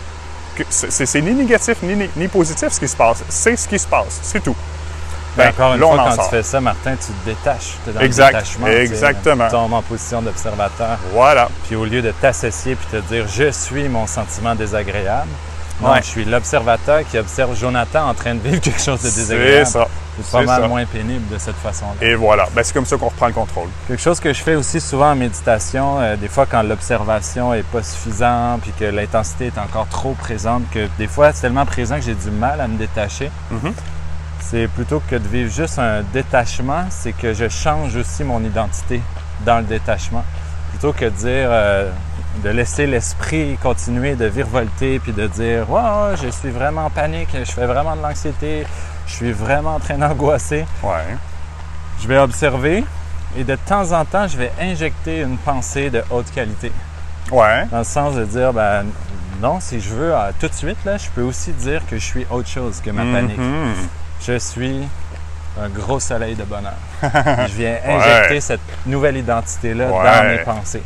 c'est 0.69 1.21
ni 1.21 1.33
négatif 1.33 1.77
ni- 1.81 2.09
ni 2.15 2.27
positif 2.27 2.69
ce 2.71 2.79
qui 2.79 2.87
se 2.87 2.95
passe. 2.95 3.23
C'est 3.29 3.55
ce 3.55 3.67
qui 3.67 3.79
se 3.79 3.87
passe, 3.87 4.19
c'est 4.21 4.43
tout. 4.43 4.55
Ben, 5.37 5.49
Encore 5.49 5.73
une 5.73 5.81
là, 5.81 5.87
fois, 5.87 5.97
quand 5.97 6.11
sort. 6.15 6.23
tu 6.25 6.29
fais 6.35 6.43
ça, 6.43 6.61
Martin, 6.61 6.91
tu 6.95 7.07
te 7.11 7.25
détaches. 7.25 7.77
Tu 7.83 7.89
es 7.89 7.93
dans 7.93 7.99
Exact. 8.01 8.27
le 8.27 8.33
détachement. 8.39 8.67
Exactement. 8.67 9.45
Tu 9.45 9.51
tombes 9.51 9.73
en 9.73 9.81
position 9.81 10.21
d'observateur. 10.21 10.97
Voilà. 11.13 11.49
Puis 11.67 11.75
au 11.75 11.85
lieu 11.85 12.01
de 12.01 12.11
t'associer 12.11 12.75
puis 12.75 12.87
te 12.91 12.97
dire 13.07 13.25
je 13.27 13.51
suis 13.51 13.89
mon 13.89 14.07
sentiment 14.07 14.55
désagréable, 14.55 15.27
non, 15.81 15.89
Ouais. 15.91 15.97
je 16.01 16.05
suis 16.07 16.23
l'observateur 16.23 17.01
qui 17.11 17.17
observe 17.17 17.53
Jonathan 17.59 18.07
en 18.07 18.13
train 18.13 18.33
de 18.35 18.39
vivre 18.39 18.61
quelque 18.61 18.79
chose 18.81 19.01
de 19.01 19.09
C'est 19.09 19.19
désagréable. 19.21 19.65
ça. 19.67 19.87
C'est 20.17 20.31
pas 20.31 20.39
c'est 20.39 20.45
mal 20.45 20.61
ça. 20.61 20.67
moins 20.69 20.85
pénible 20.85 21.27
de 21.33 21.37
cette 21.37 21.57
façon-là. 21.57 22.07
Et 22.07 22.15
voilà. 22.15 22.47
Ben, 22.55 22.63
c'est 22.63 22.71
comme 22.73 22.85
ça 22.85 22.95
qu'on 22.95 23.09
reprend 23.09 23.27
le 23.27 23.33
contrôle. 23.33 23.67
Quelque 23.89 24.01
chose 24.01 24.21
que 24.21 24.31
je 24.31 24.41
fais 24.41 24.55
aussi 24.55 24.79
souvent 24.79 25.11
en 25.11 25.15
méditation, 25.15 25.99
euh, 25.99 26.15
des 26.15 26.29
fois 26.29 26.45
quand 26.49 26.61
l'observation 26.63 27.53
est 27.53 27.63
pas 27.63 27.83
suffisante 27.83 28.61
puis 28.61 28.71
que 28.79 28.85
l'intensité 28.85 29.47
est 29.47 29.57
encore 29.59 29.87
trop 29.89 30.13
présente, 30.13 30.63
que 30.71 30.87
des 30.97 31.07
fois 31.07 31.33
c'est 31.33 31.41
tellement 31.41 31.65
présent 31.65 31.95
que 31.97 32.03
j'ai 32.03 32.13
du 32.15 32.31
mal 32.31 32.61
à 32.61 32.67
me 32.69 32.77
détacher. 32.77 33.29
Mhm. 33.51 33.73
C'est 34.49 34.67
plutôt 34.67 35.01
que 35.09 35.15
de 35.15 35.27
vivre 35.27 35.51
juste 35.51 35.79
un 35.79 36.03
détachement, 36.13 36.85
c'est 36.91 37.13
que 37.13 37.33
je 37.33 37.49
change 37.49 37.95
aussi 37.95 38.23
mon 38.23 38.43
identité 38.43 39.01
dans 39.43 39.57
le 39.57 39.63
détachement. 39.63 40.23
Plutôt 40.69 40.93
que 40.93 41.05
de 41.05 41.09
dire, 41.09 41.47
euh, 41.49 41.89
de 42.43 42.49
laisser 42.49 42.85
l'esprit 42.85 43.57
continuer 43.57 44.13
de 44.13 44.25
virevolter 44.25 44.99
puis 44.99 45.13
de 45.13 45.25
dire, 45.25 45.67
ouais, 45.71 46.15
je 46.21 46.29
suis 46.29 46.51
vraiment 46.51 46.85
en 46.85 46.89
panique, 46.91 47.29
je 47.33 47.51
fais 47.51 47.65
vraiment 47.65 47.95
de 47.95 48.03
l'anxiété, 48.03 48.67
je 49.07 49.13
suis 49.13 49.31
vraiment 49.31 49.75
en 49.75 49.79
train 49.79 49.97
d'angoisser. 49.97 50.65
Ouais. 50.83 51.17
Je 52.01 52.07
vais 52.07 52.19
observer 52.19 52.83
et 53.35 53.43
de 53.43 53.55
temps 53.55 53.93
en 53.93 54.05
temps, 54.05 54.27
je 54.27 54.37
vais 54.37 54.51
injecter 54.61 55.21
une 55.21 55.37
pensée 55.39 55.89
de 55.89 56.03
haute 56.11 56.29
qualité. 56.31 56.71
Ouais. 57.31 57.65
Dans 57.71 57.79
le 57.79 57.83
sens 57.83 58.13
de 58.13 58.25
dire, 58.25 58.53
ben 58.53 58.85
non, 59.41 59.59
si 59.59 59.81
je 59.81 59.89
veux, 59.89 60.13
euh, 60.13 60.29
tout 60.39 60.47
de 60.47 60.53
suite, 60.53 60.77
là, 60.85 60.97
je 60.97 61.09
peux 61.09 61.23
aussi 61.23 61.51
dire 61.51 61.81
que 61.89 61.97
je 61.97 62.05
suis 62.05 62.27
autre 62.29 62.47
chose 62.47 62.79
que 62.79 62.91
ma 62.91 63.01
panique. 63.01 63.39
Mhm. 63.39 63.73
Je 64.21 64.37
suis 64.37 64.87
un 65.61 65.69
gros 65.69 65.99
soleil 65.99 66.35
de 66.35 66.43
bonheur. 66.43 66.73
je 67.01 67.53
viens 67.55 67.77
injecter 67.85 68.41
cette 68.41 68.61
nouvelle 68.85 69.17
identité-là 69.17 69.87
dans 69.89 70.29
mes 70.29 70.43
pensées. 70.43 70.83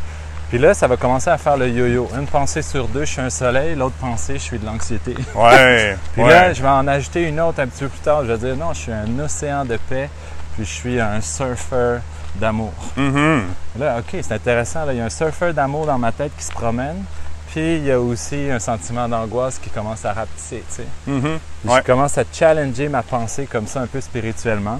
Puis 0.49 0.57
là, 0.57 0.73
ça 0.73 0.87
va 0.87 0.97
commencer 0.97 1.29
à 1.29 1.37
faire 1.37 1.57
le 1.57 1.69
yo-yo. 1.69 2.09
Une 2.17 2.25
pensée 2.25 2.63
sur 2.63 2.87
deux, 2.87 3.01
je 3.01 3.11
suis 3.11 3.21
un 3.21 3.29
soleil. 3.29 3.75
L'autre 3.75 3.95
pensée, 3.95 4.33
je 4.33 4.39
suis 4.39 4.57
de 4.57 4.65
l'anxiété. 4.65 5.15
Ouais. 5.35 5.95
Puis 6.13 6.23
ouais. 6.23 6.29
là, 6.29 6.53
je 6.53 6.61
vais 6.61 6.67
en 6.67 6.87
ajouter 6.87 7.21
une 7.27 7.39
autre 7.39 7.59
un 7.61 7.67
petit 7.67 7.83
peu 7.83 7.89
plus 7.89 7.99
tard. 7.99 8.25
Je 8.25 8.31
vais 8.31 8.37
dire, 8.39 8.55
non, 8.55 8.73
je 8.73 8.79
suis 8.79 8.91
un 8.91 9.19
océan 9.19 9.63
de 9.63 9.77
paix. 9.77 10.09
Puis 10.55 10.65
je 10.65 10.71
suis 10.71 10.99
un 10.99 11.21
surfeur 11.21 12.01
d'amour. 12.35 12.73
Mhm. 12.97 13.43
Là, 13.77 13.99
OK, 13.99 14.19
c'est 14.21 14.31
intéressant. 14.31 14.85
Là, 14.85 14.93
il 14.93 14.97
y 14.97 15.01
a 15.01 15.05
un 15.05 15.09
surfeur 15.09 15.53
d'amour 15.53 15.85
dans 15.85 15.99
ma 15.99 16.11
tête 16.11 16.31
qui 16.35 16.43
se 16.43 16.51
promène. 16.51 17.03
Puis 17.51 17.77
il 17.77 17.85
y 17.85 17.91
a 17.91 17.99
aussi 17.99 18.49
un 18.51 18.59
sentiment 18.59 19.07
d'angoisse 19.09 19.57
qui 19.59 19.69
commence 19.69 20.05
à 20.05 20.13
rapetisser. 20.13 20.63
tu 20.69 20.75
sais. 20.75 20.85
Mhm. 21.07 21.39
Ouais. 21.65 21.79
Je 21.79 21.83
commence 21.85 22.17
à 22.17 22.23
challenger 22.31 22.89
ma 22.89 23.01
pensée 23.03 23.45
comme 23.47 23.65
ça, 23.67 23.81
un 23.81 23.87
peu 23.87 23.99
spirituellement. 24.01 24.79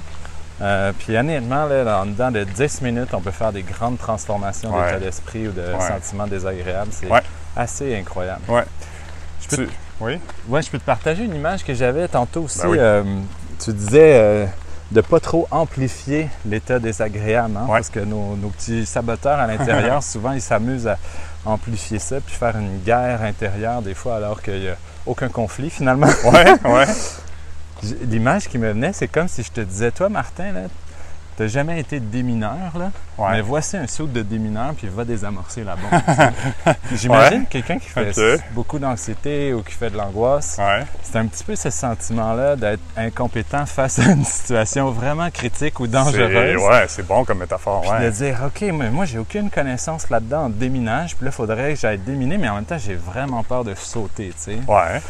Euh, 0.61 0.91
puis 0.99 1.17
honnêtement, 1.17 1.65
là, 1.65 2.01
en 2.01 2.05
dedans 2.05 2.31
de 2.31 2.43
10 2.43 2.81
minutes, 2.81 3.13
on 3.13 3.21
peut 3.21 3.31
faire 3.31 3.51
des 3.53 3.63
grandes 3.63 3.97
transformations 3.97 4.75
Ouais. 4.75 4.85
d'état 4.87 4.99
d'esprit 4.99 5.47
ou 5.47 5.51
de 5.51 5.61
Ouais. 5.61 5.87
sentiments 5.87 6.27
désagréables. 6.27 6.91
C'est 6.91 7.07
assez 7.55 7.95
incroyable. 7.97 8.41
Ouais. 8.47 8.63
Je 9.41 9.47
peux, 9.47 9.65
Tu- 9.65 9.69
Oui? 10.01 10.19
ouais, 10.49 10.61
je 10.61 10.69
peux 10.69 10.77
te 10.77 10.83
partager 10.85 11.23
une 11.23 11.33
image 11.35 11.63
que 11.63 11.73
j'avais 11.73 12.07
tantôt 12.07 12.41
aussi. 12.43 12.61
Ben 12.61 12.67
oui. 12.69 12.77
euh, 12.79 13.03
tu 13.63 13.71
disais 13.73 14.19
euh, 14.19 14.45
de 14.91 15.01
pas 15.01 15.19
trop 15.19 15.47
amplifier 15.49 16.29
l'état 16.45 16.77
désagréable, 16.77 17.55
hein, 17.57 17.65
parce 17.67 17.89
que 17.89 17.99
nos, 18.01 18.35
nos 18.35 18.49
petits 18.49 18.85
saboteurs 18.85 19.39
à 19.39 19.47
l'intérieur, 19.47 20.03
souvent, 20.03 20.33
ils 20.33 20.41
s'amusent 20.41 20.87
à 20.87 20.97
amplifier 21.45 21.99
ça, 21.99 22.19
puis 22.21 22.35
faire 22.35 22.57
une 22.57 22.79
guerre 22.79 23.21
intérieure 23.21 23.81
des 23.81 23.93
fois, 23.93 24.17
alors 24.17 24.41
qu'il 24.41 24.59
n'y 24.59 24.67
a 24.69 24.75
aucun 25.05 25.29
conflit 25.29 25.69
finalement. 25.69 26.07
Ouais. 26.25 26.53
Ouais. 26.65 26.85
J- 27.83 27.95
L'image 28.03 28.47
qui 28.49 28.57
me 28.57 28.69
venait, 28.71 28.91
c'est 28.93 29.07
comme 29.07 29.27
si 29.27 29.41
je 29.43 29.51
te 29.51 29.61
disais, 29.61 29.91
toi, 29.91 30.09
Martin, 30.09 30.51
là, 30.51 30.61
t'as 31.39 31.47
jamais 31.47 31.79
été 31.79 32.01
démineur, 32.01 32.77
là, 32.77 32.91
Ouais. 33.17 33.31
mais 33.31 33.41
voici 33.41 33.77
un 33.77 33.87
saut 33.87 34.07
de 34.07 34.21
démineur, 34.21 34.73
puis 34.75 34.87
va 34.87 35.05
désamorcer 35.05 35.63
la 35.63 35.75
bombe. 35.77 35.89
J'imagine 36.93 37.39
Ouais. 37.41 37.47
quelqu'un 37.49 37.79
qui 37.79 37.87
fait 37.87 38.11
beaucoup 38.51 38.77
d'anxiété 38.77 39.53
ou 39.53 39.61
qui 39.63 39.73
fait 39.73 39.89
de 39.89 39.95
l'angoisse, 39.97 40.57
Ouais. 40.59 40.83
c'est 41.01 41.15
un 41.17 41.25
petit 41.27 41.43
peu 41.45 41.55
ce 41.55 41.69
sentiment-là 41.69 42.55
d'être 42.57 42.81
incompétent 42.97 43.65
face 43.65 43.99
à 43.99 44.11
une 44.11 44.25
situation 44.25 44.91
vraiment 44.91 45.29
critique 45.31 45.79
ou 45.79 45.87
dangereuse. 45.87 46.57
ouais, 46.61 46.85
c'est 46.89 47.07
bon 47.07 47.23
comme 47.23 47.39
métaphore. 47.39 47.81
Puis 47.83 48.05
de 48.05 48.09
dire, 48.11 48.37
OK, 48.45 48.61
mais 48.73 48.89
moi, 48.89 49.05
j'ai 49.05 49.17
aucune 49.19 49.49
connaissance 49.49 50.09
là-dedans 50.09 50.45
en 50.45 50.49
déminage, 50.49 51.15
puis 51.15 51.23
là, 51.25 51.31
il 51.31 51.35
faudrait 51.35 51.73
que 51.73 51.79
j'aille 51.79 51.99
déminer, 51.99 52.37
mais 52.37 52.49
en 52.49 52.55
même 52.55 52.65
temps, 52.65 52.77
j'ai 52.77 52.95
vraiment 52.95 53.43
peur 53.43 53.63
de 53.63 53.75
sauter, 53.75 54.29
tu 54.29 54.55
sais. 54.55 54.59
Ouais. 54.67 55.01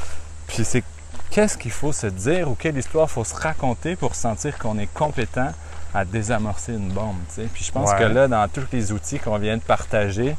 Puis 0.48 0.64
c'est 0.64 0.84
qu'est-ce 1.32 1.58
qu'il 1.58 1.72
faut 1.72 1.92
se 1.92 2.08
dire 2.08 2.50
ou 2.50 2.56
quelle 2.56 2.78
histoire 2.78 3.10
faut 3.10 3.24
se 3.24 3.36
raconter 3.36 3.96
pour 3.96 4.14
sentir 4.16 4.58
qu'on 4.60 4.78
est 4.78 4.92
compétent 4.94 5.50
à 5.94 6.06
désamorcer 6.06 6.74
une 6.74 6.90
bombe, 6.90 7.18
tu 7.30 7.42
sais. 7.42 7.48
Puis 7.54 7.64
je 7.64 7.72
pense 7.72 7.90
Ouais. 7.92 7.98
que 8.00 8.04
là, 8.04 8.28
dans 8.28 8.48
tous 8.48 8.68
les 8.72 8.92
outils 8.92 9.20
qu'on 9.20 9.38
vient 9.38 9.58
de 9.58 9.62
partager, 9.62 10.36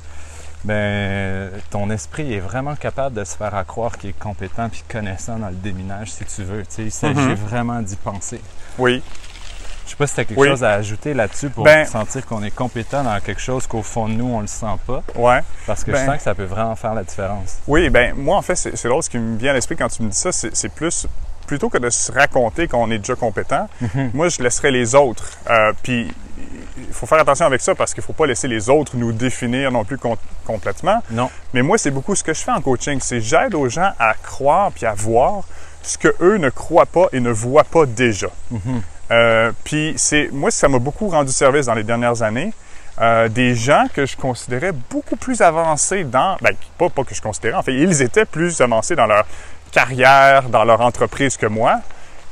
ben 0.65 1.51
ton 1.71 1.91
esprit 1.91 2.33
est 2.35 2.41
vraiment 2.41 2.77
capable 2.77 3.17
de 3.17 3.25
se 3.25 3.37
faire 3.37 3.55
à 3.55 3.65
croire 3.65 3.97
qu'il 3.97 4.11
est 4.11 4.19
compétent 4.19 4.69
puis 4.69 4.85
connaissant 4.89 5.37
dans 5.39 5.49
le 5.49 5.55
déminage, 5.55 6.13
si 6.13 6.25
tu 6.25 6.43
veux. 6.45 6.63
Tu 6.63 6.67
sais, 6.75 6.83
il 6.85 6.91
s'agit 6.93 7.19
Mhm. 7.19 7.35
vraiment 7.35 7.81
d'y 7.81 7.97
penser. 7.97 8.41
Oui. 8.79 9.03
Je 9.87 9.91
sais 9.91 9.97
pas 9.97 10.07
si 10.07 10.15
tu 10.15 10.21
as 10.21 10.25
quelque 10.25 10.39
Oui. 10.39 10.49
chose 10.49 10.63
à 10.63 10.73
ajouter 10.75 11.15
là-dessus 11.15 11.51
pour 11.51 11.65
Ben- 11.65 11.85
sentir 11.85 12.25
qu'on 12.27 12.43
est 12.45 12.53
compétent 12.53 13.03
dans 13.03 13.19
quelque 13.21 13.41
chose 13.41 13.67
qu'au 13.67 13.83
fond 13.83 14.09
de 14.09 14.13
nous, 14.15 14.27
on 14.33 14.41
le 14.41 14.47
sent 14.47 14.67
pas. 14.87 15.03
Ouais. 15.17 15.41
Parce 15.67 15.83
que 15.83 15.91
je 15.91 15.97
Ben- 15.97 16.07
sens 16.07 16.17
que 16.19 16.23
ça 16.23 16.35
peut 16.35 16.45
vraiment 16.45 16.77
faire 16.77 16.95
la 16.95 17.03
différence. 17.03 17.59
Oui, 17.67 17.91
ben 17.91 18.15
moi, 18.15 18.37
en 18.37 18.43
fait, 18.43 18.55
c'est 18.55 18.87
drôle. 18.87 19.03
Ce 19.03 19.11
qui 19.11 19.19
me 19.19 19.37
vient 19.37 19.51
à 19.51 19.55
l'esprit 19.55 19.77
quand 19.77 19.89
tu 19.89 20.03
me 20.05 20.11
dis 20.11 20.17
ça, 20.17 20.31
c'est 20.31 20.69
plus 20.73 21.09
plutôt 21.51 21.69
que 21.69 21.79
de 21.79 21.91
se 21.91 22.13
raconter 22.13 22.69
qu'on 22.69 22.89
est 22.93 22.99
déjà 22.99 23.17
compétent, 23.17 23.69
Mhm. 23.81 24.11
moi, 24.15 24.29
je 24.29 24.41
laisserais 24.41 24.71
les 24.71 24.95
autres. 24.95 25.25
Euh, 25.51 25.73
puis, 25.83 26.07
il 26.79 26.93
faut 26.95 27.07
faire 27.07 27.19
attention 27.19 27.45
avec 27.45 27.61
ça 27.61 27.75
parce 27.75 27.93
qu'il 27.93 28.03
ne 28.03 28.07
faut 28.07 28.13
pas 28.13 28.27
laisser 28.27 28.47
les 28.47 28.71
autres 28.71 28.93
nous 28.97 29.11
définir 29.13 29.73
non 29.73 29.85
plus 29.85 29.99
com- 29.99 30.15
complètement. 30.47 31.03
Non. 31.11 31.29
Mais 31.53 31.63
moi, 31.63 31.77
c'est 31.77 31.91
beaucoup 31.91 32.15
ce 32.15 32.23
que 32.23 32.33
je 32.33 32.41
fais 32.41 32.53
en 32.53 32.61
coaching. 32.61 32.99
C'est 33.03 33.21
j'aide 33.21 33.55
aux 33.57 33.69
gens 33.69 33.91
à 33.99 34.15
croire 34.15 34.71
puis 34.71 34.87
à 34.87 34.95
voir 34.95 35.43
ce 35.83 35.99
que 35.99 36.15
eux 36.21 36.37
ne 36.37 36.51
croient 36.51 36.87
pas 36.87 37.07
et 37.13 37.19
ne 37.19 37.31
voient 37.33 37.65
pas 37.65 37.85
déjà. 37.85 38.29
Mhm. 38.53 38.61
Euh, 39.11 39.51
puis 39.65 39.95
c'est 39.97 40.29
moi, 40.33 40.53
ça 40.53 40.69
m'a 40.69 40.79
beaucoup 40.79 41.09
rendu 41.09 41.33
service 41.33 41.67
dans 41.67 41.75
les 41.75 41.83
dernières 41.83 42.23
années. 42.23 42.53
Euh, 43.01 43.29
des 43.29 43.55
gens 43.55 43.87
que 43.95 44.05
je 44.07 44.15
considérais 44.17 44.73
beaucoup 44.91 45.17
plus 45.17 45.41
avancés 45.41 46.05
dans, 46.05 46.37
ben, 46.43 46.53
pas, 46.79 46.91
pas 46.91 47.03
que 47.03 47.15
je 47.15 47.23
considérais, 47.23 47.57
en 47.57 47.63
fait, 47.63 47.73
ils 47.75 48.03
étaient 48.03 48.27
plus 48.27 48.61
avancés 48.61 48.95
dans 48.95 49.07
leur 49.07 49.25
carrière, 49.71 50.45
dans 50.49 50.65
leur 50.65 50.81
entreprise 50.81 51.37
que 51.37 51.47
moi. 51.47 51.81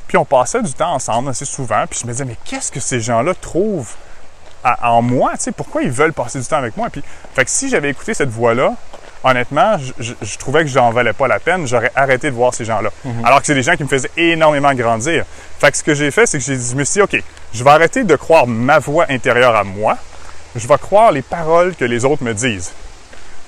Puis 0.07 0.17
on 0.17 0.25
passait 0.25 0.63
du 0.63 0.73
temps 0.73 0.93
ensemble 0.95 1.31
assez 1.31 1.45
souvent. 1.45 1.85
Puis 1.89 2.01
je 2.03 2.07
me 2.07 2.13
disais, 2.13 2.25
mais 2.25 2.37
qu'est-ce 2.45 2.73
que 2.73 2.81
ces 2.81 3.01
gens-là 3.01 3.35
trouvent 3.35 3.95
à- 4.65 4.91
en 4.93 5.03
moi? 5.03 5.33
Tu 5.37 5.45
sais, 5.45 5.53
pourquoi 5.53 5.83
ils 5.83 5.91
veulent 5.91 6.13
passer 6.15 6.41
du 6.41 6.47
temps 6.47 6.57
avec 6.57 6.77
moi? 6.77 6.89
Puis, 6.91 7.03
fait 7.35 7.45
que 7.45 7.51
si 7.51 7.69
j'avais 7.69 7.91
écouté 7.91 8.15
cette 8.15 8.31
voix-là, 8.31 8.73
honnêtement, 9.23 9.77
je, 9.79 9.93
je- 9.99 10.15
je 10.23 10.39
trouvais 10.39 10.63
que 10.63 10.69
j'en 10.71 10.91
valais 10.91 11.13
pas 11.13 11.29
la 11.29 11.39
peine. 11.41 11.67
J'aurais 11.67 11.93
arrêté 11.95 12.31
de 12.31 12.35
voir 12.37 12.55
ces 12.55 12.65
gens-là. 12.65 12.91
Alors 13.25 13.41
que 13.41 13.47
c'est 13.47 13.55
des 13.55 13.63
gens 13.63 13.77
qui 13.77 13.83
me 13.85 13.89
faisaient 13.89 14.11
énormément 14.17 14.73
grandir. 14.75 15.25
Fait 15.59 15.71
que 15.71 15.77
ce 15.77 15.83
que 15.83 15.95
j'ai 15.95 16.11
fait, 16.11 16.27
c'est 16.27 16.39
que 16.39 16.45
j'ai 16.45 16.57
dit, 16.57 16.71
je 16.71 16.77
me 16.77 16.85
suis 16.85 16.95
dit, 16.95 17.03
OK, 17.03 17.23
je 17.53 17.65
vais 17.65 17.71
arrêter 17.71 18.05
de 18.05 18.17
croire 18.17 18.47
ma 18.47 18.79
voix 18.79 19.07
intérieure 19.11 19.55
à 19.57 19.65
moi. 19.65 19.97
Je 20.57 20.67
vais 20.67 20.79
croire 20.79 21.13
les 21.13 21.23
paroles 21.23 21.75
que 21.77 21.85
les 21.85 22.05
autres 22.07 22.23
me 22.25 22.33
disent. 22.33 22.73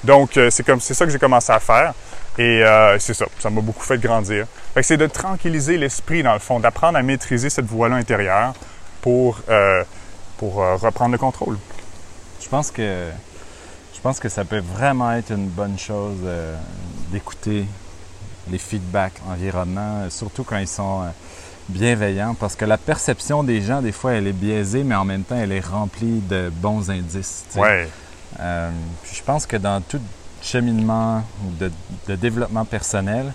Donc, 0.04 0.36
euh, 0.36 0.50
c'est 0.50 0.62
comme 0.64 0.80
c'est 0.80 0.94
ça 0.94 1.04
que 1.06 1.10
j'ai 1.10 1.18
commencé 1.18 1.50
à 1.52 1.58
faire. 1.60 1.94
Et 2.40 2.64
euh, 2.64 2.98
c'est 2.98 3.12
ça, 3.12 3.26
ça 3.38 3.50
m'a 3.50 3.60
beaucoup 3.60 3.84
fait 3.84 3.98
grandir. 3.98 4.46
Fait 4.72 4.82
c'est 4.82 4.96
de 4.96 5.06
tranquilliser 5.06 5.76
l'esprit, 5.76 6.22
dans 6.22 6.32
le 6.32 6.38
fond, 6.38 6.58
d'apprendre 6.58 6.96
à 6.96 7.02
maîtriser 7.02 7.50
cette 7.50 7.66
voix-là 7.66 7.96
intérieure 7.96 8.54
pour, 9.02 9.42
euh, 9.50 9.84
pour 10.38 10.62
euh, 10.62 10.76
reprendre 10.76 11.12
le 11.12 11.18
contrôle. 11.18 11.58
Je 12.42 12.48
pense 12.48 12.70
que 12.70 13.08
je 13.94 14.00
pense 14.00 14.18
que 14.18 14.30
ça 14.30 14.46
peut 14.46 14.62
vraiment 14.74 15.12
être 15.12 15.32
une 15.32 15.48
bonne 15.48 15.78
chose 15.78 16.16
d'écouter 17.12 17.66
les 18.50 18.56
feedbacks 18.56 19.20
environnement, 19.28 20.04
euh, 20.04 20.08
surtout 20.08 20.42
quand 20.42 20.56
ils 20.56 20.66
sont 20.66 21.02
bienveillants, 21.68 22.32
parce 22.32 22.56
que 22.56 22.64
la 22.64 22.78
perception 22.78 23.44
des 23.44 23.60
gens, 23.60 23.82
des 23.82 23.92
fois, 23.92 24.12
elle 24.12 24.26
est 24.26 24.32
biaisée, 24.32 24.82
mais 24.82 24.94
en 24.94 25.04
même 25.04 25.24
temps, 25.24 25.36
elle 25.38 25.52
est 25.52 25.66
remplie 25.66 26.20
de 26.20 26.50
bons 26.50 26.90
indices. 26.90 27.44
tu 27.48 27.54
sais. 27.56 27.60
Ouais, 27.60 27.88
puis 29.02 29.14
je 29.14 29.22
pense 29.22 29.44
que 29.44 29.58
dans 29.58 29.82
tout 29.82 30.00
cheminement 30.42 31.22
de, 31.58 31.70
de 32.08 32.14
développement 32.16 32.64
personnel, 32.64 33.32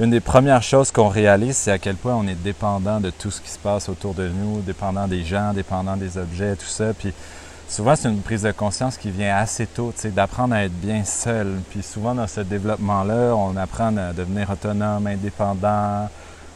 une 0.00 0.10
des 0.10 0.20
premières 0.20 0.62
choses 0.62 0.92
qu'on 0.92 1.08
réalise, 1.08 1.56
c'est 1.56 1.72
à 1.72 1.78
quel 1.78 1.96
point 1.96 2.14
on 2.14 2.26
est 2.28 2.36
dépendant 2.36 3.00
de 3.00 3.10
tout 3.10 3.32
ce 3.32 3.40
qui 3.40 3.50
se 3.50 3.58
passe 3.58 3.88
autour 3.88 4.14
de 4.14 4.28
nous, 4.28 4.60
dépendant 4.60 5.08
des 5.08 5.24
gens, 5.24 5.52
dépendant 5.52 5.96
des 5.96 6.16
objets, 6.18 6.54
tout 6.54 6.66
ça. 6.66 6.94
Puis 6.94 7.12
souvent, 7.68 7.96
c'est 7.96 8.08
une 8.08 8.20
prise 8.20 8.42
de 8.42 8.52
conscience 8.52 8.96
qui 8.96 9.10
vient 9.10 9.36
assez 9.36 9.66
tôt, 9.66 9.92
d'apprendre 10.04 10.54
à 10.54 10.62
être 10.64 10.80
bien 10.80 11.04
seul. 11.04 11.48
Puis 11.70 11.82
souvent, 11.82 12.14
dans 12.14 12.28
ce 12.28 12.42
développement-là, 12.42 13.34
on 13.34 13.56
apprend 13.56 13.96
à 13.96 14.12
devenir 14.12 14.50
autonome, 14.50 15.08
indépendant, 15.08 16.08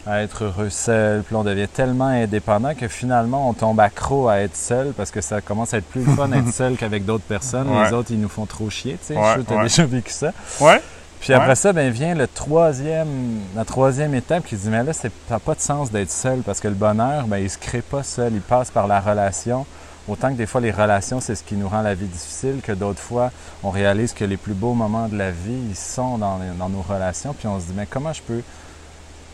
à 0.07 0.23
être 0.23 0.45
heureux 0.45 0.71
seul. 0.71 1.23
Puis 1.23 1.35
on 1.35 1.45
devient 1.45 1.69
tellement 1.69 2.07
indépendant 2.07 2.75
que 2.75 2.89
finalement, 2.89 3.49
on 3.49 3.53
tombe 3.53 3.79
accro 3.81 4.29
à 4.29 4.39
être 4.39 4.57
seul 4.57 4.93
parce 4.97 5.11
que 5.11 5.21
ça 5.21 5.41
commence 5.41 5.75
à 5.75 5.79
être 5.79 5.87
plus 5.87 6.05
le 6.05 6.15
fun 6.15 6.29
d'être 6.29 6.49
seul 6.53 6.77
qu'avec 6.77 7.05
d'autres 7.05 7.25
personnes. 7.25 7.69
Ouais. 7.69 7.87
Les 7.87 7.93
autres, 7.93 8.11
ils 8.11 8.21
nous 8.21 8.29
font 8.29 8.47
trop 8.47 8.69
chier, 8.71 8.99
tu 9.01 9.15
sais. 9.15 9.17
Ouais, 9.17 9.35
Je 9.35 9.41
sais, 9.41 9.47
t'as 9.47 9.57
ouais. 9.57 9.63
déjà 9.63 9.85
vécu 9.85 10.11
ça. 10.13 10.33
ouais, 10.61 10.81
Puis 11.21 11.33
après 11.33 11.55
ça, 11.55 11.73
ben 11.73 11.91
vient 11.91 12.15
le 12.15 12.27
troisième, 12.27 13.41
la 13.55 13.65
troisième 13.65 14.15
étape 14.15 14.45
qui 14.45 14.57
dit 14.57 14.69
mais 14.69 14.83
là, 14.83 14.93
ça 14.93 15.09
n'a 15.31 15.39
pas 15.39 15.55
de 15.55 15.61
sens 15.61 15.91
d'être 15.91 16.11
seul 16.11 16.41
parce 16.41 16.59
que 16.61 16.69
le 16.69 16.75
bonheur, 16.75 17.27
ben 17.27 17.39
il 17.39 17.49
se 17.51 17.59
crée 17.59 17.83
pas 17.83 18.03
seul, 18.03 18.33
il 18.35 18.41
passe 18.41 18.71
par 18.71 18.87
la 18.87 19.01
relation. 19.01 19.67
Autant 20.09 20.31
que 20.33 20.37
des 20.37 20.47
fois 20.47 20.61
les 20.61 20.73
relations, 20.73 21.21
c'est 21.21 21.37
ce 21.37 21.45
qui 21.45 21.55
nous 21.55 21.69
rend 21.69 21.81
la 21.81 21.95
vie 21.95 22.07
difficile, 22.07 22.57
que 22.61 22.73
d'autres 22.73 22.99
fois, 23.01 23.31
on 23.63 23.71
réalise 23.71 24.13
que 24.15 24.25
les 24.25 24.37
plus 24.37 24.53
beaux 24.55 24.75
moments 24.75 25.07
de 25.07 25.17
la 25.17 25.31
vie, 25.31 25.61
ils 25.71 25.77
sont 25.77 26.19
dans, 26.19 26.41
dans 26.59 26.69
nos 26.69 26.83
relations. 26.83 27.33
Puis 27.39 27.47
on 27.47 27.61
se 27.61 27.67
dit 27.67 27.73
mais 27.77 27.87
comment 27.89 28.13
je 28.13 28.21
peux 28.23 28.43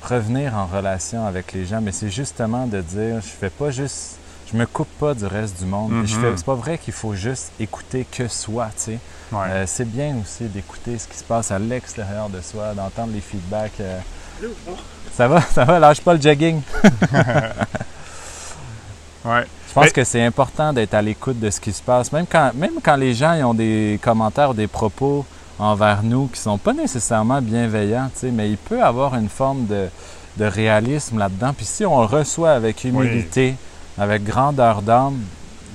revenir 0.02 0.54
en 0.54 0.66
relation 0.66 1.26
avec 1.26 1.52
les 1.52 1.64
gens 1.66 1.80
Mais 1.80 1.92
c'est 1.92 2.10
justement 2.10 2.66
de 2.66 2.80
dire 2.80 3.16
je 3.20 3.28
fais 3.28 3.50
pas 3.50 3.70
juste, 3.70 4.16
je 4.52 4.56
me 4.56 4.66
coupe 4.66 4.88
pas 4.98 5.14
du 5.14 5.26
reste 5.26 5.58
du 5.58 5.66
monde. 5.66 5.92
Je 6.06 6.14
fais, 6.16 6.32
c'est 6.36 6.44
pas 6.46 6.54
vrai 6.54 6.78
qu'il 6.78 6.94
faut 6.94 7.14
juste 7.14 7.50
écouter 7.60 8.06
que 8.10 8.28
soi, 8.28 8.68
tu 8.76 8.82
sais. 8.92 8.98
ouais. 9.32 9.46
Euh, 9.48 9.64
c'est 9.66 9.84
bien 9.90 10.16
aussi 10.22 10.44
d'écouter 10.44 10.98
ce 10.98 11.06
qui 11.08 11.16
se 11.18 11.24
passe 11.24 11.50
à 11.50 11.58
l'extérieur 11.58 12.28
de 12.28 12.40
soi, 12.40 12.72
d'entendre 12.74 13.12
les 13.12 13.20
feedbacks. 13.20 13.80
euh. 13.80 13.98
Ça 15.12 15.26
va, 15.28 15.40
ça 15.40 15.64
va, 15.64 15.78
lâche 15.80 16.00
pas 16.00 16.14
le 16.14 16.20
jogging. 16.20 16.60
ouais. 19.24 19.44
Je 19.68 19.74
pense 19.74 19.84
Mais- 19.84 19.90
que 19.90 20.04
c'est 20.04 20.24
important 20.24 20.72
d'être 20.72 20.94
à 20.94 21.02
l'écoute 21.02 21.38
de 21.38 21.50
ce 21.50 21.60
qui 21.60 21.72
se 21.72 21.82
passe, 21.82 22.10
même 22.12 22.26
quand, 22.26 22.52
même 22.54 22.74
quand 22.82 22.96
les 22.96 23.14
gens 23.14 23.34
ils 23.34 23.44
ont 23.44 23.54
des 23.54 23.98
commentaires 24.02 24.50
ou 24.50 24.54
des 24.54 24.66
propos 24.66 25.26
envers 25.58 26.02
nous 26.02 26.28
qui 26.28 26.40
sont 26.40 26.58
pas 26.58 26.72
nécessairement 26.72 27.42
bienveillants, 27.42 28.10
mais 28.32 28.50
il 28.50 28.56
peut 28.56 28.82
avoir 28.82 29.14
une 29.14 29.28
forme 29.28 29.66
de, 29.66 29.88
de 30.36 30.44
réalisme 30.44 31.18
là-dedans. 31.18 31.52
Puis 31.52 31.66
si 31.66 31.84
on 31.84 32.00
le 32.00 32.06
reçoit 32.06 32.52
avec 32.52 32.84
humilité, 32.84 33.56
avec 33.98 34.24
grandeur 34.24 34.82
d'âme, 34.82 35.18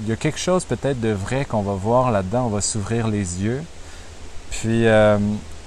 il 0.04 0.10
y 0.10 0.12
a 0.12 0.16
quelque 0.16 0.40
chose 0.40 0.66
peut-être 0.66 1.00
de 1.00 1.12
vrai 1.12 1.46
qu'on 1.46 1.62
va 1.62 1.74
voir 1.74 2.12
là-dedans, 2.12 2.46
on 2.46 2.50
va 2.50 2.62
s'ouvrir 2.62 3.08
les 3.08 3.44
yeux. 3.44 3.62
Puis 4.52 4.88
euh, 4.88 5.18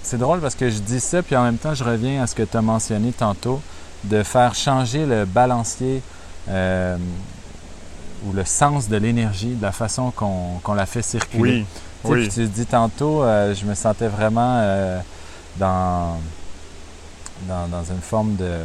c'est 0.02 0.18
drôle 0.18 0.40
parce 0.40 0.54
que 0.54 0.70
je 0.70 0.78
dis 0.78 1.00
ça, 1.00 1.22
puis 1.22 1.36
en 1.36 1.44
même 1.44 1.58
temps 1.58 1.74
je 1.74 1.84
reviens 1.84 2.22
à 2.22 2.26
ce 2.26 2.34
que 2.34 2.42
tu 2.42 2.56
as 2.56 2.62
mentionné 2.62 3.12
tantôt, 3.12 3.60
de 4.04 4.22
faire 4.22 4.54
changer 4.54 5.04
le 5.06 5.24
balancier 5.24 6.02
euh, 6.48 6.96
ou 8.26 8.32
le 8.32 8.44
sens 8.44 8.88
de 8.88 8.96
l'énergie, 8.96 9.54
de 9.54 9.62
la 9.62 9.72
façon 9.72 10.10
qu'on 10.10 10.74
la 10.74 10.86
fait 10.86 11.02
circuler. 11.02 11.42
Oui, 11.42 11.66
oui. 12.10 12.22
puis 12.28 12.28
tu 12.34 12.46
dis 12.46 12.66
tantôt, 12.66 13.22
euh, 13.22 13.54
je 13.54 13.64
me 13.64 13.74
sentais 13.74 14.08
vraiment 14.08 14.56
euh, 14.60 14.98
dans, 15.56 16.18
dans, 17.48 17.68
dans 17.68 17.84
une 17.84 18.00
forme 18.00 18.36
de, 18.36 18.58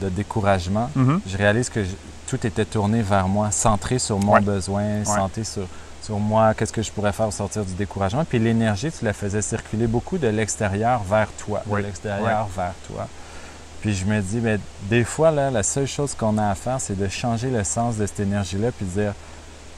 de 0.00 0.08
découragement. 0.08 0.90
Mhm. 0.94 1.20
Je 1.26 1.36
réalise 1.36 1.68
que 1.68 1.82
je- 1.84 1.90
tout 2.26 2.46
était 2.46 2.64
tourné 2.64 3.02
vers 3.02 3.28
moi, 3.28 3.50
centré 3.50 3.98
sur 3.98 4.18
mon 4.18 4.32
Ouais. 4.34 4.40
besoin, 4.40 5.04
centré 5.04 5.44
sur, 5.44 5.66
sur 6.02 6.18
moi, 6.18 6.54
qu'est-ce 6.54 6.72
que 6.72 6.82
je 6.82 6.90
pourrais 6.90 7.12
faire 7.12 7.26
pour 7.26 7.34
sortir 7.34 7.64
du 7.64 7.74
découragement. 7.74 8.24
Puis 8.24 8.38
l'énergie, 8.38 8.90
tu 8.90 9.04
la 9.04 9.12
faisais 9.12 9.42
circuler 9.42 9.86
beaucoup 9.86 10.16
de 10.18 10.28
l'extérieur 10.28 11.02
vers 11.02 11.28
toi, 11.32 11.62
Oui. 11.66 11.82
de 11.82 11.86
l'extérieur 11.86 12.48
vers 12.56 12.72
toi. 12.88 13.06
Puis 13.82 13.94
je 13.94 14.04
me 14.06 14.20
dis, 14.20 14.38
mais 14.38 14.58
des 14.88 15.04
fois, 15.04 15.30
là, 15.30 15.50
la 15.50 15.62
seule 15.62 15.86
chose 15.88 16.14
qu'on 16.14 16.38
a 16.38 16.48
à 16.50 16.54
faire, 16.54 16.80
c'est 16.80 16.96
de 16.98 17.08
changer 17.08 17.50
le 17.50 17.64
sens 17.64 17.96
de 17.96 18.06
cette 18.06 18.20
énergie-là, 18.20 18.70
puis 18.72 18.86
de 18.86 18.90
dire, 19.02 19.12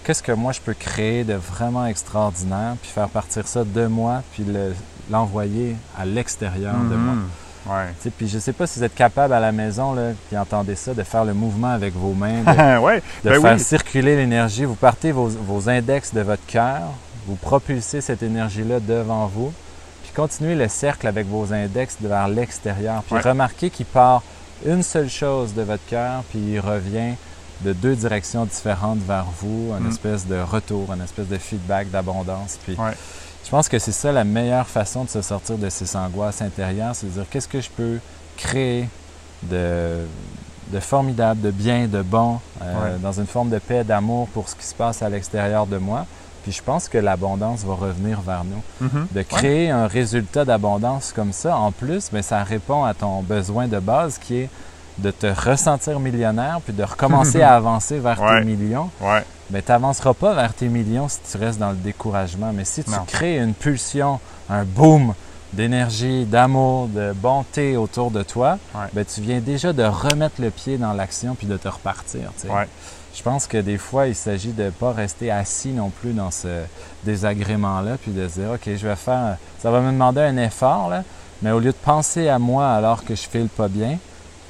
qu'est-ce 0.04 0.22
que 0.22 0.32
moi 0.32 0.52
je 0.52 0.60
peux 0.60 0.74
créer 0.74 1.24
de 1.24 1.34
vraiment 1.34 1.86
extraordinaire, 1.86 2.76
puis 2.82 2.90
faire 2.90 3.08
partir 3.08 3.46
ça 3.46 3.64
de 3.64 3.86
moi, 3.86 4.22
puis 4.32 4.44
le- 4.44 4.74
l'envoyer 5.10 5.76
à 5.98 6.04
l'extérieur 6.04 6.74
de 6.74 6.94
moi. 6.96 7.14
Mhm. 7.14 7.28
Ouais. 7.66 7.86
Tu 7.96 8.02
sais, 8.04 8.10
Puis 8.10 8.28
je 8.28 8.38
sais 8.38 8.52
pas 8.52 8.66
si 8.66 8.78
vous 8.78 8.84
êtes 8.84 8.94
capable 8.94 9.32
à 9.32 9.40
la 9.40 9.50
maison, 9.52 9.94
là, 9.94 10.10
qui 10.28 10.36
entendez 10.36 10.74
ça, 10.76 10.92
de 10.92 11.02
faire 11.02 11.24
le 11.24 11.32
mouvement 11.34 11.70
avec 11.72 11.94
vos 11.94 12.12
mains, 12.12 12.42
de, 12.42 12.78
ouais. 12.84 13.02
de 13.24 13.30
Ben 13.30 13.40
faire 13.40 13.54
oui. 13.54 13.60
circuler 13.60 14.16
l'énergie. 14.16 14.64
Vous 14.64 14.74
partez 14.74 15.12
vos, 15.12 15.28
vos 15.28 15.68
index 15.68 16.12
de 16.12 16.20
votre 16.20 16.44
cœur, 16.46 16.82
vous 17.26 17.36
propulsez 17.36 18.00
cette 18.02 18.22
énergie-là 18.22 18.80
devant 18.80 19.26
vous, 19.26 19.50
puis 20.02 20.12
continuez 20.14 20.54
le 20.54 20.68
cercle 20.68 21.06
avec 21.06 21.26
vos 21.26 21.52
index 21.54 21.96
vers 22.02 22.28
l'extérieur. 22.28 23.02
Puis 23.04 23.14
Ouais. 23.16 23.22
remarquez 23.22 23.70
qu'il 23.70 23.86
part 23.86 24.22
une 24.66 24.82
seule 24.82 25.08
chose 25.08 25.54
de 25.54 25.62
votre 25.62 25.84
cœur, 25.86 26.22
puis 26.30 26.38
il 26.40 26.60
revient 26.60 27.14
de 27.64 27.72
deux 27.72 27.94
directions 27.96 28.44
différentes 28.44 29.00
vers 29.06 29.26
vous, 29.40 29.72
une 29.78 29.86
Mm. 29.86 29.90
espèce 29.90 30.26
de 30.26 30.38
retour, 30.40 30.92
une 30.92 31.02
espèce 31.02 31.28
de 31.28 31.38
feedback 31.38 31.90
d'abondance. 31.90 32.58
Puis 32.62 32.76
Ouais. 32.78 32.92
je 33.44 33.50
pense 33.50 33.68
que 33.68 33.78
c'est 33.78 33.92
ça 33.92 34.12
la 34.12 34.24
meilleure 34.24 34.66
façon 34.68 35.04
de 35.04 35.08
se 35.08 35.22
sortir 35.22 35.56
de 35.58 35.68
ces 35.70 35.96
angoisses 35.96 36.42
intérieures, 36.42 36.94
c'est 36.94 37.06
de 37.06 37.12
dire 37.12 37.26
qu'est-ce 37.30 37.48
que 37.48 37.60
je 37.60 37.70
peux 37.70 37.98
créer 38.36 38.88
de, 39.42 40.06
de 40.68 40.80
formidable, 40.80 41.40
de 41.40 41.50
bien, 41.50 41.86
de 41.86 42.02
bon, 42.02 42.38
euh, 42.62 42.92
Ouais. 42.94 42.98
dans 43.02 43.12
une 43.12 43.26
forme 43.26 43.50
de 43.50 43.58
paix, 43.58 43.84
d'amour 43.84 44.28
pour 44.28 44.48
ce 44.48 44.54
qui 44.54 44.64
se 44.66 44.74
passe 44.74 45.02
à 45.02 45.08
l'extérieur 45.08 45.66
de 45.66 45.76
moi. 45.78 46.06
Puis 46.42 46.52
je 46.52 46.62
pense 46.62 46.88
que 46.90 46.98
l'abondance 46.98 47.64
va 47.64 47.74
revenir 47.74 48.20
vers 48.20 48.44
nous. 48.44 48.62
Mhm. 48.86 49.06
De 49.12 49.22
créer 49.22 49.70
un 49.70 49.86
résultat 49.86 50.44
d'abondance 50.44 51.10
comme 51.14 51.32
ça, 51.32 51.56
en 51.56 51.72
plus, 51.72 52.10
bien, 52.12 52.20
ça 52.20 52.42
répond 52.44 52.84
à 52.84 52.92
ton 52.92 53.22
besoin 53.22 53.66
de 53.66 53.78
base 53.78 54.18
qui 54.18 54.36
est 54.42 54.50
de 54.98 55.10
te 55.10 55.26
ressentir 55.26 55.98
millionnaire 56.00 56.60
puis 56.64 56.72
de 56.72 56.82
recommencer 56.84 57.42
à 57.42 57.54
avancer 57.56 57.98
vers 57.98 58.20
Ouais. 58.20 58.40
tes 58.40 58.44
millions. 58.44 58.90
Ouais. 59.00 59.24
Mais 59.50 59.60
tu 59.62 59.70
n'avanceras 59.72 60.14
pas 60.14 60.34
vers 60.34 60.54
tes 60.54 60.68
millions 60.68 61.08
si 61.08 61.18
tu 61.30 61.36
restes 61.36 61.58
dans 61.58 61.70
le 61.70 61.76
découragement. 61.76 62.52
Mais 62.54 62.64
si 62.64 62.82
tu 62.84 62.90
Non. 62.90 63.04
crées 63.06 63.38
une 63.38 63.54
pulsion, 63.54 64.20
un 64.48 64.64
boom 64.64 65.14
d'énergie, 65.52 66.24
d'amour, 66.24 66.88
de 66.88 67.12
bonté 67.12 67.76
autour 67.76 68.10
de 68.10 68.22
toi, 68.22 68.58
Ouais. 68.74 68.86
ben, 68.92 69.04
tu 69.04 69.20
viens 69.20 69.40
déjà 69.40 69.72
de 69.72 69.84
remettre 69.84 70.40
le 70.40 70.50
pied 70.50 70.78
dans 70.78 70.92
l'action 70.92 71.34
puis 71.34 71.46
de 71.46 71.56
te 71.56 71.68
repartir. 71.68 72.32
Je 73.16 73.22
pense 73.22 73.46
que 73.46 73.58
des 73.58 73.78
fois, 73.78 74.08
il 74.08 74.16
s'agit 74.16 74.50
de 74.52 74.64
ne 74.64 74.70
pas 74.70 74.92
rester 74.92 75.30
assis 75.30 75.68
non 75.68 75.90
plus 75.90 76.12
dans 76.12 76.32
ce 76.32 76.64
désagrément-là, 77.04 77.96
puis 78.02 78.10
de 78.10 78.26
se 78.28 78.40
dire, 78.40 78.50
OK, 78.52 78.62
je 78.66 78.88
vais 78.88 78.96
faire, 78.96 79.36
ça 79.60 79.70
va 79.70 79.80
me 79.80 79.92
demander 79.92 80.20
un 80.22 80.36
effort, 80.36 80.88
là, 80.90 81.04
mais 81.40 81.52
au 81.52 81.60
lieu 81.60 81.70
de 81.70 81.76
penser 81.84 82.28
à 82.28 82.40
moi 82.40 82.70
alors 82.72 83.04
que 83.04 83.14
je 83.14 83.22
file 83.22 83.48
pas 83.48 83.68
bien, 83.68 83.98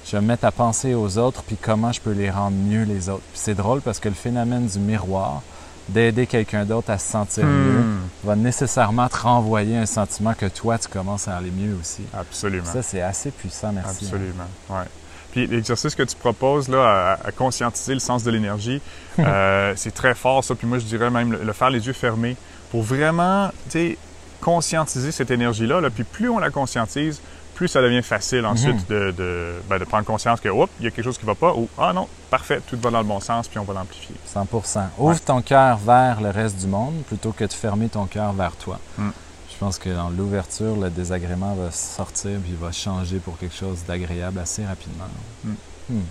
je 0.07 0.17
vais 0.17 0.23
me 0.23 0.27
mettre 0.29 0.45
à 0.45 0.53
penser 0.53 0.95
aux 0.95 1.19
autres, 1.19 1.43
puis 1.43 1.57
comment 1.61 1.93
je 1.93 2.01
peux 2.01 2.13
les 2.13 2.31
rendre 2.31 2.57
mieux 2.57 2.85
les 2.85 3.09
autres. 3.09 3.23
Puis 3.33 3.41
c'est 3.43 3.55
drôle 3.55 3.81
parce 3.81 3.99
que 4.01 4.09
le 4.09 4.15
phénomène 4.15 4.67
du 4.67 4.79
miroir, 4.79 5.43
d'aider 5.89 6.27
quelqu'un 6.27 6.65
d'autre 6.65 6.91
à 6.91 6.99
se 6.99 7.11
sentir 7.11 7.45
mieux, 7.45 7.81
Hmm. 7.81 7.99
va 8.25 8.37
nécessairement 8.37 9.09
te 9.09 9.17
renvoyer 9.19 9.77
un 9.77 9.87
sentiment 9.87 10.33
que 10.35 10.47
toi, 10.47 10.79
tu 10.79 10.89
commences 10.89 11.29
à 11.29 11.37
aller 11.37 11.51
mieux 11.51 11.77
aussi. 11.81 12.03
Absolument. 12.19 12.65
Ça, 12.65 12.83
c'est 12.83 13.03
assez 13.03 13.31
puissant, 13.31 13.73
merci. 13.73 14.05
Absolument. 14.05 14.45
Ouais. 14.71 14.85
Puis 15.33 15.47
l'exercice 15.47 15.95
que 15.95 16.03
tu 16.05 16.17
proposes 16.17 16.69
là, 16.69 17.17
à, 17.23 17.27
à 17.29 17.33
conscientiser 17.33 17.93
le 17.93 18.01
sens 18.01 18.23
de 18.25 18.31
l'énergie, 18.31 18.81
euh, 19.19 19.73
c'est 19.77 19.93
très 19.93 20.15
fort 20.15 20.43
ça. 20.45 20.55
Puis 20.55 20.67
moi, 20.67 20.79
je 20.79 20.85
dirais 20.85 21.11
même 21.11 21.33
le, 21.33 21.43
le 21.45 21.53
faire 21.53 21.71
les 21.71 21.87
yeux 21.87 21.93
fermés 21.93 22.37
pour 22.71 22.83
vraiment, 22.83 23.49
tu 23.69 23.71
sais, 23.71 23.99
conscientiser 24.41 25.11
cette 25.13 25.31
énergie-là. 25.31 25.81
Là. 25.81 25.91
Puis 25.91 26.05
plus 26.05 26.29
on 26.29 26.39
la 26.39 26.51
conscientise, 26.51 27.21
plus 27.55 27.69
ça 27.69 27.81
devient 27.81 28.03
facile 28.03 28.45
ensuite 28.45 28.89
de, 28.89 29.13
de, 29.17 29.55
ben, 29.69 29.79
de 29.79 29.85
prendre 29.85 30.05
conscience 30.05 30.41
que, 30.41 30.49
oups, 30.49 30.71
il 30.81 30.85
y 30.85 30.89
a 30.89 30.91
quelque 30.91 31.05
chose 31.05 31.17
qui 31.17 31.25
ne 31.25 31.31
va 31.31 31.35
pas, 31.35 31.53
ou 31.55 31.69
ah 31.79 31.93
non, 31.93 32.09
parfait, 32.31 32.61
tout 32.67 32.77
va 32.81 32.91
dans 32.91 32.99
le 32.99 33.07
bon 33.07 33.21
sens, 33.21 33.49
puis 33.49 33.59
on 33.59 33.65
va 33.65 33.75
l'amplifier. 33.75 34.15
100% 34.35 34.81
Ouvre 34.99 35.21
ton 35.21 35.41
cœur 35.41 35.79
vers 35.79 36.21
le 36.21 36.31
reste 36.31 36.61
du 36.61 36.67
monde 36.67 37.03
plutôt 37.07 37.33
que 37.33 37.45
de 37.45 37.53
fermer 37.53 37.89
ton 37.89 38.07
cœur 38.07 38.33
vers 38.33 38.53
toi. 38.57 38.79
Mm. 38.99 39.11
Je 39.51 39.59
pense 39.59 39.79
que 39.79 39.89
dans 39.89 40.11
l'ouverture, 40.11 40.77
le 40.77 40.91
désagrément 40.91 41.55
va 41.55 41.71
sortir 41.71 42.39
puis 42.43 42.57
va 42.61 42.73
changer 42.73 43.19
pour 43.19 43.39
quelque 43.39 43.55
chose 43.55 43.85
d'agréable 43.87 44.41
assez 44.41 44.65
rapidement. 44.65 45.05
Mm. 45.45 45.53
Hmm. 45.91 46.03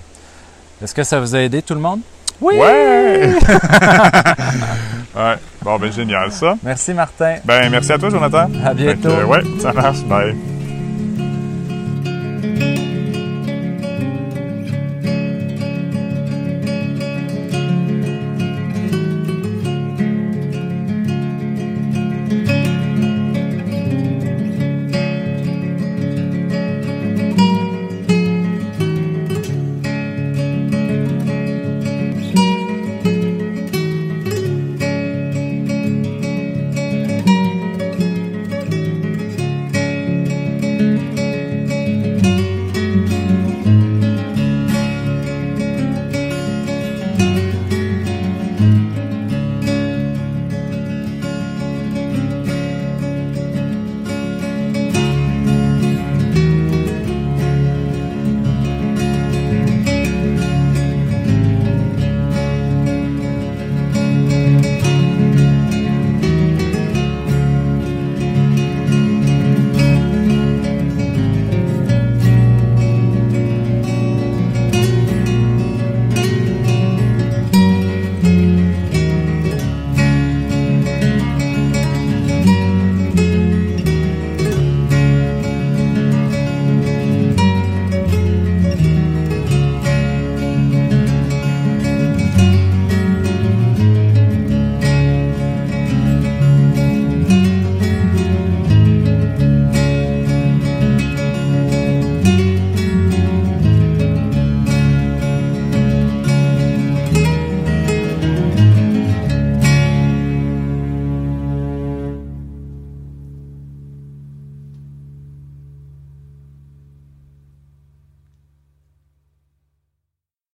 Est-ce 0.82 0.94
que 0.94 1.04
ça 1.04 1.20
vous 1.20 1.36
a 1.36 1.40
aidé 1.40 1.62
tout 1.62 1.74
le 1.74 1.80
monde? 1.80 2.02
Oui! 2.42 2.56
Ouais! 2.56 3.34
ouais. 5.16 5.36
Bon, 5.62 5.78
ben 5.78 5.92
génial 5.92 6.32
ça. 6.32 6.56
Merci 6.64 6.94
Martin. 6.94 7.38
Ben 7.46 7.70
merci 7.70 7.92
à 7.92 7.98
toi, 7.98 8.10
Jonathan. 8.10 8.50
À 8.64 8.74
bientôt. 8.74 9.10
Fait 9.10 9.22
que, 9.22 9.26
ouais, 9.26 9.44
ça 9.60 9.74
marche. 9.74 10.04
Bye. 10.04 10.53